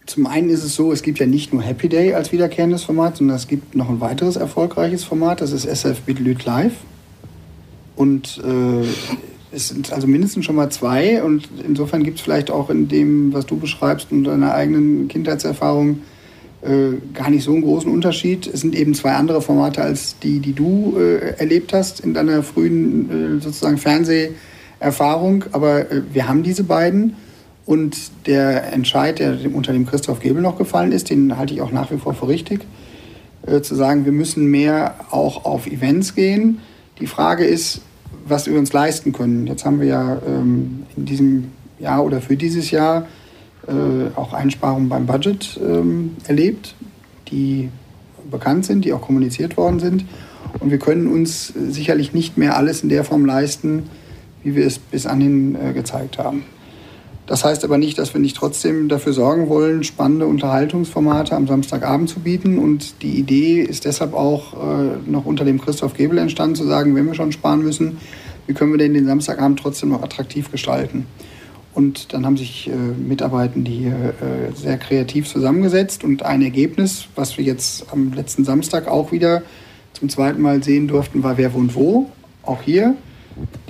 Zum 0.08 0.26
einen 0.26 0.48
ist 0.48 0.64
es 0.64 0.74
so, 0.74 0.90
es 0.90 1.02
gibt 1.02 1.18
ja 1.18 1.26
nicht 1.26 1.52
nur 1.52 1.60
Happy 1.60 1.86
Day 1.86 2.14
als 2.14 2.32
wiederkehrendes 2.32 2.82
Format, 2.82 3.18
sondern 3.18 3.36
es 3.36 3.46
gibt 3.46 3.74
noch 3.74 3.90
ein 3.90 4.00
weiteres 4.00 4.36
erfolgreiches 4.36 5.04
Format, 5.04 5.42
das 5.42 5.52
ist 5.52 5.66
SF 5.66 6.00
Bitlüt 6.00 6.46
Live. 6.46 6.72
Und 7.94 8.42
äh, 8.42 8.86
es 9.54 9.68
sind 9.68 9.92
also 9.92 10.06
mindestens 10.06 10.46
schon 10.46 10.56
mal 10.56 10.70
zwei 10.70 11.22
und 11.22 11.50
insofern 11.62 12.04
gibt 12.04 12.16
es 12.16 12.24
vielleicht 12.24 12.50
auch 12.50 12.70
in 12.70 12.88
dem, 12.88 13.34
was 13.34 13.44
du 13.44 13.58
beschreibst 13.58 14.10
und 14.10 14.24
deiner 14.24 14.54
eigenen 14.54 15.08
Kindheitserfahrung 15.08 15.98
äh, 16.62 16.92
gar 17.12 17.28
nicht 17.28 17.44
so 17.44 17.52
einen 17.52 17.60
großen 17.60 17.92
Unterschied. 17.92 18.46
Es 18.46 18.62
sind 18.62 18.74
eben 18.74 18.94
zwei 18.94 19.12
andere 19.12 19.42
Formate 19.42 19.82
als 19.82 20.18
die, 20.20 20.40
die 20.40 20.54
du 20.54 20.96
äh, 20.98 21.34
erlebt 21.36 21.74
hast 21.74 22.00
in 22.00 22.14
deiner 22.14 22.42
frühen 22.42 23.36
äh, 23.36 23.42
sozusagen 23.42 23.76
Fernseherfahrung, 23.76 25.44
aber 25.52 25.92
äh, 25.92 26.00
wir 26.14 26.26
haben 26.26 26.42
diese 26.42 26.64
beiden 26.64 27.14
und 27.68 28.26
der 28.26 28.72
Entscheid, 28.72 29.18
der 29.18 29.36
unter 29.52 29.74
dem 29.74 29.84
Christoph 29.84 30.20
Gebel 30.20 30.40
noch 30.40 30.56
gefallen 30.56 30.90
ist, 30.90 31.10
den 31.10 31.36
halte 31.36 31.52
ich 31.52 31.60
auch 31.60 31.70
nach 31.70 31.90
wie 31.90 31.98
vor 31.98 32.14
für 32.14 32.26
richtig, 32.26 32.62
äh, 33.46 33.60
zu 33.60 33.74
sagen, 33.74 34.06
wir 34.06 34.12
müssen 34.12 34.46
mehr 34.46 34.94
auch 35.10 35.44
auf 35.44 35.66
Events 35.66 36.14
gehen. 36.14 36.60
Die 36.98 37.06
Frage 37.06 37.44
ist, 37.44 37.82
was 38.26 38.46
wir 38.46 38.58
uns 38.58 38.72
leisten 38.72 39.12
können. 39.12 39.46
Jetzt 39.46 39.66
haben 39.66 39.80
wir 39.80 39.86
ja 39.86 40.18
ähm, 40.26 40.86
in 40.96 41.04
diesem 41.04 41.52
Jahr 41.78 42.02
oder 42.06 42.22
für 42.22 42.38
dieses 42.38 42.70
Jahr 42.70 43.06
äh, 43.66 44.16
auch 44.16 44.32
Einsparungen 44.32 44.88
beim 44.88 45.04
Budget 45.04 45.60
ähm, 45.62 46.16
erlebt, 46.26 46.74
die 47.30 47.68
bekannt 48.30 48.64
sind, 48.64 48.86
die 48.86 48.94
auch 48.94 49.02
kommuniziert 49.02 49.58
worden 49.58 49.78
sind. 49.78 50.06
Und 50.58 50.70
wir 50.70 50.78
können 50.78 51.06
uns 51.06 51.52
sicherlich 51.68 52.14
nicht 52.14 52.38
mehr 52.38 52.56
alles 52.56 52.82
in 52.82 52.88
der 52.88 53.04
Form 53.04 53.26
leisten, 53.26 53.90
wie 54.42 54.56
wir 54.56 54.66
es 54.66 54.78
bis 54.78 55.04
anhin 55.04 55.54
äh, 55.54 55.74
gezeigt 55.74 56.16
haben. 56.16 56.44
Das 57.28 57.44
heißt 57.44 57.62
aber 57.62 57.76
nicht, 57.76 57.98
dass 57.98 58.14
wir 58.14 58.22
nicht 58.22 58.36
trotzdem 58.36 58.88
dafür 58.88 59.12
sorgen 59.12 59.50
wollen, 59.50 59.84
spannende 59.84 60.26
Unterhaltungsformate 60.26 61.36
am 61.36 61.46
Samstagabend 61.46 62.08
zu 62.08 62.20
bieten. 62.20 62.58
Und 62.58 63.02
die 63.02 63.18
Idee 63.18 63.60
ist 63.60 63.84
deshalb 63.84 64.14
auch 64.14 64.54
äh, 64.54 64.96
noch 65.06 65.26
unter 65.26 65.44
dem 65.44 65.60
Christoph 65.60 65.92
Gebel 65.92 66.16
entstanden, 66.16 66.56
zu 66.56 66.64
sagen, 66.64 66.96
wenn 66.96 67.06
wir 67.06 67.14
schon 67.14 67.30
sparen 67.30 67.62
müssen, 67.62 67.98
wie 68.46 68.54
können 68.54 68.72
wir 68.72 68.78
denn 68.78 68.94
den 68.94 69.04
Samstagabend 69.04 69.60
trotzdem 69.60 69.90
noch 69.90 70.02
attraktiv 70.02 70.50
gestalten? 70.50 71.06
Und 71.74 72.14
dann 72.14 72.24
haben 72.24 72.38
sich 72.38 72.68
äh, 72.68 72.72
Mitarbeitende 72.74 73.70
hier 73.70 73.92
äh, 73.92 74.56
sehr 74.56 74.78
kreativ 74.78 75.28
zusammengesetzt 75.28 76.04
und 76.04 76.22
ein 76.22 76.40
Ergebnis, 76.40 77.08
was 77.14 77.36
wir 77.36 77.44
jetzt 77.44 77.92
am 77.92 78.14
letzten 78.14 78.44
Samstag 78.44 78.88
auch 78.88 79.12
wieder 79.12 79.42
zum 79.92 80.08
zweiten 80.08 80.40
Mal 80.40 80.62
sehen 80.62 80.88
durften, 80.88 81.22
war 81.22 81.36
Wer 81.36 81.52
wohnt 81.52 81.74
wo. 81.74 82.10
Auch 82.42 82.62
hier 82.62 82.96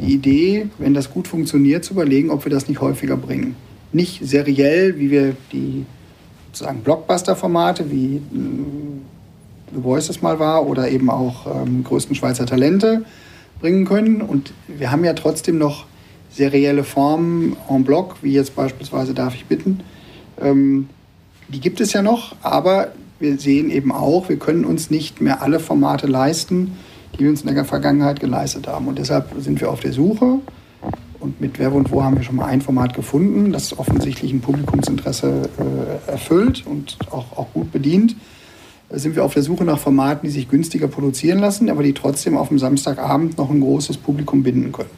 die 0.01 0.15
Idee, 0.15 0.69
wenn 0.79 0.95
das 0.95 1.11
gut 1.11 1.29
funktioniert, 1.29 1.85
zu 1.85 1.95
überlegen, 1.95 2.31
ob 2.31 2.45
wir 2.45 2.51
das 2.51 2.69
nicht 2.69 2.81
häufiger 2.81 3.17
bringen. 3.17 3.57
Nicht 3.93 4.21
seriell, 4.23 4.99
wie 4.99 5.11
wir 5.11 5.37
die 5.53 5.85
sozusagen 6.53 6.81
Blockbuster-Formate 6.81 7.91
wie 7.91 8.17
äh, 8.17 8.21
The 9.75 9.83
Voice 9.83 10.07
das 10.07 10.23
mal 10.23 10.39
war 10.39 10.67
oder 10.67 10.89
eben 10.91 11.11
auch 11.11 11.47
ähm, 11.47 11.85
größten 11.85 12.15
Schweizer 12.15 12.47
Talente 12.47 13.05
bringen 13.61 13.85
können. 13.85 14.23
Und 14.23 14.53
wir 14.67 14.91
haben 14.91 15.05
ja 15.05 15.13
trotzdem 15.13 15.59
noch 15.59 15.87
serielle 16.31 16.85
Formen 16.85 17.57
en 17.69 17.85
bloc, 17.85 18.17
wie 18.23 18.33
jetzt 18.33 18.55
beispielsweise 18.57 19.15
Darf 19.15 19.35
ich 19.35 19.47
bitten. 19.47 19.81
Ähm, 20.41 20.89
die 21.49 21.61
gibt 21.61 21.81
es 21.81 21.93
ja 21.93 22.03
noch, 22.03 22.37
aber 22.43 22.93
wir 23.21 23.39
sehen 23.39 23.71
eben 23.71 23.93
auch, 23.93 24.29
wir 24.29 24.39
können 24.39 24.65
uns 24.65 24.91
nicht 24.91 25.21
mehr 25.21 25.43
alle 25.43 25.61
Formate 25.61 26.07
leisten, 26.07 26.77
die 27.15 27.21
wir 27.21 27.31
uns 27.31 27.43
in 27.43 27.55
der 27.55 27.65
Vergangenheit 27.65 28.21
geleistet 28.21 28.67
haben. 28.67 28.87
Und 28.89 28.99
deshalb 28.99 29.29
sind 29.39 29.61
wir 29.61 29.71
auf 29.71 29.81
der 29.81 29.93
Suche. 29.93 30.39
Und 31.21 31.41
mit 31.41 31.59
Wer 31.59 31.73
und 31.73 31.91
Wo 31.91 32.05
haben 32.05 32.17
wir 32.17 32.23
schon 32.23 32.37
mal 32.37 32.47
ein 32.47 32.61
Format 32.61 32.95
gefunden, 32.95 33.53
das 33.53 33.77
offensichtlich 33.77 34.33
ein 34.33 34.41
Publikumsinteresse 34.41 35.49
äh, 35.59 36.11
erfüllt 36.11 36.65
und 36.65 36.97
auch, 37.11 37.37
auch 37.37 37.53
gut 37.53 37.73
bedient. 37.73 38.15
Sind 38.91 39.17
wir 39.17 39.25
auf 39.25 39.35
der 39.35 39.43
Suche 39.43 39.65
nach 39.65 39.79
Formaten, 39.79 40.29
die 40.29 40.33
sich 40.33 40.49
günstiger 40.49 40.87
produzieren 40.87 41.41
lassen, 41.41 41.69
aber 41.71 41.83
die 41.83 41.93
trotzdem 41.93 42.37
auf 42.37 42.49
dem 42.49 42.59
Samstagabend 42.59 43.37
noch 43.37 43.51
ein 43.51 43.61
großes 43.61 43.97
Publikum 43.99 44.43
binden 44.43 44.73
können. 44.73 44.91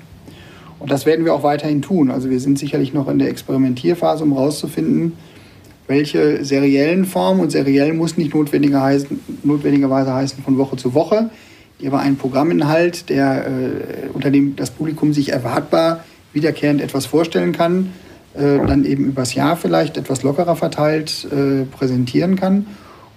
Und 0.78 0.90
das 0.90 1.06
werden 1.06 1.24
wir 1.24 1.34
auch 1.34 1.42
weiterhin 1.42 1.82
tun. 1.82 2.11
Also 2.11 2.30
wir 2.30 2.40
sind 2.40 2.58
sicherlich 2.58 2.92
noch 2.92 3.08
in 3.08 3.18
der 3.18 3.28
Experimentierphase, 3.28 4.24
um 4.24 4.34
herauszufinden, 4.34 5.14
welche 5.86 6.44
seriellen 6.44 7.04
Formen, 7.04 7.40
und 7.40 7.50
seriell 7.50 7.92
muss 7.92 8.16
nicht 8.16 8.32
notwendigerweise 8.32 10.14
heißen 10.14 10.42
von 10.42 10.56
Woche 10.56 10.76
zu 10.76 10.94
Woche, 10.94 11.30
aber 11.87 12.01
einen 12.01 12.16
Programminhalt, 12.16 13.09
der, 13.09 13.47
äh, 13.47 14.09
unter 14.12 14.31
dem 14.31 14.57
das 14.57 14.70
Publikum 14.70 15.12
sich 15.12 15.33
erwartbar 15.33 16.05
wiederkehrend 16.33 16.81
etwas 16.81 17.07
vorstellen 17.07 17.53
kann, 17.53 17.93
äh, 18.35 18.59
dann 18.66 18.85
eben 18.85 19.07
übers 19.07 19.35
Jahr 19.35 19.57
vielleicht 19.57 19.97
etwas 19.97 20.22
lockerer 20.22 20.57
verteilt 20.57 21.26
äh, 21.31 21.64
präsentieren 21.64 22.37
kann. 22.37 22.66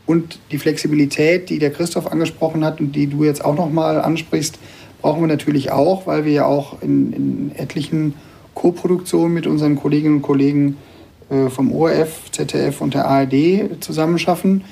Und 0.05 0.39
die 0.51 0.57
Flexibilität, 0.57 1.49
die 1.49 1.59
der 1.59 1.71
Christoph 1.71 2.11
angesprochen 2.11 2.65
hat 2.65 2.79
und 2.79 2.93
die 2.93 3.07
du 3.07 3.23
jetzt 3.23 3.43
auch 3.43 3.55
nochmal 3.55 4.01
ansprichst, 4.01 4.59
brauchen 5.01 5.21
wir 5.21 5.27
natürlich 5.27 5.71
auch, 5.71 6.07
weil 6.07 6.25
wir 6.25 6.31
ja 6.31 6.45
auch 6.45 6.81
in, 6.81 7.13
in 7.13 7.51
etlichen 7.55 8.13
Co-Produktionen 8.53 9.33
mit 9.33 9.47
unseren 9.47 9.75
Kolleginnen 9.75 10.17
und 10.17 10.21
Kollegen 10.21 10.77
vom 11.49 11.71
ORF, 11.71 12.31
ZDF 12.31 12.81
und 12.81 12.93
der 12.93 13.07
ARD 13.07 13.81
zusammenschaffen. 13.81 14.63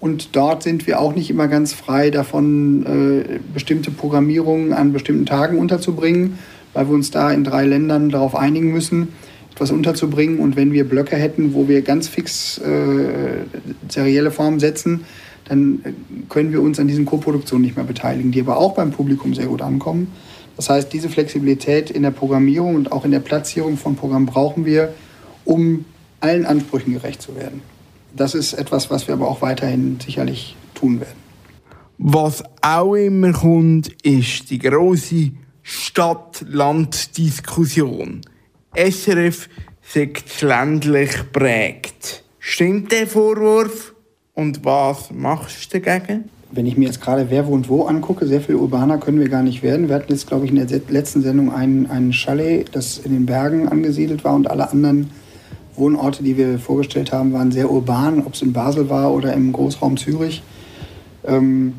Und 0.00 0.34
dort 0.34 0.62
sind 0.62 0.86
wir 0.86 0.98
auch 0.98 1.14
nicht 1.14 1.28
immer 1.28 1.46
ganz 1.46 1.74
frei 1.74 2.10
davon, 2.10 2.86
äh, 2.86 3.38
bestimmte 3.52 3.90
Programmierungen 3.90 4.72
an 4.72 4.92
bestimmten 4.92 5.26
Tagen 5.26 5.58
unterzubringen, 5.58 6.38
weil 6.72 6.88
wir 6.88 6.94
uns 6.94 7.10
da 7.10 7.30
in 7.30 7.44
drei 7.44 7.66
Ländern 7.66 8.08
darauf 8.08 8.34
einigen 8.34 8.72
müssen, 8.72 9.08
etwas 9.52 9.70
unterzubringen. 9.70 10.38
Und 10.38 10.56
wenn 10.56 10.72
wir 10.72 10.88
Blöcke 10.88 11.16
hätten, 11.16 11.52
wo 11.52 11.68
wir 11.68 11.82
ganz 11.82 12.08
fix 12.08 12.56
äh, 12.58 13.44
serielle 13.88 14.30
Formen 14.30 14.58
setzen, 14.58 15.04
dann 15.48 15.80
können 16.28 16.52
wir 16.52 16.62
uns 16.62 16.78
an 16.78 16.86
diesen 16.88 17.04
Co-Produktionen 17.04 17.62
nicht 17.62 17.76
mehr 17.76 17.84
beteiligen, 17.84 18.30
die 18.30 18.40
aber 18.40 18.56
auch 18.56 18.74
beim 18.74 18.92
Publikum 18.92 19.34
sehr 19.34 19.46
gut 19.46 19.60
ankommen. 19.60 20.08
Das 20.56 20.70
heißt, 20.70 20.92
diese 20.92 21.08
Flexibilität 21.08 21.90
in 21.90 22.02
der 22.02 22.10
Programmierung 22.10 22.74
und 22.74 22.92
auch 22.92 23.04
in 23.04 23.10
der 23.10 23.20
Platzierung 23.20 23.76
von 23.76 23.96
Programmen 23.96 24.26
brauchen 24.26 24.64
wir, 24.64 24.94
um 25.44 25.84
allen 26.20 26.46
Ansprüchen 26.46 26.92
gerecht 26.92 27.20
zu 27.20 27.34
werden. 27.34 27.62
Das 28.16 28.34
ist 28.34 28.54
etwas, 28.54 28.90
was 28.90 29.06
wir 29.06 29.14
aber 29.14 29.28
auch 29.28 29.42
weiterhin 29.42 30.00
sicherlich 30.00 30.56
tun 30.74 31.00
werden. 31.00 31.20
Was 31.98 32.42
auch 32.62 32.94
immer 32.94 33.32
kommt, 33.32 33.88
ist 34.02 34.50
die 34.50 34.58
große 34.58 35.30
Stadt-Land-Diskussion. 35.62 38.22
SRF 38.74 39.50
sagt 39.82 40.40
ländlich 40.40 41.10
prägt. 41.32 42.24
Stimmt 42.38 42.90
der 42.92 43.06
Vorwurf? 43.06 43.92
Und 44.34 44.64
was 44.64 45.10
machst 45.10 45.74
du 45.74 45.80
dagegen? 45.80 46.30
Wenn 46.52 46.64
ich 46.66 46.78
mir 46.78 46.86
jetzt 46.86 47.02
gerade 47.02 47.28
Wer 47.28 47.46
wohnt 47.46 47.68
wo 47.68 47.84
angucke, 47.84 48.26
sehr 48.26 48.40
viel 48.40 48.54
urbaner 48.54 48.96
können 48.98 49.20
wir 49.20 49.28
gar 49.28 49.42
nicht 49.42 49.62
werden. 49.62 49.88
Wir 49.88 49.96
hatten 49.96 50.10
jetzt, 50.10 50.26
glaube 50.26 50.46
ich, 50.46 50.50
in 50.50 50.66
der 50.66 50.80
letzten 50.88 51.20
Sendung 51.22 51.52
ein, 51.52 51.90
ein 51.90 52.12
Chalet, 52.12 52.68
das 52.72 52.98
in 52.98 53.12
den 53.12 53.26
Bergen 53.26 53.68
angesiedelt 53.68 54.24
war 54.24 54.34
und 54.34 54.50
alle 54.50 54.70
anderen 54.70 55.10
Wohnorte, 55.80 56.22
die 56.22 56.36
wir 56.36 56.60
vorgestellt 56.60 57.10
haben, 57.10 57.32
waren 57.32 57.50
sehr 57.50 57.68
urban, 57.70 58.24
ob 58.24 58.34
es 58.34 58.42
in 58.42 58.52
Basel 58.52 58.88
war 58.88 59.12
oder 59.12 59.34
im 59.34 59.52
Großraum 59.52 59.96
Zürich. 59.96 60.42
Ähm, 61.26 61.72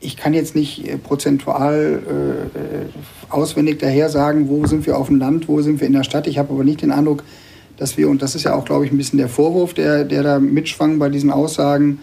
ich 0.00 0.16
kann 0.16 0.32
jetzt 0.32 0.54
nicht 0.54 0.88
äh, 0.88 0.96
prozentual 0.96 2.00
äh, 2.06 3.32
auswendig 3.32 3.78
daher 3.78 4.08
sagen, 4.08 4.48
wo 4.48 4.66
sind 4.66 4.86
wir 4.86 4.96
auf 4.96 5.08
dem 5.08 5.18
Land, 5.18 5.48
wo 5.48 5.60
sind 5.60 5.80
wir 5.80 5.86
in 5.86 5.92
der 5.92 6.04
Stadt. 6.04 6.26
Ich 6.26 6.38
habe 6.38 6.52
aber 6.54 6.64
nicht 6.64 6.80
den 6.80 6.90
Eindruck, 6.90 7.24
dass 7.76 7.98
wir, 7.98 8.08
und 8.08 8.22
das 8.22 8.34
ist 8.34 8.44
ja 8.44 8.54
auch, 8.54 8.64
glaube 8.64 8.86
ich, 8.86 8.92
ein 8.92 8.96
bisschen 8.96 9.18
der 9.18 9.28
Vorwurf, 9.28 9.74
der, 9.74 10.04
der 10.04 10.22
da 10.22 10.38
mitschwang 10.38 10.98
bei 10.98 11.08
diesen 11.08 11.30
Aussagen, 11.30 12.00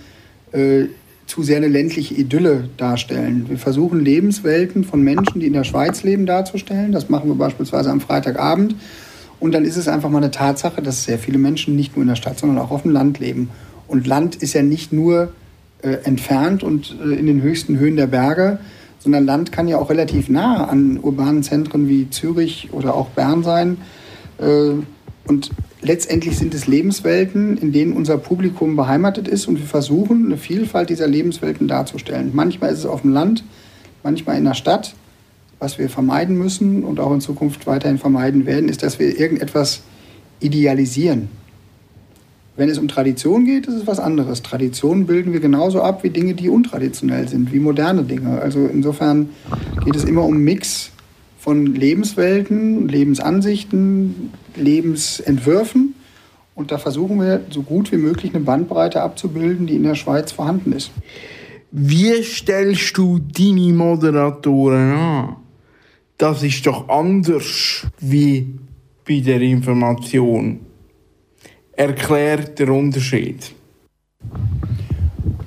äh, 0.51 0.85
zu 1.25 1.41
sehr 1.41 1.57
eine 1.57 1.69
ländliche 1.69 2.13
Idylle 2.15 2.69
darstellen. 2.77 3.45
Wir 3.47 3.57
versuchen 3.57 4.03
Lebenswelten 4.03 4.83
von 4.83 5.01
Menschen, 5.01 5.39
die 5.39 5.47
in 5.47 5.53
der 5.53 5.63
Schweiz 5.63 6.03
leben, 6.03 6.25
darzustellen. 6.25 6.91
Das 6.91 7.09
machen 7.09 7.29
wir 7.29 7.35
beispielsweise 7.35 7.89
am 7.89 8.01
Freitagabend. 8.01 8.75
Und 9.43 9.51
dann 9.51 9.65
ist 9.65 9.75
es 9.75 9.89
einfach 9.89 10.09
mal 10.09 10.19
eine 10.19 10.31
Tatsache, 10.31 10.81
dass 10.81 11.03
sehr 11.03 11.19
viele 11.19 11.37
Menschen 11.37 11.75
nicht 11.75 11.97
nur 11.97 12.03
in 12.03 12.07
der 12.07 12.15
Stadt, 12.15 12.39
sondern 12.39 12.59
auch 12.59 12.71
auf 12.71 12.83
dem 12.83 12.91
Land 12.91 13.19
leben. 13.19 13.49
Und 13.89 14.07
Land 14.07 14.37
ist 14.37 14.53
ja 14.53 14.63
nicht 14.63 14.93
nur 14.93 15.33
äh, 15.81 15.95
entfernt 16.05 16.63
und 16.63 16.95
äh, 17.03 17.09
in 17.15 17.25
den 17.25 17.41
höchsten 17.41 17.77
Höhen 17.77 17.97
der 17.97 18.07
Berge, 18.07 18.59
sondern 18.99 19.25
Land 19.25 19.51
kann 19.51 19.67
ja 19.67 19.79
auch 19.79 19.89
relativ 19.89 20.29
nah 20.29 20.63
an 20.69 20.97
urbanen 20.97 21.43
Zentren 21.43 21.89
wie 21.89 22.09
Zürich 22.09 22.69
oder 22.71 22.95
auch 22.95 23.09
Bern 23.09 23.43
sein. 23.43 23.79
Äh, 24.37 24.75
und 25.27 25.49
letztendlich 25.81 26.37
sind 26.37 26.53
es 26.53 26.65
Lebenswelten, 26.65 27.57
in 27.57 27.73
denen 27.73 27.91
unser 27.91 28.17
Publikum 28.17 28.77
beheimatet 28.77 29.27
ist 29.27 29.49
und 29.49 29.59
wir 29.59 29.65
versuchen, 29.65 30.27
eine 30.27 30.37
Vielfalt 30.37 30.89
dieser 30.89 31.09
Lebenswelten 31.09 31.67
darzustellen. 31.67 32.31
Manchmal 32.33 32.71
ist 32.71 32.79
es 32.79 32.85
auf 32.85 33.01
dem 33.01 33.11
Land, 33.11 33.43
manchmal 34.03 34.37
in 34.37 34.45
der 34.45 34.53
Stadt 34.53 34.95
was 35.59 35.77
wir 35.77 35.89
vermeiden 35.89 36.37
müssen 36.37 36.83
und 36.83 36.99
auch 36.99 37.13
in 37.13 37.21
Zukunft 37.21 37.67
weiterhin 37.67 37.97
vermeiden 37.97 38.45
werden, 38.45 38.69
ist, 38.69 38.83
dass 38.83 38.99
wir 38.99 39.19
irgendetwas 39.19 39.83
idealisieren. 40.39 41.29
Wenn 42.55 42.69
es 42.69 42.77
um 42.77 42.87
Tradition 42.87 43.45
geht, 43.45 43.65
ist 43.65 43.73
es 43.73 43.87
was 43.87 43.99
anderes. 43.99 44.43
Traditionen 44.43 45.07
bilden 45.07 45.33
wir 45.33 45.39
genauso 45.39 45.81
ab 45.81 46.03
wie 46.03 46.11
Dinge, 46.11 46.35
die 46.35 46.49
untraditionell 46.49 47.27
sind, 47.27 47.51
wie 47.51 47.59
moderne 47.59 48.03
Dinge. 48.03 48.39
Also 48.41 48.67
insofern 48.67 49.29
geht 49.83 49.95
es 49.95 50.03
immer 50.03 50.23
um 50.23 50.37
Mix 50.37 50.91
von 51.39 51.65
Lebenswelten, 51.65 52.87
Lebensansichten, 52.87 54.31
Lebensentwürfen. 54.55 55.95
Und 56.53 56.71
da 56.71 56.77
versuchen 56.77 57.19
wir 57.19 57.41
so 57.49 57.63
gut 57.63 57.91
wie 57.91 57.97
möglich 57.97 58.35
eine 58.35 58.43
Bandbreite 58.43 59.01
abzubilden, 59.01 59.65
die 59.65 59.75
in 59.75 59.83
der 59.83 59.95
Schweiz 59.95 60.31
vorhanden 60.31 60.73
ist. 60.73 60.91
Wie 61.71 62.21
stellst 62.21 62.95
du 62.97 63.19
deine 63.19 63.73
Moderatoren 63.73 64.91
an? 64.91 65.35
Das 66.17 66.43
ist 66.43 66.65
doch 66.65 66.89
anders 66.89 67.85
wie 67.99 68.59
bei 69.07 69.19
der 69.19 69.41
Information. 69.41 70.59
Erklärt 71.73 72.59
der 72.59 72.69
Unterschied. 72.69 73.53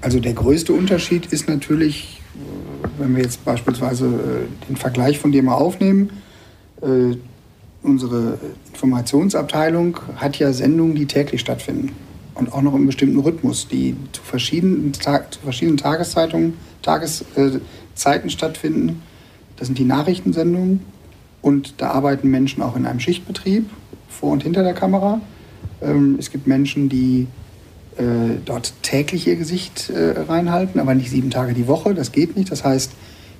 Also 0.00 0.20
der 0.20 0.34
größte 0.34 0.72
Unterschied 0.72 1.26
ist 1.26 1.48
natürlich, 1.48 2.20
wenn 2.98 3.16
wir 3.16 3.22
jetzt 3.22 3.44
beispielsweise 3.44 4.06
äh, 4.06 4.66
den 4.68 4.76
Vergleich 4.76 5.18
von 5.18 5.32
dir 5.32 5.42
mal 5.42 5.54
aufnehmen, 5.54 6.10
äh, 6.82 7.16
unsere 7.82 8.38
Informationsabteilung 8.72 9.98
hat 10.16 10.38
ja 10.38 10.52
Sendungen, 10.52 10.96
die 10.96 11.06
täglich 11.06 11.40
stattfinden 11.40 11.92
und 12.34 12.52
auch 12.52 12.62
noch 12.62 12.74
im 12.74 12.86
bestimmten 12.86 13.20
Rhythmus, 13.20 13.68
die 13.68 13.96
zu 14.12 14.22
verschiedenen, 14.22 14.92
zu 14.92 15.40
verschiedenen 15.42 15.78
Tageszeitungen, 15.78 16.54
Tageszeiten 16.82 18.30
stattfinden 18.30 19.02
das 19.56 19.66
sind 19.66 19.78
die 19.78 19.84
Nachrichtensendungen 19.84 20.80
und 21.42 21.74
da 21.80 21.90
arbeiten 21.90 22.30
Menschen 22.30 22.62
auch 22.62 22.76
in 22.76 22.86
einem 22.86 23.00
Schichtbetrieb 23.00 23.68
vor 24.08 24.32
und 24.32 24.42
hinter 24.42 24.62
der 24.62 24.74
Kamera. 24.74 25.20
Ähm, 25.80 26.16
es 26.18 26.30
gibt 26.30 26.46
Menschen, 26.46 26.88
die 26.88 27.26
äh, 27.96 28.38
dort 28.44 28.72
täglich 28.82 29.26
ihr 29.26 29.36
Gesicht 29.36 29.90
äh, 29.90 30.20
reinhalten, 30.28 30.80
aber 30.80 30.94
nicht 30.94 31.10
sieben 31.10 31.30
Tage 31.30 31.54
die 31.54 31.66
Woche. 31.66 31.94
Das 31.94 32.12
geht 32.12 32.36
nicht. 32.36 32.50
Das 32.50 32.64
heißt, 32.64 32.92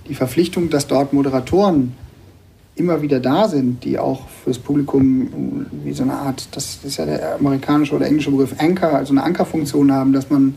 die 0.08 0.14
Verpflichtung, 0.14 0.70
dass 0.70 0.86
dort 0.86 1.12
Moderatoren 1.12 1.94
immer 2.76 3.02
wieder 3.02 3.20
da 3.20 3.48
sind, 3.48 3.84
die 3.84 3.98
auch 3.98 4.28
fürs 4.44 4.58
Publikum 4.58 5.66
wie 5.82 5.92
so 5.92 6.02
eine 6.02 6.12
Art, 6.12 6.48
das 6.52 6.80
ist 6.84 6.98
ja 6.98 7.06
der 7.06 7.36
amerikanische 7.36 7.94
oder 7.94 8.06
englische 8.06 8.30
Begriff 8.30 8.54
Anchor, 8.58 8.90
also 8.90 9.12
eine 9.12 9.22
Ankerfunktion 9.22 9.90
haben, 9.92 10.12
dass 10.12 10.30
man 10.30 10.54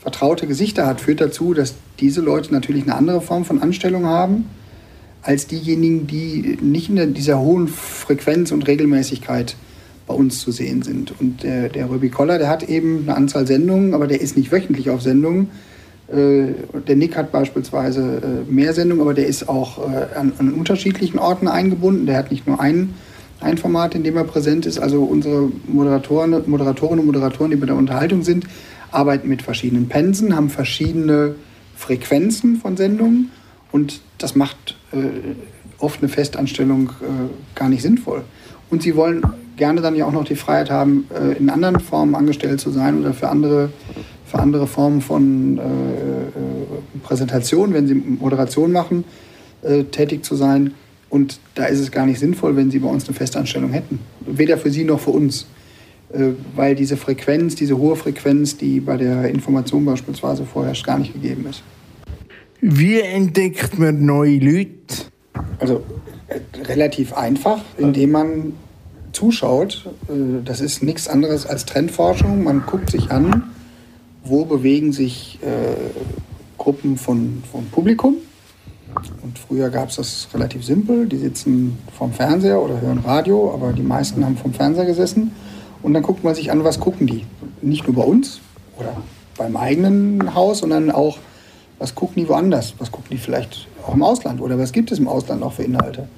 vertraute 0.00 0.46
Gesichter 0.46 0.86
hat, 0.86 1.00
führt 1.00 1.20
dazu, 1.20 1.52
dass 1.52 1.74
diese 2.00 2.22
Leute 2.22 2.52
natürlich 2.52 2.84
eine 2.84 2.94
andere 2.94 3.20
Form 3.20 3.44
von 3.44 3.60
Anstellung 3.60 4.06
haben 4.06 4.46
als 5.22 5.46
diejenigen, 5.46 6.06
die 6.06 6.58
nicht 6.60 6.90
in 6.90 7.14
dieser 7.14 7.38
hohen 7.40 7.68
Frequenz 7.68 8.52
und 8.52 8.66
Regelmäßigkeit 8.66 9.56
bei 10.06 10.14
uns 10.14 10.40
zu 10.40 10.52
sehen 10.52 10.82
sind. 10.82 11.12
Und 11.20 11.42
der, 11.42 11.68
der 11.68 11.90
Röbi 11.90 12.08
Koller, 12.08 12.38
der 12.38 12.48
hat 12.48 12.68
eben 12.68 13.02
eine 13.02 13.16
Anzahl 13.16 13.46
Sendungen, 13.46 13.94
aber 13.94 14.06
der 14.06 14.20
ist 14.20 14.36
nicht 14.36 14.50
wöchentlich 14.50 14.90
auf 14.90 15.02
Sendungen, 15.02 15.48
Äh, 16.10 16.54
der 16.86 16.96
Nick 16.96 17.16
hat 17.16 17.32
beispielsweise 17.32 18.00
äh, 18.00 18.50
mehr 18.50 18.72
Sendungen, 18.72 19.02
aber 19.02 19.12
der 19.12 19.26
ist 19.26 19.48
auch 19.48 19.78
äh, 19.78 20.06
an, 20.16 20.32
an, 20.38 20.54
unterschiedlichen 20.54 21.18
Orten 21.18 21.48
eingebunden. 21.48 22.06
Der 22.06 22.16
hat 22.16 22.30
nicht 22.30 22.46
nur 22.46 22.60
ein, 22.60 22.94
ein 23.40 23.58
Format, 23.58 23.94
in 23.94 24.04
dem 24.04 24.16
er 24.16 24.24
präsent 24.24 24.64
ist. 24.64 24.78
Also 24.78 25.02
unsere 25.02 25.50
Moderatoren, 25.66 26.42
Moderatorinnen 26.46 27.00
und 27.00 27.06
Moderatoren, 27.06 27.50
die 27.50 27.58
bei 27.58 27.66
der 27.66 27.76
Unterhaltung 27.76 28.22
sind, 28.22 28.46
arbeiten 28.90 29.28
mit 29.28 29.42
verschiedenen 29.42 29.88
Pensen, 29.88 30.34
haben 30.34 30.48
verschiedene 30.48 31.34
Frequenzen 31.76 32.56
von 32.56 32.76
Sendungen 32.76 33.30
und 33.72 34.00
das 34.18 34.34
macht 34.34 34.76
äh, 34.92 34.96
oft 35.78 36.00
eine 36.00 36.08
Festanstellung 36.08 36.90
äh, 37.00 37.58
gar 37.58 37.68
nicht 37.68 37.82
sinnvoll. 37.82 38.22
Und 38.70 38.82
sie 38.82 38.96
wollen 38.96 39.22
gerne 39.56 39.80
dann 39.80 39.94
ja 39.94 40.06
auch 40.06 40.12
noch 40.12 40.24
die 40.24 40.36
Freiheit 40.36 40.70
haben, 40.70 41.06
äh, 41.14 41.36
in 41.36 41.50
anderen 41.50 41.80
Formen 41.80 42.14
angestellt 42.14 42.60
zu 42.60 42.70
sein 42.70 43.00
oder 43.00 43.12
für 43.12 43.28
andere, 43.28 43.70
für 44.24 44.38
andere 44.38 44.66
Formen 44.66 45.00
von 45.00 45.58
äh, 45.58 45.62
äh, 45.62 45.64
Präsentation, 47.02 47.74
wenn 47.74 47.86
sie 47.86 47.94
Moderation 47.94 48.72
machen, 48.72 49.04
äh, 49.62 49.84
tätig 49.84 50.24
zu 50.24 50.34
sein. 50.34 50.72
Und 51.10 51.40
da 51.54 51.64
ist 51.66 51.80
es 51.80 51.90
gar 51.90 52.06
nicht 52.06 52.18
sinnvoll, 52.18 52.56
wenn 52.56 52.70
sie 52.70 52.78
bei 52.80 52.88
uns 52.88 53.06
eine 53.06 53.14
Festanstellung 53.14 53.70
hätten. 53.70 53.98
Weder 54.26 54.58
für 54.58 54.70
sie 54.70 54.84
noch 54.84 55.00
für 55.00 55.10
uns. 55.10 55.46
Weil 56.56 56.74
diese 56.74 56.96
Frequenz, 56.96 57.54
diese 57.54 57.76
hohe 57.76 57.94
Frequenz, 57.94 58.56
die 58.56 58.80
bei 58.80 58.96
der 58.96 59.28
Information 59.28 59.84
beispielsweise 59.84 60.46
vorherrscht, 60.46 60.86
gar 60.86 60.98
nicht 60.98 61.12
gegeben 61.12 61.46
ist. 61.50 61.62
Wie 62.60 63.00
entdeckt 63.00 63.78
man 63.78 64.04
neue 64.04 64.38
Leute? 64.38 64.70
Also 65.58 65.82
äh, 66.28 66.40
relativ 66.64 67.12
einfach, 67.12 67.62
indem 67.76 68.10
man 68.12 68.52
zuschaut. 69.12 69.88
Äh, 70.08 70.42
das 70.44 70.60
ist 70.60 70.82
nichts 70.82 71.08
anderes 71.08 71.46
als 71.46 71.66
Trendforschung. 71.66 72.42
Man 72.44 72.64
guckt 72.66 72.90
sich 72.90 73.10
an, 73.10 73.44
wo 74.24 74.44
bewegen 74.44 74.92
sich 74.92 75.38
Gruppen 76.58 76.98
von, 76.98 77.42
von 77.50 77.64
Publikum. 77.66 78.16
Und 79.22 79.38
früher 79.38 79.70
gab 79.70 79.88
es 79.88 79.96
das 79.96 80.28
relativ 80.34 80.64
simpel. 80.64 81.06
Die 81.06 81.16
sitzen 81.16 81.78
vorm 81.96 82.12
Fernseher 82.12 82.60
oder 82.60 82.80
hören 82.80 82.98
Radio, 82.98 83.52
aber 83.54 83.72
die 83.72 83.82
meisten 83.82 84.24
haben 84.24 84.36
vom 84.36 84.52
Fernseher 84.52 84.84
gesessen 84.84 85.32
und 85.82 85.94
dann 85.94 86.02
guckt 86.02 86.24
man 86.24 86.34
sich 86.34 86.50
an, 86.50 86.64
was 86.64 86.80
gucken 86.80 87.06
die. 87.06 87.24
Nicht 87.62 87.86
nur 87.86 87.96
bei 87.96 88.02
uns 88.02 88.40
oder 88.76 88.96
beim 89.36 89.56
eigenen 89.56 90.34
Haus, 90.34 90.58
sondern 90.58 90.90
auch, 90.90 91.18
was 91.78 91.94
gucken 91.94 92.22
die 92.22 92.28
woanders? 92.28 92.74
Was 92.78 92.90
gucken 92.90 93.08
die 93.10 93.18
vielleicht 93.18 93.68
auch 93.86 93.94
im 93.94 94.02
Ausland? 94.02 94.40
Oder 94.40 94.58
was 94.58 94.72
gibt 94.72 94.90
es 94.90 94.98
im 94.98 95.08
Ausland 95.08 95.42
auch 95.42 95.52
für 95.52 95.62
Inhalte? 95.62 96.08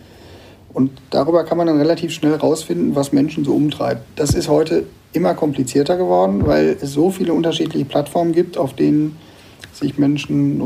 Und 0.72 0.90
darüber 1.11 1.44
kann 1.44 1.58
man 1.58 1.66
dann 1.66 1.78
relativ 1.78 2.12
schnell 2.12 2.34
rausfinden, 2.34 2.94
was 2.94 3.12
Menschen 3.12 3.44
so 3.44 3.54
umtreibt. 3.54 4.02
Das 4.16 4.34
ist 4.34 4.48
heute 4.48 4.84
immer 5.12 5.34
komplizierter 5.34 5.96
geworden, 5.96 6.46
weil 6.46 6.76
es 6.80 6.92
so 6.92 7.11
viele 7.11 7.32
unterschiedliche 7.32 7.84
Plattformen 7.84 8.32
gibt, 8.32 8.56
auf 8.56 8.74
denen 8.74 9.16
sich 9.72 9.98
Menschen 9.98 10.61
äh, 10.61 10.64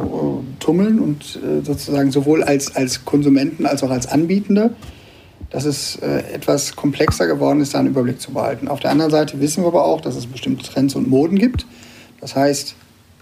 tummeln 0.60 0.98
und 0.98 1.38
äh, 1.42 1.64
sozusagen 1.64 2.10
sowohl 2.10 2.42
als, 2.42 2.74
als 2.76 3.04
Konsumenten 3.04 3.64
als 3.64 3.82
auch 3.82 3.90
als 3.90 4.06
Anbietende 4.06 4.70
dass 5.54 5.66
es 5.66 5.94
äh, 5.96 6.18
etwas 6.32 6.74
komplexer 6.74 7.28
geworden 7.28 7.60
ist, 7.60 7.74
da 7.74 7.78
einen 7.78 7.86
Überblick 7.86 8.20
zu 8.20 8.32
behalten. 8.32 8.66
Auf 8.66 8.80
der 8.80 8.90
anderen 8.90 9.12
Seite 9.12 9.40
wissen 9.40 9.62
wir 9.62 9.68
aber 9.68 9.84
auch, 9.84 10.00
dass 10.00 10.16
es 10.16 10.26
bestimmte 10.26 10.64
Trends 10.64 10.96
und 10.96 11.08
Moden 11.08 11.38
gibt. 11.38 11.64
Das 12.20 12.34
heißt, 12.34 12.74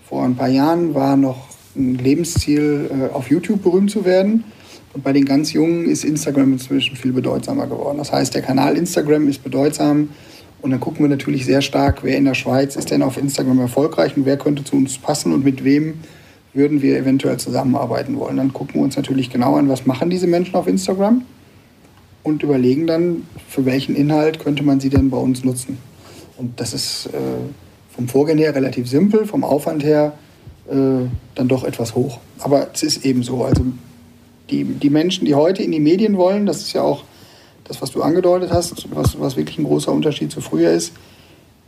vor 0.09 0.25
ein 0.25 0.35
paar 0.35 0.49
Jahren 0.49 0.95
war 0.95 1.19
noch 1.19 1.52
ein 1.77 1.97
Lebensziel, 1.97 2.91
äh, 2.91 3.15
auf 3.15 3.31
YouTube 3.31 3.63
berühmt 3.63 3.91
zu 3.91 4.05
werden. 4.05 4.45
Und 4.95 5.03
bei 5.03 5.13
den 5.13 5.25
ganz 5.25 5.53
Jungen 5.53 5.87
ist 5.87 6.05
Instagram 6.05 6.53
inzwischen 6.53 6.97
viel 6.97 7.13
bedeutsamer 7.13 7.67
geworden. 7.67 7.99
Das 7.99 8.13
heißt, 8.13 8.35
der 8.35 8.43
Kanal 8.43 8.77
Instagram 8.77 9.29
ist 9.29 9.43
bedeutsam. 9.43 10.11
Und 10.61 10.71
dann 10.71 10.81
gucken 10.81 11.01
wir 11.01 11.09
natürlich 11.09 11.45
sehr 11.45 11.61
stark, 11.61 12.05
wer 12.05 12.17
in 12.17 12.25
der 12.25 12.35
Schweiz 12.35 12.77
ist 12.77 12.91
denn 12.91 13.03
auf 13.03 13.17
Instagram 13.17 13.59
erfolgreich 13.59 14.17
und 14.17 14.27
wer 14.27 14.37
könnte 14.37 14.63
zu 14.63 14.77
uns 14.77 14.97
passen 14.97 15.33
und 15.33 15.45
mit 15.45 15.65
wem 15.65 15.95
würden 16.55 16.83
wir 16.83 16.97
eventuell 16.99 17.39
zusammenarbeiten 17.39 18.17
wollen. 18.17 18.37
Dann 18.37 18.53
gucken 18.53 18.77
wir 18.77 18.83
uns 18.83 18.97
natürlich 18.97 19.31
genau 19.31 19.57
an, 19.57 19.69
was 19.69 19.87
machen 19.87 20.09
diese 20.09 20.29
Menschen 20.29 20.55
auf 20.55 20.69
Instagram 20.69 21.23
und 22.23 22.43
überlegen 22.45 22.87
dann, 22.87 23.27
für 23.49 23.65
welchen 23.65 23.97
Inhalt 23.97 24.39
könnte 24.39 24.63
man 24.63 24.79
sie 24.79 24.89
denn 24.89 25.11
bei 25.11 25.17
uns 25.17 25.43
nutzen. 25.43 25.79
Und 26.37 26.61
das 26.61 26.75
ist 26.75 27.07
äh, 27.07 27.19
vom 27.95 28.07
Vorgehen 28.07 28.39
her 28.39 28.55
relativ 28.55 28.89
simpel, 28.89 29.27
vom 29.27 29.43
Aufwand 29.43 29.83
her 29.83 30.13
äh, 30.69 31.07
dann 31.35 31.49
doch 31.49 31.65
etwas 31.65 31.95
hoch. 31.95 32.19
Aber 32.39 32.69
es 32.73 32.83
ist 32.83 33.05
eben 33.05 33.23
so. 33.23 33.45
Also 33.45 33.65
die, 34.51 34.65
die 34.65 34.91
Menschen, 34.91 35.25
die 35.25 35.35
heute 35.35 35.63
in 35.63 35.73
die 35.73 35.81
Medien 35.81 36.17
wollen, 36.17 36.47
das 36.47 36.59
ist 36.59 36.73
ja 36.73 36.83
auch 36.83 37.05
das, 37.65 37.81
was 37.81 37.91
du 37.91 38.03
angedeutet 38.03 38.51
hast, 38.51 38.95
was, 38.95 39.19
was 39.19 39.37
wirklich 39.37 39.59
ein 39.59 39.65
großer 39.65 39.93
Unterschied 39.93 40.31
zu 40.31 40.41
früher 40.41 40.71
ist, 40.71 40.93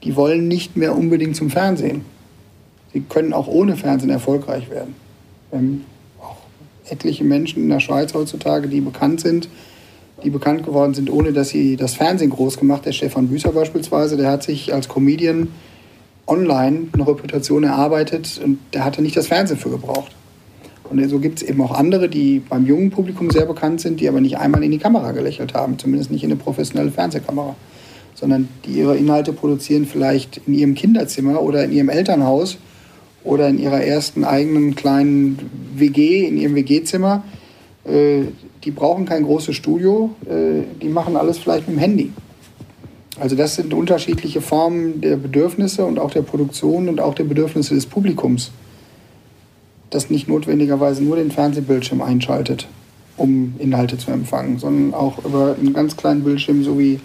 die 0.02 0.16
wollen 0.16 0.48
nicht 0.48 0.76
mehr 0.76 0.96
unbedingt 0.96 1.36
zum 1.36 1.50
Fernsehen. 1.50 2.04
Sie 2.92 3.00
können 3.00 3.32
auch 3.32 3.48
ohne 3.48 3.76
Fernsehen 3.76 4.10
erfolgreich 4.10 4.70
werden. 4.70 4.94
Haben 5.50 5.84
auch 6.20 6.36
etliche 6.88 7.24
Menschen 7.24 7.62
in 7.62 7.68
der 7.70 7.80
Schweiz 7.80 8.14
heutzutage, 8.14 8.68
die 8.68 8.80
bekannt 8.80 9.20
sind, 9.20 9.48
die 10.22 10.30
bekannt 10.30 10.64
geworden 10.64 10.94
sind, 10.94 11.10
ohne 11.10 11.32
dass 11.32 11.48
sie 11.48 11.76
das 11.76 11.94
Fernsehen 11.94 12.30
groß 12.30 12.58
gemacht. 12.58 12.84
Der 12.84 12.92
Stefan 12.92 13.28
Büßer 13.28 13.52
beispielsweise, 13.52 14.16
der 14.16 14.30
hat 14.30 14.42
sich 14.42 14.72
als 14.72 14.88
Comedian 14.88 15.48
online 16.26 16.88
eine 16.92 17.06
Reputation 17.06 17.64
erarbeitet 17.64 18.40
und 18.42 18.58
der 18.72 18.84
hatte 18.84 19.02
nicht 19.02 19.16
das 19.16 19.28
Fernsehen 19.28 19.58
für 19.58 19.70
gebraucht. 19.70 20.12
Und 20.90 21.08
so 21.08 21.18
gibt 21.18 21.42
es 21.42 21.48
eben 21.48 21.60
auch 21.62 21.72
andere, 21.72 22.08
die 22.08 22.40
beim 22.40 22.66
jungen 22.66 22.90
Publikum 22.90 23.30
sehr 23.30 23.46
bekannt 23.46 23.80
sind, 23.80 24.00
die 24.00 24.08
aber 24.08 24.20
nicht 24.20 24.38
einmal 24.38 24.62
in 24.62 24.70
die 24.70 24.78
Kamera 24.78 25.12
gelächelt 25.12 25.54
haben, 25.54 25.78
zumindest 25.78 26.10
nicht 26.10 26.22
in 26.22 26.30
eine 26.30 26.38
professionelle 26.38 26.90
Fernsehkamera, 26.90 27.56
sondern 28.14 28.48
die 28.64 28.72
ihre 28.72 28.96
Inhalte 28.96 29.32
produzieren 29.32 29.86
vielleicht 29.86 30.42
in 30.46 30.54
ihrem 30.54 30.74
Kinderzimmer 30.74 31.42
oder 31.42 31.64
in 31.64 31.72
ihrem 31.72 31.88
Elternhaus 31.88 32.58
oder 33.24 33.48
in 33.48 33.58
ihrer 33.58 33.82
ersten 33.82 34.24
eigenen 34.24 34.74
kleinen 34.74 35.50
WG, 35.74 36.26
in 36.26 36.36
ihrem 36.36 36.54
WG-Zimmer. 36.54 37.24
Äh, 37.84 38.24
die 38.62 38.70
brauchen 38.70 39.06
kein 39.06 39.24
großes 39.24 39.56
Studio, 39.56 40.10
äh, 40.26 40.62
die 40.80 40.88
machen 40.88 41.16
alles 41.16 41.38
vielleicht 41.38 41.66
mit 41.66 41.76
dem 41.76 41.80
Handy. 41.80 42.12
Also 43.20 43.36
das 43.36 43.54
sind 43.54 43.72
unterschiedliche 43.72 44.40
Formen 44.40 45.00
der 45.00 45.16
Bedürfnisse 45.16 45.84
und 45.84 45.98
auch 45.98 46.10
der 46.10 46.22
Produktion 46.22 46.88
und 46.88 47.00
auch 47.00 47.14
der 47.14 47.24
Bedürfnisse 47.24 47.74
des 47.74 47.86
Publikums, 47.86 48.50
das 49.90 50.10
nicht 50.10 50.28
notwendigerweise 50.28 51.02
nur 51.04 51.16
den 51.16 51.30
Fernsehbildschirm 51.30 52.02
einschaltet, 52.02 52.66
um 53.16 53.54
Inhalte 53.58 53.98
zu 53.98 54.10
empfangen, 54.10 54.58
sondern 54.58 54.94
auch 54.94 55.24
über 55.24 55.54
einen 55.58 55.72
ganz 55.72 55.96
kleinen 55.96 56.24
Bildschirm, 56.24 56.64
so 56.64 56.78
wie 56.78 56.98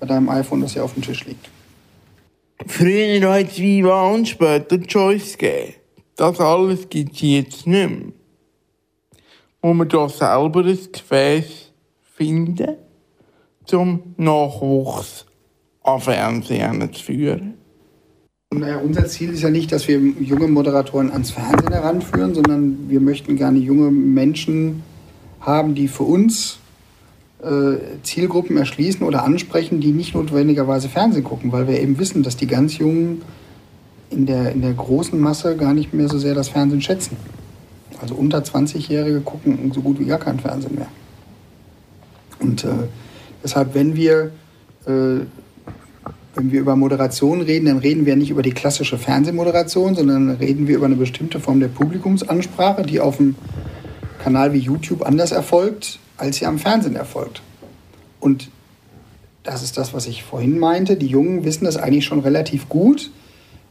bei 0.00 0.06
deinem 0.06 0.28
iPhone, 0.30 0.62
das 0.62 0.72
hier 0.72 0.84
auf 0.84 0.94
dem 0.94 1.02
Tisch 1.02 1.26
liegt. 1.26 1.50
Früher 2.66 3.32
hat 3.32 3.50
es 3.50 3.58
Viva 3.58 4.10
und 4.10 4.26
später 4.26 4.80
Choice 4.80 5.36
gegeben. 5.36 5.74
Das 6.16 6.40
alles 6.40 6.88
gibt 6.88 7.14
es 7.14 7.20
jetzt 7.20 7.66
nicht 7.66 7.90
mehr 7.90 8.12
wo 9.60 9.74
wir 9.74 9.86
da 9.86 10.08
selber 10.08 10.64
ein 10.64 10.78
Gefäß 10.92 11.72
finden, 12.14 12.76
zum 13.68 14.14
Nachwuchs 14.16 15.26
an 15.82 16.00
Fernsehen 16.00 16.92
zu 16.92 17.04
führen? 17.04 17.54
Naja, 18.50 18.78
unser 18.78 19.06
Ziel 19.06 19.30
ist 19.30 19.42
ja 19.42 19.50
nicht, 19.50 19.70
dass 19.72 19.88
wir 19.88 19.98
junge 19.98 20.48
Moderatoren 20.48 21.12
ans 21.12 21.30
Fernsehen 21.30 21.70
heranführen, 21.70 22.34
sondern 22.34 22.88
wir 22.88 23.00
möchten 23.00 23.36
gerne 23.36 23.58
junge 23.58 23.90
Menschen 23.90 24.82
haben, 25.40 25.74
die 25.74 25.86
für 25.86 26.04
uns 26.04 26.58
äh, 27.42 27.76
Zielgruppen 28.02 28.56
erschließen 28.56 29.06
oder 29.06 29.22
ansprechen, 29.22 29.80
die 29.80 29.92
nicht 29.92 30.14
notwendigerweise 30.14 30.88
Fernsehen 30.88 31.24
gucken, 31.24 31.52
weil 31.52 31.68
wir 31.68 31.78
eben 31.78 31.98
wissen, 31.98 32.22
dass 32.22 32.38
die 32.38 32.46
ganz 32.46 32.78
Jungen 32.78 33.20
in 34.08 34.24
der, 34.24 34.52
in 34.52 34.62
der 34.62 34.72
großen 34.72 35.20
Masse 35.20 35.54
gar 35.56 35.74
nicht 35.74 35.92
mehr 35.92 36.08
so 36.08 36.18
sehr 36.18 36.34
das 36.34 36.48
Fernsehen 36.48 36.80
schätzen. 36.80 37.18
Also 38.00 38.14
unter 38.14 38.38
20-Jährige 38.38 39.20
gucken 39.20 39.70
so 39.74 39.82
gut 39.82 40.00
wie 40.00 40.06
gar 40.06 40.18
kein 40.18 40.40
Fernsehen 40.40 40.76
mehr. 40.76 40.88
Und 42.40 42.64
äh, 42.64 42.88
deshalb, 43.42 43.74
wenn 43.74 43.96
wir, 43.96 44.32
äh, 44.86 45.20
wenn 46.34 46.52
wir 46.52 46.60
über 46.60 46.76
Moderation 46.76 47.40
reden, 47.40 47.66
dann 47.66 47.78
reden 47.78 48.06
wir 48.06 48.16
nicht 48.16 48.30
über 48.30 48.42
die 48.42 48.52
klassische 48.52 48.98
Fernsehmoderation, 48.98 49.94
sondern 49.94 50.30
reden 50.30 50.68
wir 50.68 50.76
über 50.76 50.86
eine 50.86 50.96
bestimmte 50.96 51.40
Form 51.40 51.60
der 51.60 51.68
Publikumsansprache, 51.68 52.82
die 52.82 53.00
auf 53.00 53.18
einem 53.18 53.34
Kanal 54.22 54.52
wie 54.52 54.58
YouTube 54.58 55.02
anders 55.02 55.32
erfolgt, 55.32 55.98
als 56.16 56.36
sie 56.36 56.46
am 56.46 56.58
Fernsehen 56.58 56.96
erfolgt. 56.96 57.42
Und 58.20 58.50
das 59.42 59.62
ist 59.62 59.78
das, 59.78 59.94
was 59.94 60.06
ich 60.06 60.24
vorhin 60.24 60.58
meinte. 60.58 60.96
Die 60.96 61.06
Jungen 61.06 61.44
wissen 61.44 61.64
das 61.64 61.76
eigentlich 61.76 62.04
schon 62.04 62.20
relativ 62.20 62.68
gut, 62.68 63.10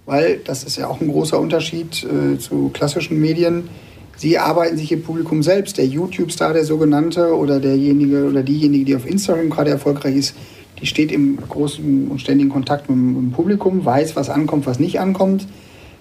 weil 0.05 0.37
das 0.37 0.63
ist 0.63 0.77
ja 0.77 0.87
auch 0.87 1.01
ein 1.01 1.09
großer 1.09 1.39
Unterschied 1.39 2.03
äh, 2.03 2.39
zu 2.39 2.69
klassischen 2.69 3.19
Medien 3.19 3.69
Sie 4.17 4.39
arbeiten 4.39 4.77
sich 4.77 4.91
im 4.91 5.03
Publikum 5.03 5.43
selbst. 5.43 5.77
Der 5.77 5.85
YouTube-Star, 5.85 6.53
der 6.53 6.65
sogenannte, 6.65 7.35
oder 7.35 7.59
derjenige 7.59 8.27
oder 8.27 8.43
diejenige, 8.43 8.83
die 8.83 8.95
auf 8.95 9.07
Instagram 9.07 9.49
gerade 9.49 9.69
erfolgreich 9.69 10.15
ist, 10.15 10.35
die 10.81 10.87
steht 10.87 11.11
im 11.11 11.37
großen 11.37 12.07
und 12.07 12.19
ständigen 12.19 12.49
Kontakt 12.49 12.89
mit 12.89 12.97
dem 12.97 13.31
Publikum, 13.31 13.85
weiß, 13.85 14.15
was 14.15 14.29
ankommt, 14.29 14.65
was 14.65 14.79
nicht 14.79 14.99
ankommt, 14.99 15.47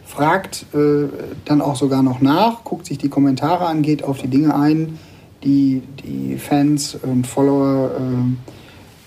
fragt 0.04 0.66
äh, 0.74 1.08
dann 1.44 1.60
auch 1.60 1.76
sogar 1.76 2.02
noch 2.02 2.20
nach, 2.20 2.64
guckt 2.64 2.86
sich 2.86 2.98
die 2.98 3.08
Kommentare 3.08 3.66
an, 3.66 3.82
geht 3.82 4.02
auf 4.04 4.18
die 4.18 4.28
Dinge 4.28 4.54
ein, 4.54 4.98
die 5.44 5.82
die 6.04 6.36
Fans 6.36 6.96
und 7.02 7.26
Follower 7.26 7.90
äh, 7.98 8.50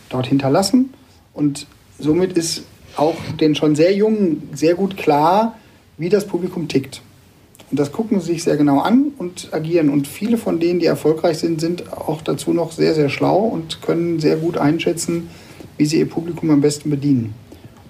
dort 0.09 0.27
hinterlassen. 0.27 0.93
Und 1.33 1.67
somit 1.99 2.33
ist 2.33 2.63
auch 2.95 3.15
den 3.39 3.55
schon 3.55 3.75
sehr 3.75 3.93
Jungen 3.93 4.49
sehr 4.53 4.75
gut 4.75 4.97
klar, 4.97 5.55
wie 5.97 6.09
das 6.09 6.25
Publikum 6.25 6.67
tickt. 6.67 7.01
Und 7.71 7.79
das 7.79 7.91
gucken 7.91 8.19
sie 8.19 8.33
sich 8.33 8.43
sehr 8.43 8.57
genau 8.57 8.79
an 8.79 9.11
und 9.17 9.49
agieren. 9.51 9.89
Und 9.89 10.07
viele 10.07 10.37
von 10.37 10.59
denen, 10.59 10.79
die 10.79 10.87
erfolgreich 10.87 11.37
sind, 11.37 11.61
sind 11.61 11.93
auch 11.93 12.21
dazu 12.21 12.51
noch 12.51 12.71
sehr, 12.71 12.95
sehr 12.95 13.09
schlau 13.09 13.39
und 13.39 13.81
können 13.81 14.19
sehr 14.19 14.37
gut 14.37 14.57
einschätzen, 14.57 15.29
wie 15.77 15.85
sie 15.85 15.99
ihr 15.99 16.09
Publikum 16.09 16.49
am 16.49 16.61
besten 16.61 16.89
bedienen. 16.89 17.33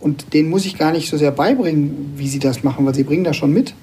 Und 0.02 0.34
denen 0.34 0.50
muss 0.50 0.66
ich 0.66 0.78
gar 0.78 0.92
nicht 0.92 1.10
so 1.10 1.18
sehr 1.18 1.32
beibringen, 1.32 2.14
wie 2.16 2.28
sie 2.28 2.40
das 2.40 2.64
machen, 2.64 2.86
weil 2.86 2.96
sie 2.96 3.04
bringen 3.04 3.24
das 3.24 3.38
schon 3.38 3.54
mit. 3.54 3.74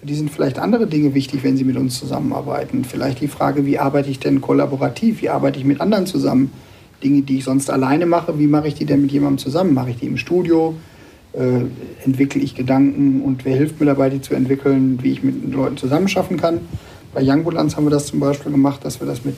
Für 0.00 0.06
die 0.06 0.14
sind 0.14 0.30
vielleicht 0.30 0.58
andere 0.58 0.86
Dinge 0.86 1.14
wichtig, 1.14 1.44
wenn 1.44 1.56
sie 1.56 1.64
mit 1.64 1.76
uns 1.76 1.98
zusammenarbeiten. 1.98 2.84
Vielleicht 2.84 3.20
die 3.20 3.28
Frage, 3.28 3.64
wie 3.66 3.78
arbeite 3.78 4.10
ich 4.10 4.18
denn 4.18 4.40
kollaborativ? 4.40 5.22
Wie 5.22 5.28
arbeite 5.28 5.58
ich 5.58 5.64
mit 5.64 5.80
anderen 5.80 6.06
zusammen? 6.06 6.52
Dinge, 7.02 7.22
die 7.22 7.38
ich 7.38 7.44
sonst 7.44 7.70
alleine 7.70 8.06
mache, 8.06 8.38
wie 8.38 8.46
mache 8.46 8.68
ich 8.68 8.74
die 8.74 8.84
denn 8.84 9.02
mit 9.02 9.12
jemandem 9.12 9.38
zusammen? 9.38 9.74
Mache 9.74 9.90
ich 9.90 9.96
die 9.96 10.06
im 10.06 10.16
Studio? 10.16 10.74
Äh, 11.34 11.64
entwickle 12.04 12.42
ich 12.42 12.54
Gedanken 12.54 13.22
und 13.22 13.44
wer 13.44 13.56
hilft 13.56 13.80
mir 13.80 13.86
dabei, 13.86 14.10
die 14.10 14.20
zu 14.20 14.34
entwickeln, 14.34 14.98
wie 15.02 15.12
ich 15.12 15.22
mit 15.22 15.52
Leuten 15.52 15.78
zusammenschaffen 15.78 16.36
kann? 16.36 16.60
Bei 17.14 17.22
Young 17.22 17.44
Balance 17.44 17.76
haben 17.76 17.84
wir 17.84 17.90
das 17.90 18.06
zum 18.06 18.20
Beispiel 18.20 18.52
gemacht, 18.52 18.84
dass 18.84 19.00
wir 19.00 19.06
das 19.06 19.24
mit 19.24 19.36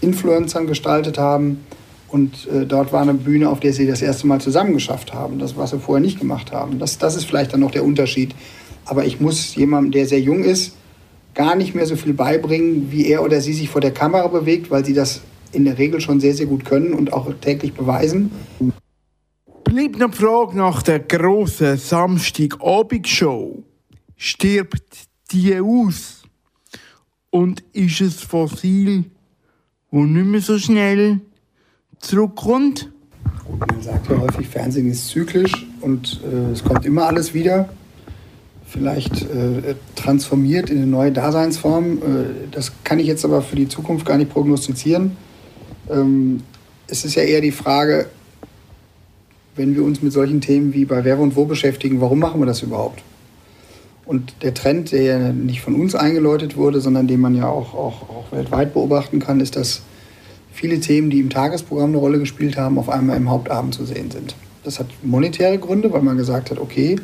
Influencern 0.00 0.66
gestaltet 0.66 1.18
haben 1.18 1.64
und 2.08 2.48
äh, 2.48 2.66
dort 2.66 2.92
war 2.92 3.02
eine 3.02 3.14
Bühne, 3.14 3.48
auf 3.48 3.60
der 3.60 3.72
sie 3.72 3.86
das 3.86 4.02
erste 4.02 4.26
Mal 4.26 4.40
zusammengeschafft 4.40 5.14
haben. 5.14 5.38
Das, 5.38 5.56
was 5.56 5.70
sie 5.70 5.78
vorher 5.78 6.00
nicht 6.00 6.18
gemacht 6.18 6.52
haben. 6.52 6.78
Das, 6.78 6.98
das 6.98 7.16
ist 7.16 7.24
vielleicht 7.24 7.52
dann 7.52 7.60
noch 7.60 7.70
der 7.70 7.84
Unterschied. 7.84 8.34
Aber 8.84 9.04
ich 9.04 9.20
muss 9.20 9.54
jemandem, 9.54 9.92
der 9.92 10.06
sehr 10.06 10.20
jung 10.20 10.42
ist, 10.42 10.74
gar 11.34 11.54
nicht 11.54 11.74
mehr 11.74 11.86
so 11.86 11.94
viel 11.94 12.12
beibringen, 12.12 12.90
wie 12.90 13.06
er 13.06 13.22
oder 13.22 13.40
sie 13.40 13.52
sich 13.52 13.68
vor 13.68 13.80
der 13.80 13.92
Kamera 13.92 14.26
bewegt, 14.26 14.70
weil 14.70 14.84
sie 14.84 14.94
das 14.94 15.20
in 15.52 15.64
der 15.64 15.78
Regel 15.78 16.00
schon 16.00 16.20
sehr, 16.20 16.34
sehr 16.34 16.46
gut 16.46 16.64
können 16.64 16.92
und 16.92 17.12
auch 17.12 17.32
täglich 17.40 17.74
beweisen. 17.74 18.30
Bleibt 19.64 19.98
noch 19.98 20.10
die 20.10 20.16
Frage 20.16 20.56
nach 20.56 20.82
der 20.82 21.00
grossen 21.00 21.76
Samstagabendshow. 21.76 23.62
Stirbt 24.16 25.08
die 25.30 25.58
aus? 25.58 26.22
Und 27.30 27.62
ist 27.72 28.00
es 28.00 28.22
Fossil, 28.22 29.04
wo 29.90 30.02
nicht 30.04 30.26
mehr 30.26 30.40
so 30.40 30.58
schnell 30.58 31.20
zurückkommt? 31.98 32.90
Man 33.58 33.82
sagt 33.82 34.10
ja 34.10 34.18
häufig, 34.18 34.48
Fernsehen 34.48 34.90
ist 34.90 35.08
zyklisch 35.08 35.66
und 35.80 36.20
äh, 36.24 36.52
es 36.52 36.64
kommt 36.64 36.84
immer 36.86 37.06
alles 37.06 37.34
wieder. 37.34 37.68
Vielleicht 38.66 39.22
äh, 39.22 39.74
transformiert 39.96 40.70
in 40.70 40.78
eine 40.78 40.86
neue 40.86 41.12
Daseinsform. 41.12 41.98
Äh, 41.98 42.00
das 42.50 42.72
kann 42.84 42.98
ich 42.98 43.06
jetzt 43.06 43.24
aber 43.24 43.42
für 43.42 43.56
die 43.56 43.68
Zukunft 43.68 44.06
gar 44.06 44.16
nicht 44.16 44.30
prognostizieren. 44.30 45.16
Ähm, 45.88 46.42
es 46.86 47.04
ist 47.04 47.14
ja 47.14 47.22
eher 47.22 47.40
die 47.40 47.52
Frage, 47.52 48.06
wenn 49.60 49.74
wir 49.74 49.84
uns 49.84 50.00
mit 50.00 50.10
solchen 50.10 50.40
Themen 50.40 50.72
wie 50.72 50.86
bei 50.86 51.04
Wer 51.04 51.18
und 51.18 51.36
Wo 51.36 51.44
beschäftigen, 51.44 52.00
warum 52.00 52.18
machen 52.18 52.40
wir 52.40 52.46
das 52.46 52.62
überhaupt? 52.62 53.02
Und 54.06 54.32
der 54.40 54.54
Trend, 54.54 54.90
der 54.90 55.02
ja 55.02 55.32
nicht 55.32 55.60
von 55.60 55.74
uns 55.74 55.94
eingeläutet 55.94 56.56
wurde, 56.56 56.80
sondern 56.80 57.06
den 57.06 57.20
man 57.20 57.34
ja 57.34 57.46
auch, 57.46 57.74
auch, 57.74 58.08
auch 58.08 58.32
weltweit 58.32 58.72
beobachten 58.72 59.18
kann, 59.18 59.38
ist, 59.38 59.56
dass 59.56 59.82
viele 60.50 60.80
Themen, 60.80 61.10
die 61.10 61.20
im 61.20 61.28
Tagesprogramm 61.28 61.90
eine 61.90 61.98
Rolle 61.98 62.18
gespielt 62.18 62.56
haben, 62.56 62.78
auf 62.78 62.88
einmal 62.88 63.18
im 63.18 63.28
Hauptabend 63.28 63.74
zu 63.74 63.84
sehen 63.84 64.10
sind. 64.10 64.34
Das 64.64 64.78
hat 64.78 64.86
monetäre 65.02 65.58
Gründe, 65.58 65.92
weil 65.92 66.00
man 66.00 66.16
gesagt 66.16 66.50
hat, 66.50 66.58
okay, 66.58 66.96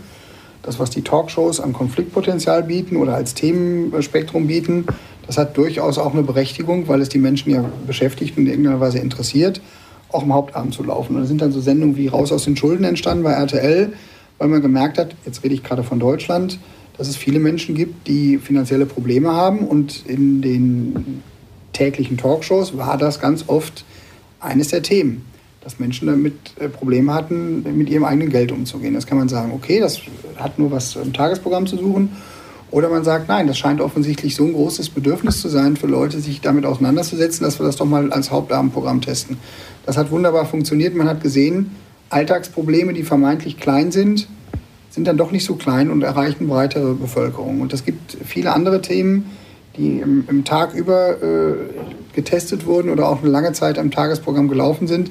das, 0.63 0.79
was 0.79 0.89
die 0.89 1.03
Talkshows 1.03 1.61
an 1.61 1.75
Konfliktpotenzial 1.75 2.63
bieten 2.63 2.97
oder 2.97 3.15
als 3.15 3.35
Themenspektrum 3.35 4.47
bieten, 4.47 4.87
das 5.27 5.37
hat 5.37 5.59
durchaus 5.59 5.99
auch 5.99 6.15
eine 6.15 6.23
Berechtigung, 6.23 6.89
weil 6.89 7.03
es 7.03 7.11
die 7.11 7.19
Menschen 7.19 7.53
ja 7.53 7.65
beschäftigt 7.87 8.39
und 8.39 8.45
in 8.45 8.51
irgendeiner 8.51 8.81
Weise 8.81 8.99
interessiert, 8.99 9.61
auch 10.17 10.23
im 10.23 10.33
Hauptabend 10.33 10.75
zu 10.75 10.83
laufen. 10.83 11.15
Und 11.15 11.23
da 11.23 11.27
sind 11.27 11.41
dann 11.41 11.53
so 11.53 11.61
Sendungen 11.61 11.97
wie 11.97 12.09
Raus 12.09 12.33
aus 12.33 12.45
den 12.45 12.57
Schulden 12.57 12.85
entstanden 12.85 13.23
bei 13.23 13.33
RTL, 13.33 13.93
weil 14.39 14.49
man 14.49 14.63
gemerkt 14.63 14.99
hat, 14.99 15.15
jetzt 15.25 15.45
rede 15.45 15.55
ich 15.55 15.63
gerade 15.63 15.83
von 15.83 16.01
Deutschland, 16.01 16.59
dass 16.97 17.09
es 17.09 17.17
viele 17.17 17.39
Menschen 17.39 17.75
gibt, 17.75 18.09
die 18.09 18.39
finanzielle 18.39 18.87
Probleme 18.87 19.33
haben 19.33 19.61
und 19.61 20.07
in 20.07 20.41
den 20.41 21.23
täglichen 21.73 22.17
Talkshows 22.17 22.77
war 22.77 22.97
das 22.97 23.21
ganz 23.21 23.45
oft 23.49 23.85
eines 24.41 24.69
der 24.69 24.83
Themen, 24.83 25.25
dass 25.63 25.79
Menschen 25.79 26.07
damit 26.07 26.35
äh, 26.59 26.69
Probleme 26.69 27.13
hatten, 27.13 27.65
mit 27.77 27.91
ihrem 27.91 28.05
eigenen 28.05 28.31
Geld 28.31 28.51
umzugehen. 28.51 28.95
Das 28.95 29.07
kann 29.07 29.19
man 29.19 29.29
sagen, 29.29 29.53
okay, 29.55 29.81
das 29.81 30.01
hat 30.37 30.59
nur 30.59 30.71
was 30.71 30.97
im 30.97 31.13
Tagesprogramm 31.13 31.67
zu 31.67 31.77
suchen. 31.77 32.17
Oder 32.71 32.89
man 32.89 33.05
sagt, 33.05 33.29
nein, 33.29 33.47
das 33.47 33.59
scheint 33.59 33.81
offensichtlich 33.81 34.35
so 34.35 34.45
ein 34.45 34.53
großes 34.53 34.91
Bedürfnis 34.91 35.41
zu 35.41 35.49
sein 35.49 35.77
für 35.77 35.87
Leute, 35.87 36.21
sich 36.21 36.41
damit 36.41 36.67
auseinanderzusetzen, 36.67 37.45
dass 37.45 37.61
wir 37.61 37.67
das 37.67 37.77
doch 37.77 37.87
mal 37.87 38.13
als 38.13 38.31
Hauptabendprogramm 38.31 39.01
testen. 39.01 39.39
Das 39.85 39.97
hat 39.97 40.11
wunderbar 40.11 40.47
funktioniert. 40.47 40.95
Man 40.95 41.09
hat 41.09 41.23
gesehen, 41.23 41.77
Alltagsprobleme, 42.11 42.93
die 42.93 43.05
vermeintlich 43.05 43.59
klein 43.59 43.93
sind, 43.93 44.29
sind 44.91 45.07
dann 45.07 45.17
doch 45.17 45.31
nicht 45.31 45.45
so 45.45 45.55
klein 45.55 45.91
und 45.91 46.03
erreichen 46.03 46.49
breitere 46.49 46.95
Bevölkerung. 46.95 47.61
Und 47.61 47.73
es 47.73 47.85
gibt 47.85 48.17
viele 48.25 48.53
andere 48.53 48.81
Themen, 48.81 49.31
die 49.77 49.99
im, 49.99 50.25
im 50.29 50.45
Tag 50.45 50.75
über 50.75 51.23
äh, 51.23 51.55
getestet 52.15 52.67
wurden 52.67 52.91
oder 52.91 53.09
auch 53.09 53.23
eine 53.23 53.31
lange 53.31 53.53
Zeit 53.53 53.79
am 53.79 53.91
Tagesprogramm 53.91 54.49
gelaufen 54.49 54.87
sind, 54.87 55.11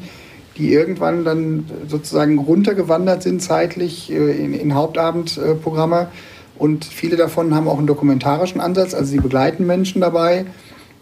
die 0.57 0.71
irgendwann 0.71 1.23
dann 1.23 1.65
sozusagen 1.87 2.39
runtergewandert 2.39 3.23
sind 3.23 3.41
zeitlich 3.41 4.11
äh, 4.11 4.31
in, 4.31 4.53
in 4.53 4.73
Hauptabendprogramme. 4.73 6.07
Und 6.57 6.85
viele 6.85 7.17
davon 7.17 7.53
haben 7.53 7.67
auch 7.67 7.77
einen 7.77 7.87
dokumentarischen 7.87 8.61
Ansatz, 8.61 8.93
also 8.93 9.11
sie 9.11 9.19
begleiten 9.19 9.65
Menschen 9.65 10.01
dabei, 10.01 10.45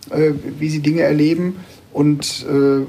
äh, 0.10 0.32
wie 0.60 0.70
sie 0.70 0.80
Dinge 0.80 1.02
erleben. 1.02 1.58
Und 1.92 2.46
äh, 2.50 2.86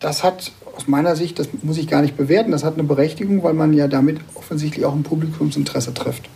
das 0.00 0.24
hat 0.24 0.52
aus 0.76 0.88
meiner 0.88 1.16
Sicht, 1.16 1.38
das 1.38 1.48
muss 1.62 1.78
ich 1.78 1.88
gar 1.88 2.02
nicht 2.02 2.16
bewerten, 2.16 2.52
das 2.52 2.64
hat 2.64 2.74
eine 2.74 2.84
Berechtigung, 2.84 3.42
weil 3.42 3.54
man 3.54 3.72
ja 3.72 3.88
damit 3.88 4.18
offensichtlich 4.34 4.84
auch 4.84 4.94
ein 4.94 5.02
Publikumsinteresse 5.02 5.94
trifft. 5.94 6.28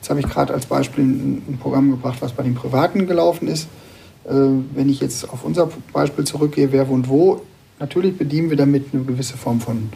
Jetzt 0.00 0.10
habe 0.10 0.20
ich 0.20 0.28
gerade 0.28 0.52
als 0.52 0.66
Beispiel 0.66 1.04
ein, 1.04 1.58
Programm 1.60 1.90
gebracht, 1.90 2.18
was 2.20 2.32
bei 2.32 2.42
den 2.42 2.54
Privaten 2.54 3.06
gelaufen 3.06 3.48
ist. 3.48 3.68
Äh, 4.24 4.32
wenn 4.74 4.88
ich 4.88 5.00
jetzt 5.00 5.28
auf 5.30 5.44
unser 5.44 5.70
Beispiel 5.92 6.24
zurückgehe, 6.24 6.72
wer 6.72 6.88
wohnt 6.88 7.08
wo, 7.08 7.42
natürlich 7.78 8.16
bedienen 8.16 8.50
wir 8.50 8.56
damit 8.56 8.86
eine 8.92 9.04
gewisse 9.04 9.36
Form 9.36 9.60
von, 9.60 9.90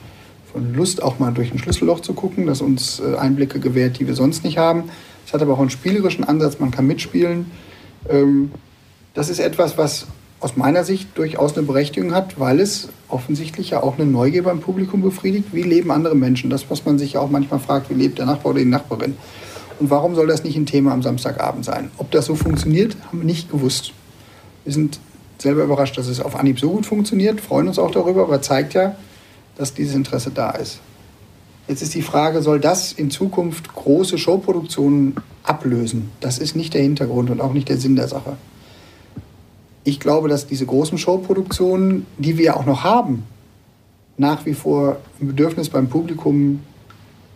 von 0.52 0.74
Lust, 0.74 1.02
auch 1.02 1.18
mal 1.18 1.32
durch 1.32 1.52
ein 1.52 1.58
Schlüsselloch 1.58 2.00
zu 2.00 2.14
gucken, 2.14 2.46
das 2.46 2.60
uns 2.60 3.00
äh, 3.00 3.16
Einblicke 3.16 3.60
gewährt, 3.60 3.98
die 3.98 4.06
wir 4.06 4.14
sonst 4.14 4.44
nicht 4.44 4.58
haben. 4.58 4.84
Es 5.26 5.32
hat 5.32 5.42
aber 5.42 5.54
auch 5.54 5.60
einen 5.60 5.70
spielerischen 5.70 6.24
Ansatz, 6.24 6.58
man 6.58 6.70
kann 6.70 6.86
mitspielen. 6.86 7.50
Ähm, 8.08 8.50
das 9.14 9.28
ist 9.28 9.40
etwas, 9.40 9.76
was 9.76 10.06
aus 10.40 10.56
meiner 10.56 10.84
Sicht 10.84 11.08
durchaus 11.16 11.56
eine 11.56 11.66
Berechtigung 11.66 12.14
hat, 12.14 12.38
weil 12.38 12.60
es 12.60 12.88
offensichtlich 13.08 13.70
ja 13.70 13.82
auch 13.82 13.98
eine 13.98 14.06
Neugier 14.06 14.44
beim 14.44 14.60
Publikum 14.60 15.02
befriedigt. 15.02 15.48
Wie 15.52 15.62
leben 15.62 15.90
andere 15.90 16.14
Menschen? 16.14 16.48
Das, 16.48 16.70
was 16.70 16.84
man 16.84 16.98
sich 16.98 17.14
ja 17.14 17.20
auch 17.20 17.30
manchmal 17.30 17.58
fragt, 17.58 17.90
wie 17.90 17.94
lebt 17.94 18.18
der 18.18 18.26
Nachbar 18.26 18.52
oder 18.52 18.60
die 18.60 18.66
Nachbarin? 18.66 19.16
Und 19.80 19.90
warum 19.90 20.14
soll 20.14 20.26
das 20.26 20.44
nicht 20.44 20.56
ein 20.56 20.66
Thema 20.66 20.92
am 20.92 21.02
Samstagabend 21.02 21.64
sein? 21.64 21.90
Ob 21.98 22.10
das 22.10 22.26
so 22.26 22.34
funktioniert, 22.34 22.96
haben 23.06 23.18
wir 23.18 23.26
nicht 23.26 23.50
gewusst. 23.50 23.92
Wir 24.64 24.72
sind 24.72 25.00
selber 25.38 25.64
überrascht, 25.64 25.96
dass 25.98 26.06
es 26.06 26.20
auf 26.20 26.36
Anhieb 26.36 26.58
so 26.58 26.70
gut 26.70 26.86
funktioniert, 26.86 27.40
freuen 27.40 27.68
uns 27.68 27.78
auch 27.78 27.90
darüber, 27.90 28.22
aber 28.22 28.42
zeigt 28.42 28.74
ja, 28.74 28.96
dass 29.58 29.74
dieses 29.74 29.94
Interesse 29.94 30.30
da 30.30 30.50
ist. 30.50 30.80
Jetzt 31.68 31.82
ist 31.82 31.94
die 31.94 32.02
Frage, 32.02 32.40
soll 32.40 32.60
das 32.60 32.92
in 32.92 33.10
Zukunft 33.10 33.74
große 33.74 34.16
Showproduktionen 34.16 35.16
ablösen? 35.42 36.10
Das 36.20 36.38
ist 36.38 36.56
nicht 36.56 36.72
der 36.72 36.80
Hintergrund 36.80 37.28
und 37.28 37.42
auch 37.42 37.52
nicht 37.52 37.68
der 37.68 37.76
Sinn 37.76 37.94
der 37.94 38.08
Sache. 38.08 38.38
Ich 39.84 40.00
glaube, 40.00 40.28
dass 40.28 40.46
diese 40.46 40.64
großen 40.64 40.96
Showproduktionen, 40.96 42.06
die 42.16 42.38
wir 42.38 42.56
auch 42.56 42.64
noch 42.64 42.84
haben, 42.84 43.24
nach 44.16 44.46
wie 44.46 44.54
vor 44.54 44.96
ein 45.20 45.28
Bedürfnis 45.28 45.68
beim 45.68 45.88
Publikum 45.88 46.60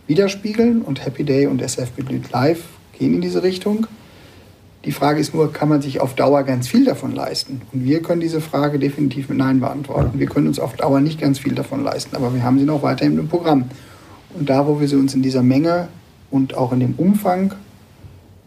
widerspiegeln 0.07 0.81
und 0.81 1.05
Happy 1.05 1.23
Day 1.23 1.45
und 1.45 1.61
SF 1.61 1.91
Live 2.31 2.63
gehen 2.97 3.13
in 3.13 3.21
diese 3.21 3.43
Richtung. 3.43 3.87
Die 4.85 4.91
Frage 4.91 5.21
ist 5.21 5.33
nur, 5.33 5.53
kann 5.53 5.69
man 5.69 5.81
sich 5.81 6.01
auf 6.01 6.13
Dauer 6.13 6.43
ganz 6.43 6.67
viel 6.67 6.83
davon 6.83 7.13
leisten? 7.13 7.61
Und 7.71 7.85
wir 7.85 8.01
können 8.01 8.19
diese 8.19 8.41
Frage 8.41 8.79
definitiv 8.79 9.29
mit 9.29 9.37
Nein 9.37 9.61
beantworten. 9.61 10.19
Wir 10.19 10.27
können 10.27 10.47
uns 10.47 10.59
auf 10.59 10.75
Dauer 10.75 10.99
nicht 10.99 11.21
ganz 11.21 11.39
viel 11.39 11.55
davon 11.55 11.83
leisten, 11.83 12.15
aber 12.17 12.33
wir 12.33 12.43
haben 12.43 12.59
sie 12.59 12.65
noch 12.65 12.83
weiterhin 12.83 13.17
im 13.17 13.29
Programm. 13.29 13.65
Und 14.33 14.49
da, 14.49 14.67
wo 14.67 14.81
wir 14.81 14.87
sie 14.89 14.97
uns 14.97 15.13
in 15.13 15.21
dieser 15.21 15.41
Menge 15.41 15.87
und 16.31 16.55
auch 16.55 16.73
in 16.73 16.81
dem 16.81 16.95
Umfang, 16.95 17.53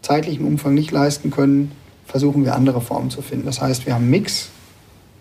zeitlichen 0.03 0.45
Umfang 0.45 0.75
nicht 0.75 0.91
leisten 0.91 1.31
können, 1.31 1.71
versuchen 2.05 2.45
wir 2.45 2.53
andere 2.53 2.81
Formen 2.81 3.09
zu 3.09 3.23
finden. 3.23 3.45
Das 3.45 3.59
heißt, 3.59 3.87
wir 3.87 3.95
haben 3.95 4.09
Mix 4.09 4.49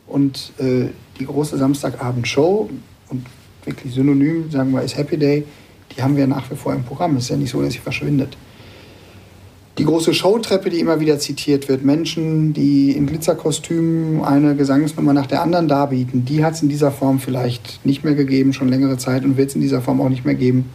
und 0.06 0.52
äh, 0.58 0.88
die 1.18 1.24
große 1.24 1.56
Samstagabend-Show 1.56 2.68
und 3.08 3.26
wirklich 3.64 3.94
synonym, 3.94 4.50
sagen 4.50 4.72
wir, 4.72 4.82
ist 4.82 4.96
Happy 4.96 5.16
Day, 5.16 5.44
die 5.96 6.02
haben 6.02 6.16
wir 6.16 6.26
nach 6.26 6.50
wie 6.50 6.56
vor 6.56 6.74
im 6.74 6.84
Programm. 6.84 7.16
Es 7.16 7.24
ist 7.24 7.30
ja 7.30 7.36
nicht 7.36 7.50
so, 7.50 7.62
dass 7.62 7.72
sie 7.72 7.78
verschwindet. 7.78 8.36
Die 9.78 9.84
große 9.84 10.14
Showtreppe, 10.14 10.70
die 10.70 10.80
immer 10.80 11.00
wieder 11.00 11.18
zitiert 11.18 11.68
wird, 11.68 11.84
Menschen, 11.84 12.54
die 12.54 12.92
in 12.92 13.06
Glitzerkostümen 13.06 14.24
eine 14.24 14.56
Gesangsnummer 14.56 15.12
nach 15.12 15.26
der 15.26 15.42
anderen 15.42 15.68
darbieten, 15.68 16.24
die 16.24 16.42
hat 16.42 16.54
es 16.54 16.62
in 16.62 16.70
dieser 16.70 16.90
Form 16.90 17.20
vielleicht 17.20 17.84
nicht 17.84 18.02
mehr 18.02 18.14
gegeben, 18.14 18.54
schon 18.54 18.68
längere 18.68 18.96
Zeit 18.96 19.24
und 19.24 19.36
wird 19.36 19.50
es 19.50 19.54
in 19.54 19.60
dieser 19.60 19.82
Form 19.82 20.00
auch 20.00 20.08
nicht 20.08 20.24
mehr 20.24 20.34
geben. 20.34 20.70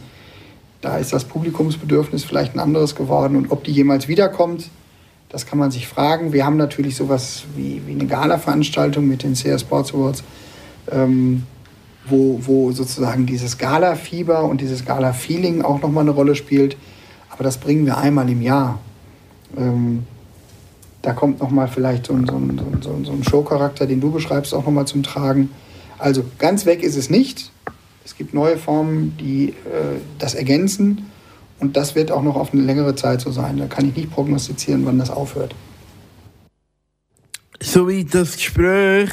Da 0.80 0.98
ist 0.98 1.12
das 1.12 1.24
Publikumsbedürfnis 1.24 2.22
vielleicht 2.22 2.54
ein 2.54 2.60
anderes 2.60 2.94
geworden 2.94 3.36
und 3.36 3.50
ob 3.50 3.64
die 3.64 3.72
jemals 3.72 4.06
wiederkommt, 4.06 4.68
das 5.30 5.46
kann 5.46 5.58
man 5.58 5.72
sich 5.72 5.88
fragen. 5.88 6.32
Wir 6.32 6.46
haben 6.46 6.56
natürlich 6.56 6.94
sowas 6.94 7.44
wie, 7.56 7.82
wie 7.86 7.92
eine 7.92 8.06
Gala-Veranstaltung 8.06 9.08
mit 9.08 9.24
den 9.24 9.34
CR 9.34 9.58
Sports 9.58 9.94
Awards. 9.94 10.22
Ähm, 10.90 11.44
wo, 12.04 12.40
wo 12.42 12.72
sozusagen 12.72 13.26
dieses 13.26 13.58
Gala-Fieber 13.58 14.44
und 14.44 14.60
dieses 14.60 14.84
Gala-Feeling 14.84 15.62
auch 15.62 15.80
nochmal 15.80 16.02
eine 16.02 16.10
Rolle 16.10 16.34
spielt. 16.34 16.76
Aber 17.30 17.44
das 17.44 17.58
bringen 17.58 17.86
wir 17.86 17.96
einmal 17.96 18.28
im 18.28 18.42
Jahr. 18.42 18.80
Ähm, 19.56 20.04
da 21.02 21.12
kommt 21.12 21.40
nochmal 21.40 21.68
vielleicht 21.68 22.06
so 22.06 22.14
ein, 22.14 22.26
so, 22.26 22.36
ein, 22.36 22.80
so, 22.80 22.90
ein, 22.92 23.04
so 23.04 23.12
ein 23.12 23.24
Showcharakter, 23.24 23.86
den 23.86 24.00
du 24.00 24.10
beschreibst, 24.12 24.54
auch 24.54 24.64
nochmal 24.64 24.86
zum 24.86 25.02
Tragen. 25.02 25.50
Also 25.98 26.24
ganz 26.38 26.64
weg 26.64 26.82
ist 26.82 26.96
es 26.96 27.10
nicht. 27.10 27.50
Es 28.04 28.16
gibt 28.16 28.34
neue 28.34 28.56
Formen, 28.56 29.16
die 29.18 29.50
äh, 29.50 30.00
das 30.18 30.34
ergänzen. 30.34 31.06
Und 31.58 31.76
das 31.76 31.94
wird 31.94 32.10
auch 32.10 32.22
noch 32.22 32.36
auf 32.36 32.52
eine 32.52 32.62
längere 32.62 32.94
Zeit 32.94 33.20
so 33.20 33.30
sein. 33.30 33.56
Da 33.56 33.66
kann 33.66 33.88
ich 33.88 33.96
nicht 33.96 34.10
prognostizieren, 34.10 34.84
wann 34.84 34.98
das 34.98 35.10
aufhört. 35.10 35.54
Soweit 37.60 38.12
das 38.12 38.34
Gespräch 38.36 39.10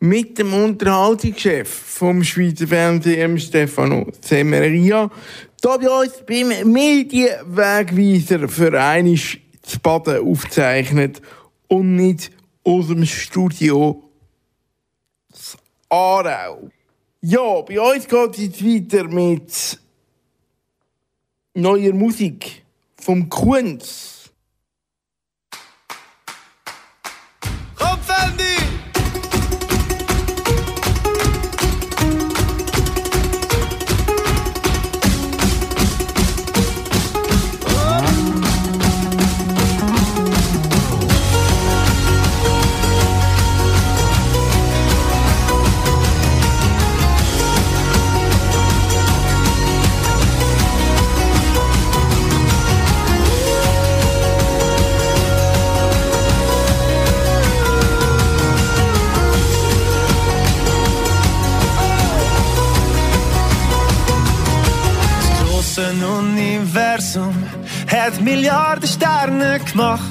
mit 0.00 0.38
dem 0.38 0.54
Unterhaltungschef 0.54 1.68
vom 1.68 2.24
Schweizer 2.24 2.66
Fernsehen, 2.66 3.38
Stefano 3.38 4.06
Semeria, 4.20 5.10
da 5.60 5.76
bei 5.76 5.88
uns 5.88 6.12
beim 6.26 6.72
Medienwegweiser 6.72 8.48
für 8.48 8.80
einisch 8.80 9.43
zu 9.64 9.80
Baden 9.80 10.26
aufzeichnet 10.26 11.20
und 11.68 11.96
nicht 11.96 12.30
aus 12.62 12.88
dem 12.88 13.04
Studio 13.04 14.04
Aarau. 15.88 16.70
Ja, 17.20 17.60
bei 17.62 17.80
uns 17.80 18.06
geht 18.06 18.38
es 18.38 18.64
weiter 18.64 19.04
mit 19.04 19.78
neuer 21.54 21.92
Musik 21.92 22.64
vom 22.96 23.28
Kunz. 23.28 24.13
Gemacht. 69.74 70.02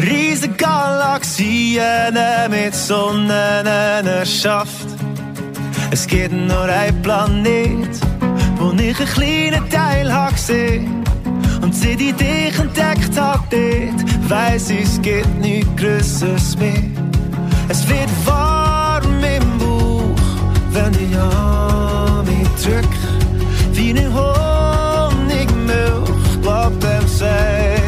Riesige 0.00 0.54
Galaxien 0.54 2.16
mit 2.48 2.72
Sonnen 2.76 3.66
erschafft. 3.66 4.86
Es 5.90 6.06
gibt 6.06 6.32
nur 6.32 6.62
ein 6.62 7.02
Planet, 7.02 7.88
wo 8.56 8.70
ich 8.70 9.00
einen 9.00 9.08
kleinen 9.08 9.68
Teil 9.68 10.12
habe. 10.12 10.36
Und 11.60 11.74
seit 11.74 12.00
ich 12.00 12.14
dich 12.14 12.56
entdeckt 12.56 13.18
habe 13.18 13.42
dort, 13.50 14.30
weiss 14.30 14.70
ich, 14.70 14.84
es 14.84 15.02
gibt 15.02 15.40
nichts 15.40 15.68
Größeres 15.76 16.56
mehr. 16.56 16.84
Es 17.68 17.88
wird 17.88 18.10
warm 18.24 19.24
im 19.24 19.58
Bauch, 19.58 20.14
wenn 20.70 20.94
ich 20.94 21.18
an 21.18 22.24
mich 22.26 22.48
drück, 22.62 22.94
wie 23.72 23.90
eine 23.90 24.08
Honigmilch 24.14 26.10
glaub, 26.42 26.78
dem 26.78 27.08
Glück. 27.18 27.79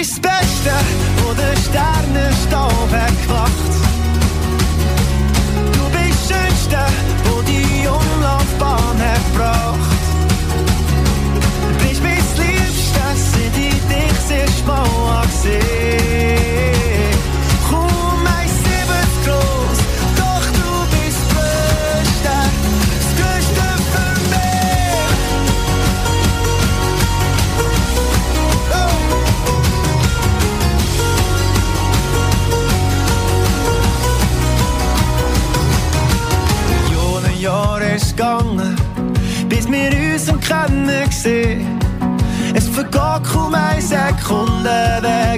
Du 0.00 0.06
bist 0.06 0.24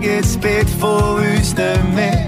Ins 0.00 0.38
Bett 0.38 0.68
von 0.80 1.16
uns 1.16 1.54
nicht 1.54 1.94
mehr. 1.94 2.26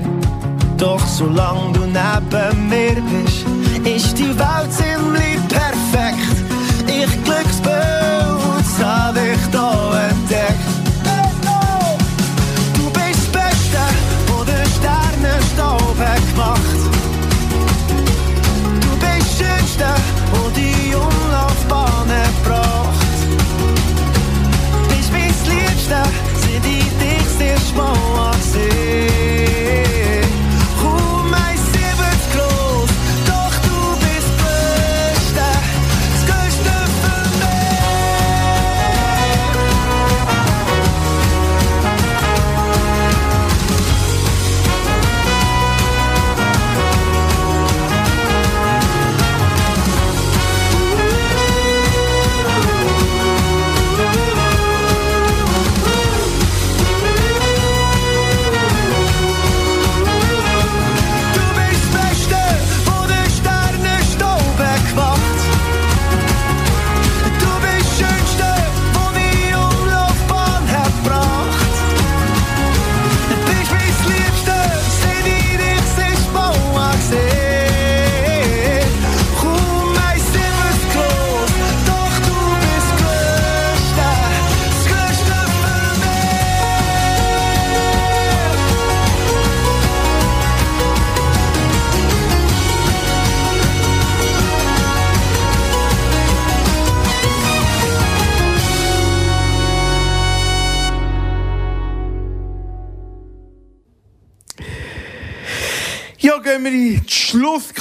Doch 0.76 1.00
solange 1.06 1.72
du 1.72 1.86
neben 1.86 2.68
mir 2.68 3.02
bist, 3.10 3.46
ist 3.86 4.18
die 4.18 4.38
Welt 4.38 4.70
ziemlich 4.70 4.93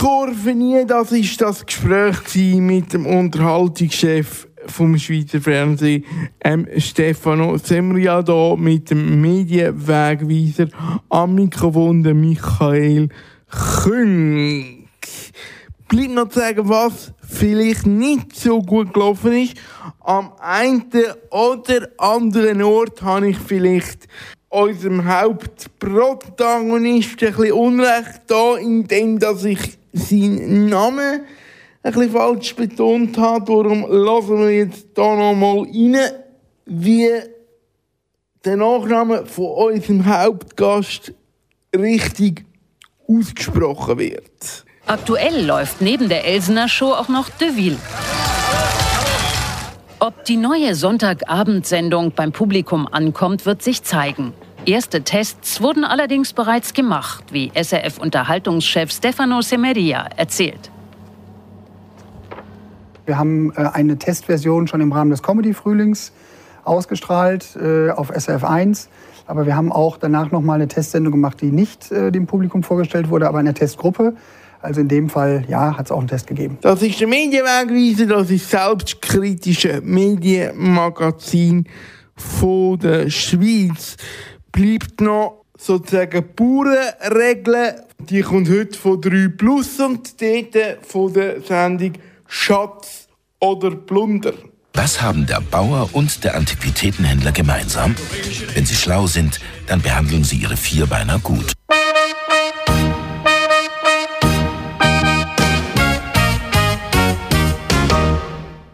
Schlusskurve 0.04 0.54
nie. 0.54 0.86
Das 0.86 1.14
war 1.14 1.48
das 1.48 1.66
Gespräch 1.66 2.36
mit 2.60 2.92
dem 2.92 3.06
Unterhaltungschef 3.06 4.50
vom 4.66 4.98
Schweizer 4.98 5.40
Fernsehen, 5.40 6.04
ähm, 6.44 6.68
Stefano 6.78 7.58
Semria, 7.58 8.22
mit 8.58 8.90
dem 8.90 9.22
Medienwegweiser 9.22 10.68
am 11.08 11.36
Mikrofon, 11.36 12.02
Michael 12.02 13.08
Küng. 13.50 14.90
Bleibt 15.88 16.14
noch 16.14 16.28
zu 16.28 16.40
sagen, 16.40 16.68
was 16.68 17.14
vielleicht 17.22 17.86
nicht 17.86 18.36
so 18.36 18.62
gut 18.62 18.94
gelaufen 18.94 19.32
ist. 19.32 19.56
Am 20.02 20.34
einen 20.38 20.84
oder 21.30 21.88
anderen 21.98 22.62
Ort 22.62 23.02
habe 23.04 23.30
ich 23.30 23.38
vielleicht 23.38 24.10
unserem 24.50 25.06
Hauptprotagonisten 25.06 27.30
ein 27.30 27.36
bisschen 27.36 27.54
Unrecht 27.54 28.24
da, 28.28 28.58
indem 28.58 29.18
dass 29.18 29.46
ich 29.46 29.78
seinen 29.94 30.68
Namen 30.68 31.22
bisschen 31.84 32.12
falsch 32.12 32.56
betont 32.56 33.18
habe. 33.18 33.46
Darum 33.46 33.86
lassen 33.90 34.40
wir 34.40 34.52
jetzt 34.52 34.88
hier 34.96 35.16
nochmal 35.16 35.60
rein, 35.60 35.98
wie 36.66 37.10
der 38.46 38.58
Nachname 38.58 39.26
von 39.26 39.74
unserem 39.74 40.06
Hauptgast 40.06 41.14
richtig 41.76 42.46
ausgesprochen 43.08 44.00
wird. 44.00 44.66
Aktuell 44.86 45.46
läuft 45.46 45.82
neben 45.82 46.10
der 46.10 46.26
Elsener 46.26 46.68
Show 46.68 46.92
auch 46.92 47.08
noch 47.08 47.30
Deville. 47.30 47.78
Ob 50.00 50.26
die 50.26 50.36
neue 50.36 50.76
Sonntagabendsendung 50.76 52.12
beim 52.12 52.34
Publikum 52.34 52.88
ankommt, 52.92 53.46
wird 53.46 53.62
sich 53.62 53.84
zeigen. 53.84 54.34
Erste 54.66 55.04
Tests 55.04 55.62
wurden 55.62 55.84
allerdings 55.84 56.32
bereits 56.32 56.74
gemacht, 56.74 57.26
wie 57.34 57.52
SRF-Unterhaltungschef 57.54 58.92
Stefano 58.92 59.42
Semeria 59.42 60.08
erzählt. 60.16 60.72
Wir 63.06 63.18
haben 63.18 63.52
äh, 63.58 63.66
eine 63.74 63.98
Testversion 63.98 64.68
schon 64.68 64.80
im 64.80 64.94
Rahmen 64.94 65.12
des 65.12 65.22
Comedy-Frühlings 65.22 66.14
ausgestrahlt 66.64 67.58
äh, 67.58 67.90
auf 67.90 68.14
SRF 68.16 68.46
1. 68.46 68.88
Aber 69.28 69.46
wir 69.46 69.58
haben 69.58 69.70
auch 69.70 69.98
danach 69.98 70.32
noch 70.32 70.42
mal 70.42 70.56
eine 70.56 70.70
Testsendung 70.70 71.12
gemacht, 71.12 71.42
die 71.42 71.52
nicht 71.52 71.92
äh, 71.92 72.10
dem 72.12 72.26
Publikum 72.26 72.64
vorgestellt 72.64 73.10
wurde, 73.10 73.28
aber 73.28 73.40
in 73.40 73.46
der 73.46 73.56
Testgruppe. 73.56 74.16
Also 74.62 74.80
in 74.80 74.88
dem 74.88 75.10
Fall, 75.10 75.44
ja, 75.50 75.78
hat 75.78 75.88
es 75.88 75.92
auch 75.92 76.00
einen 76.00 76.08
Test 76.08 76.26
gegeben. 76.28 76.58
Das 76.62 76.82
ist 76.82 77.02
der 77.02 77.08
Medienwegweiser, 77.10 78.06
das 78.06 78.32
ist 78.32 78.54
das 78.54 78.66
selbstkritische 78.66 79.82
Medienmagazin 79.84 81.68
von 82.16 82.80
der 82.80 83.10
Schweiz. 83.10 83.98
Bleibt 84.54 85.02
noch 85.02 85.46
sozusagen 85.58 86.24
Bauernregeln. 86.36 87.74
Die 87.98 88.22
kommt 88.22 88.48
heute 88.50 88.78
von 88.78 89.02
3 89.02 89.30
Plus 89.36 89.80
und 89.80 90.22
dort 90.22 90.86
von 90.86 91.12
der 91.12 91.42
Sendung 91.42 91.94
Schatz 92.28 93.08
oder 93.40 93.72
Plunder. 93.72 94.34
Was 94.76 95.02
haben 95.02 95.26
der 95.26 95.42
Bauer 95.42 95.90
und 95.94 96.24
der 96.24 96.36
Antiquitätenhändler 96.36 97.32
gemeinsam? 97.32 97.96
Wenn 98.54 98.66
sie 98.68 98.76
schlau 98.76 99.08
sind, 99.08 99.40
dann 99.66 99.82
behandeln 99.82 100.24
sie 100.24 100.38
ihre 100.38 100.56
Vierbeiner 100.56 101.18
gut. 101.18 101.54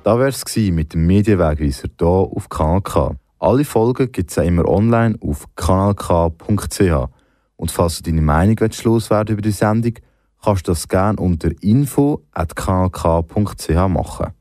Da 0.03 0.19
wär's 0.19 0.43
es 0.45 0.71
mit 0.73 0.93
dem 0.93 1.05
Medienwegweiser 1.05 1.87
hier 1.97 2.07
auf 2.07 2.49
Kanal 2.49 2.81
K. 2.81 3.15
Alle 3.41 3.63
Folgen 3.63 4.11
gibt 4.11 4.31
es 4.31 4.37
immer 4.37 4.67
online 4.67 5.17
auf 5.21 5.45
kanalk.ch. 5.55 7.07
Und 7.55 7.71
falls 7.71 8.01
du 8.01 8.11
deine 8.11 8.21
Meinung 8.21 8.57
loswerden 8.83 9.31
über 9.31 9.41
die 9.41 9.51
Sendung, 9.51 9.93
kannst 10.43 10.67
du 10.67 10.73
das 10.73 10.89
gerne 10.89 11.17
unter 11.17 11.49
info.kanalk.ch 11.61 13.69
machen. 13.87 14.33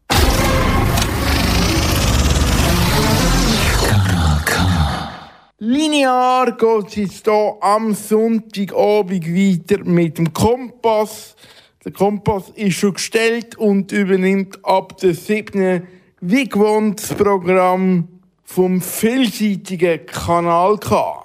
Linear 5.60 6.56
geht 6.56 6.88
es 6.88 6.94
jetzt 6.96 7.24
hier 7.24 7.56
am 7.60 7.94
Sonntagabend 7.94 9.28
weiter 9.28 9.84
mit 9.84 10.18
dem 10.18 10.32
Kompass. 10.32 11.36
Der 11.84 11.92
Kompass 11.92 12.50
ist 12.56 12.74
schon 12.74 12.94
gestellt 12.94 13.56
und 13.56 13.92
übernimmt 13.92 14.58
ab 14.64 14.96
der 14.96 15.14
7. 15.14 15.86
wie 16.20 16.48
gewohnt 16.48 17.00
das 17.00 17.14
Programm 17.14 18.17
vom 18.48 18.80
vielseitigen 18.80 20.06
Kanal 20.06 20.78
K. 20.78 21.22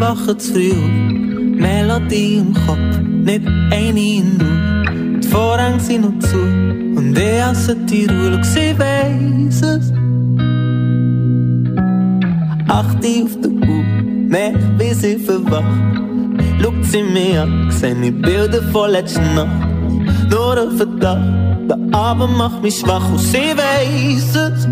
Wache 0.00 0.36
zu 0.38 0.52
früh 0.52 0.72
auf. 0.72 1.60
Melodie 1.60 2.38
im 2.38 2.54
Kopf, 2.54 2.98
nicht 3.00 3.46
eine 3.46 4.00
in 4.00 4.38
nur. 4.38 5.20
Die 5.20 5.28
Vorhänge 5.28 5.78
sind 5.78 6.02
noch 6.02 6.28
zu 6.28 6.79
und 7.00 7.18
ich 7.18 7.42
hasse 7.42 7.74
die 7.74 8.04
Ruhe, 8.04 8.32
schau, 8.34 8.42
sie 8.42 8.78
weiss 8.78 9.62
es. 9.62 9.92
Acht 12.68 13.02
Uhr 13.04 13.24
auf 13.24 13.34
der 13.42 13.52
Uhr, 13.70 13.84
merk, 14.34 14.60
wie 14.78 14.94
sie 14.94 15.16
verwacht. 15.16 15.64
Schaut 16.60 16.84
sie 16.84 17.02
mir 17.02 17.42
an, 17.42 17.70
seh 17.70 17.92
ich 17.92 18.22
Bilder 18.22 18.62
von 18.72 18.90
letzter 18.90 19.22
Nacht. 19.34 19.60
Nur 20.30 20.58
ein 20.62 20.76
Verdacht, 20.76 21.70
der 21.70 21.78
Abend 21.92 22.36
macht 22.36 22.62
mich 22.62 22.78
schwach 22.78 23.08
und 23.08 23.18
sie 23.18 23.50
weiß 23.62 24.36
es. 24.46 24.68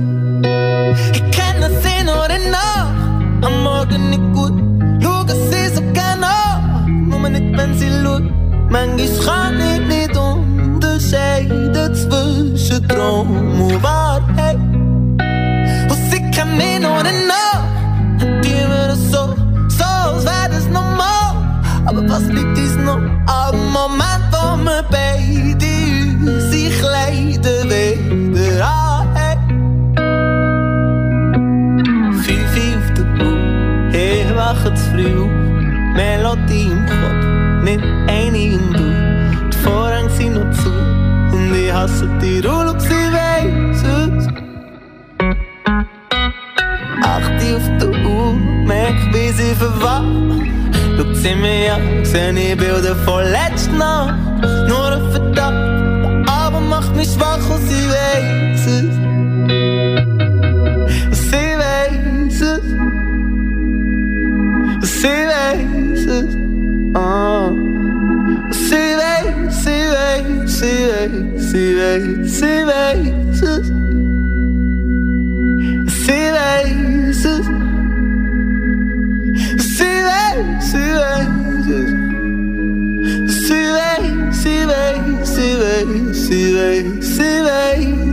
Ich 1.14 1.24
kenne 1.36 1.68
sie 1.82 2.00
nur 2.10 2.28
in 2.36 2.44
Nacht, 2.56 3.46
am 3.46 3.54
Morgen 3.68 4.10
nicht 4.10 4.26
gut. 4.34 4.56
Schau 5.02 5.24
sie 5.50 5.74
so 5.74 5.82
gerne 6.00 6.26
an, 6.26 7.08
nur 7.08 7.28
nicht, 7.30 7.56
wenn 7.58 7.72
sie 7.78 7.90
schaut. 8.02 8.24
Manchmal 8.70 9.08
kann 9.24 9.54
ich 9.72 9.80
nicht 9.88 9.97
unterscheiden 11.08 11.94
zwischen 11.94 12.88
Traum 12.88 13.60
und 13.60 13.82
Wahrheit. 13.82 14.56
Und 14.56 16.00
sie 16.10 16.30
kann 16.30 16.56
mich 16.56 16.80
nur 16.80 17.00
in 17.00 17.26
Nacht, 17.26 18.44
die 18.44 18.66
mir 18.68 18.88
das 18.88 19.10
so, 19.10 19.34
so, 19.68 19.84
als 19.84 20.24
wäre 20.24 20.48
das 20.50 20.66
normal. 20.66 21.34
Aber 21.86 22.08
was 22.08 22.24
liegt 22.24 22.58
uns 22.58 22.76
noch 22.76 23.00
am 23.26 23.56
Moment, 23.72 24.28
wo 24.32 24.56
wir 24.64 24.84
beide 24.90 25.66
unsere 26.30 26.70
Kleider 26.78 27.64
wieder 27.64 28.66
anhaben? 28.66 29.94
Fünf 32.22 32.56
Uhr 32.56 32.76
auf 32.76 32.88
der 32.94 33.06
Uhr, 33.26 33.94
ich 33.94 34.36
wache 34.36 34.74
zu 34.74 34.84
früh 34.90 35.38
ich 41.88 41.88
hasse 41.88 42.08
die 42.20 42.40
Uhr 42.40 42.74
auf 47.54 47.62
der 47.80 47.90
Uhr, 48.06 48.34
merk, 48.66 48.98
wie 49.12 49.30
sie 49.32 49.54
verwacht. 49.54 50.04
Schaut 50.96 51.16
sie 51.16 51.34
mir 51.34 51.74
an, 51.74 52.04
seh 52.04 52.30
ich 52.30 52.56
Bilder 52.56 52.94
von 52.96 53.22
letzter 53.24 53.72
Nacht. 53.72 54.14
Nur 54.68 54.92
ein 54.92 55.10
Verdacht, 55.10 55.54
Abend 56.28 56.68
macht 56.68 56.94
mich 56.96 57.10
schwach 57.12 57.50
und 57.50 57.62
sie 57.68 57.88
weiß 57.94 58.66
es. 58.66 58.94
Sie 61.30 61.50
weiß 61.62 62.40
es. 62.40 62.64
Sie 64.90 65.20
weiß 65.32 66.06
es. 66.06 66.30
Ah. 66.94 67.50
Sie 68.50 68.88
weiß, 69.00 69.64
sie 69.64 69.82
weiß, 69.94 70.48
sie 70.58 70.80
weiß, 70.90 71.37
sie 71.50 71.76
weiß, 71.76 72.40
sie 72.40 72.58
weiß 72.70 73.42
es. 73.42 73.66
Sie 76.04 76.24
weiß 76.36 77.24
es. 77.34 77.46
Sie 79.74 79.96
weiß, 80.08 80.62
sie 80.70 80.90
weiß 81.02 81.66
es. 81.80 81.90
Sie 83.46 83.64
weiß, 83.76 84.42
sie 84.42 84.60
weiß, 84.70 85.26
sie 85.34 85.52
weiß, 85.62 86.16
sie 86.26 86.46
weiß, 86.54 87.16
sie 87.16 87.36
weiß 87.48 88.07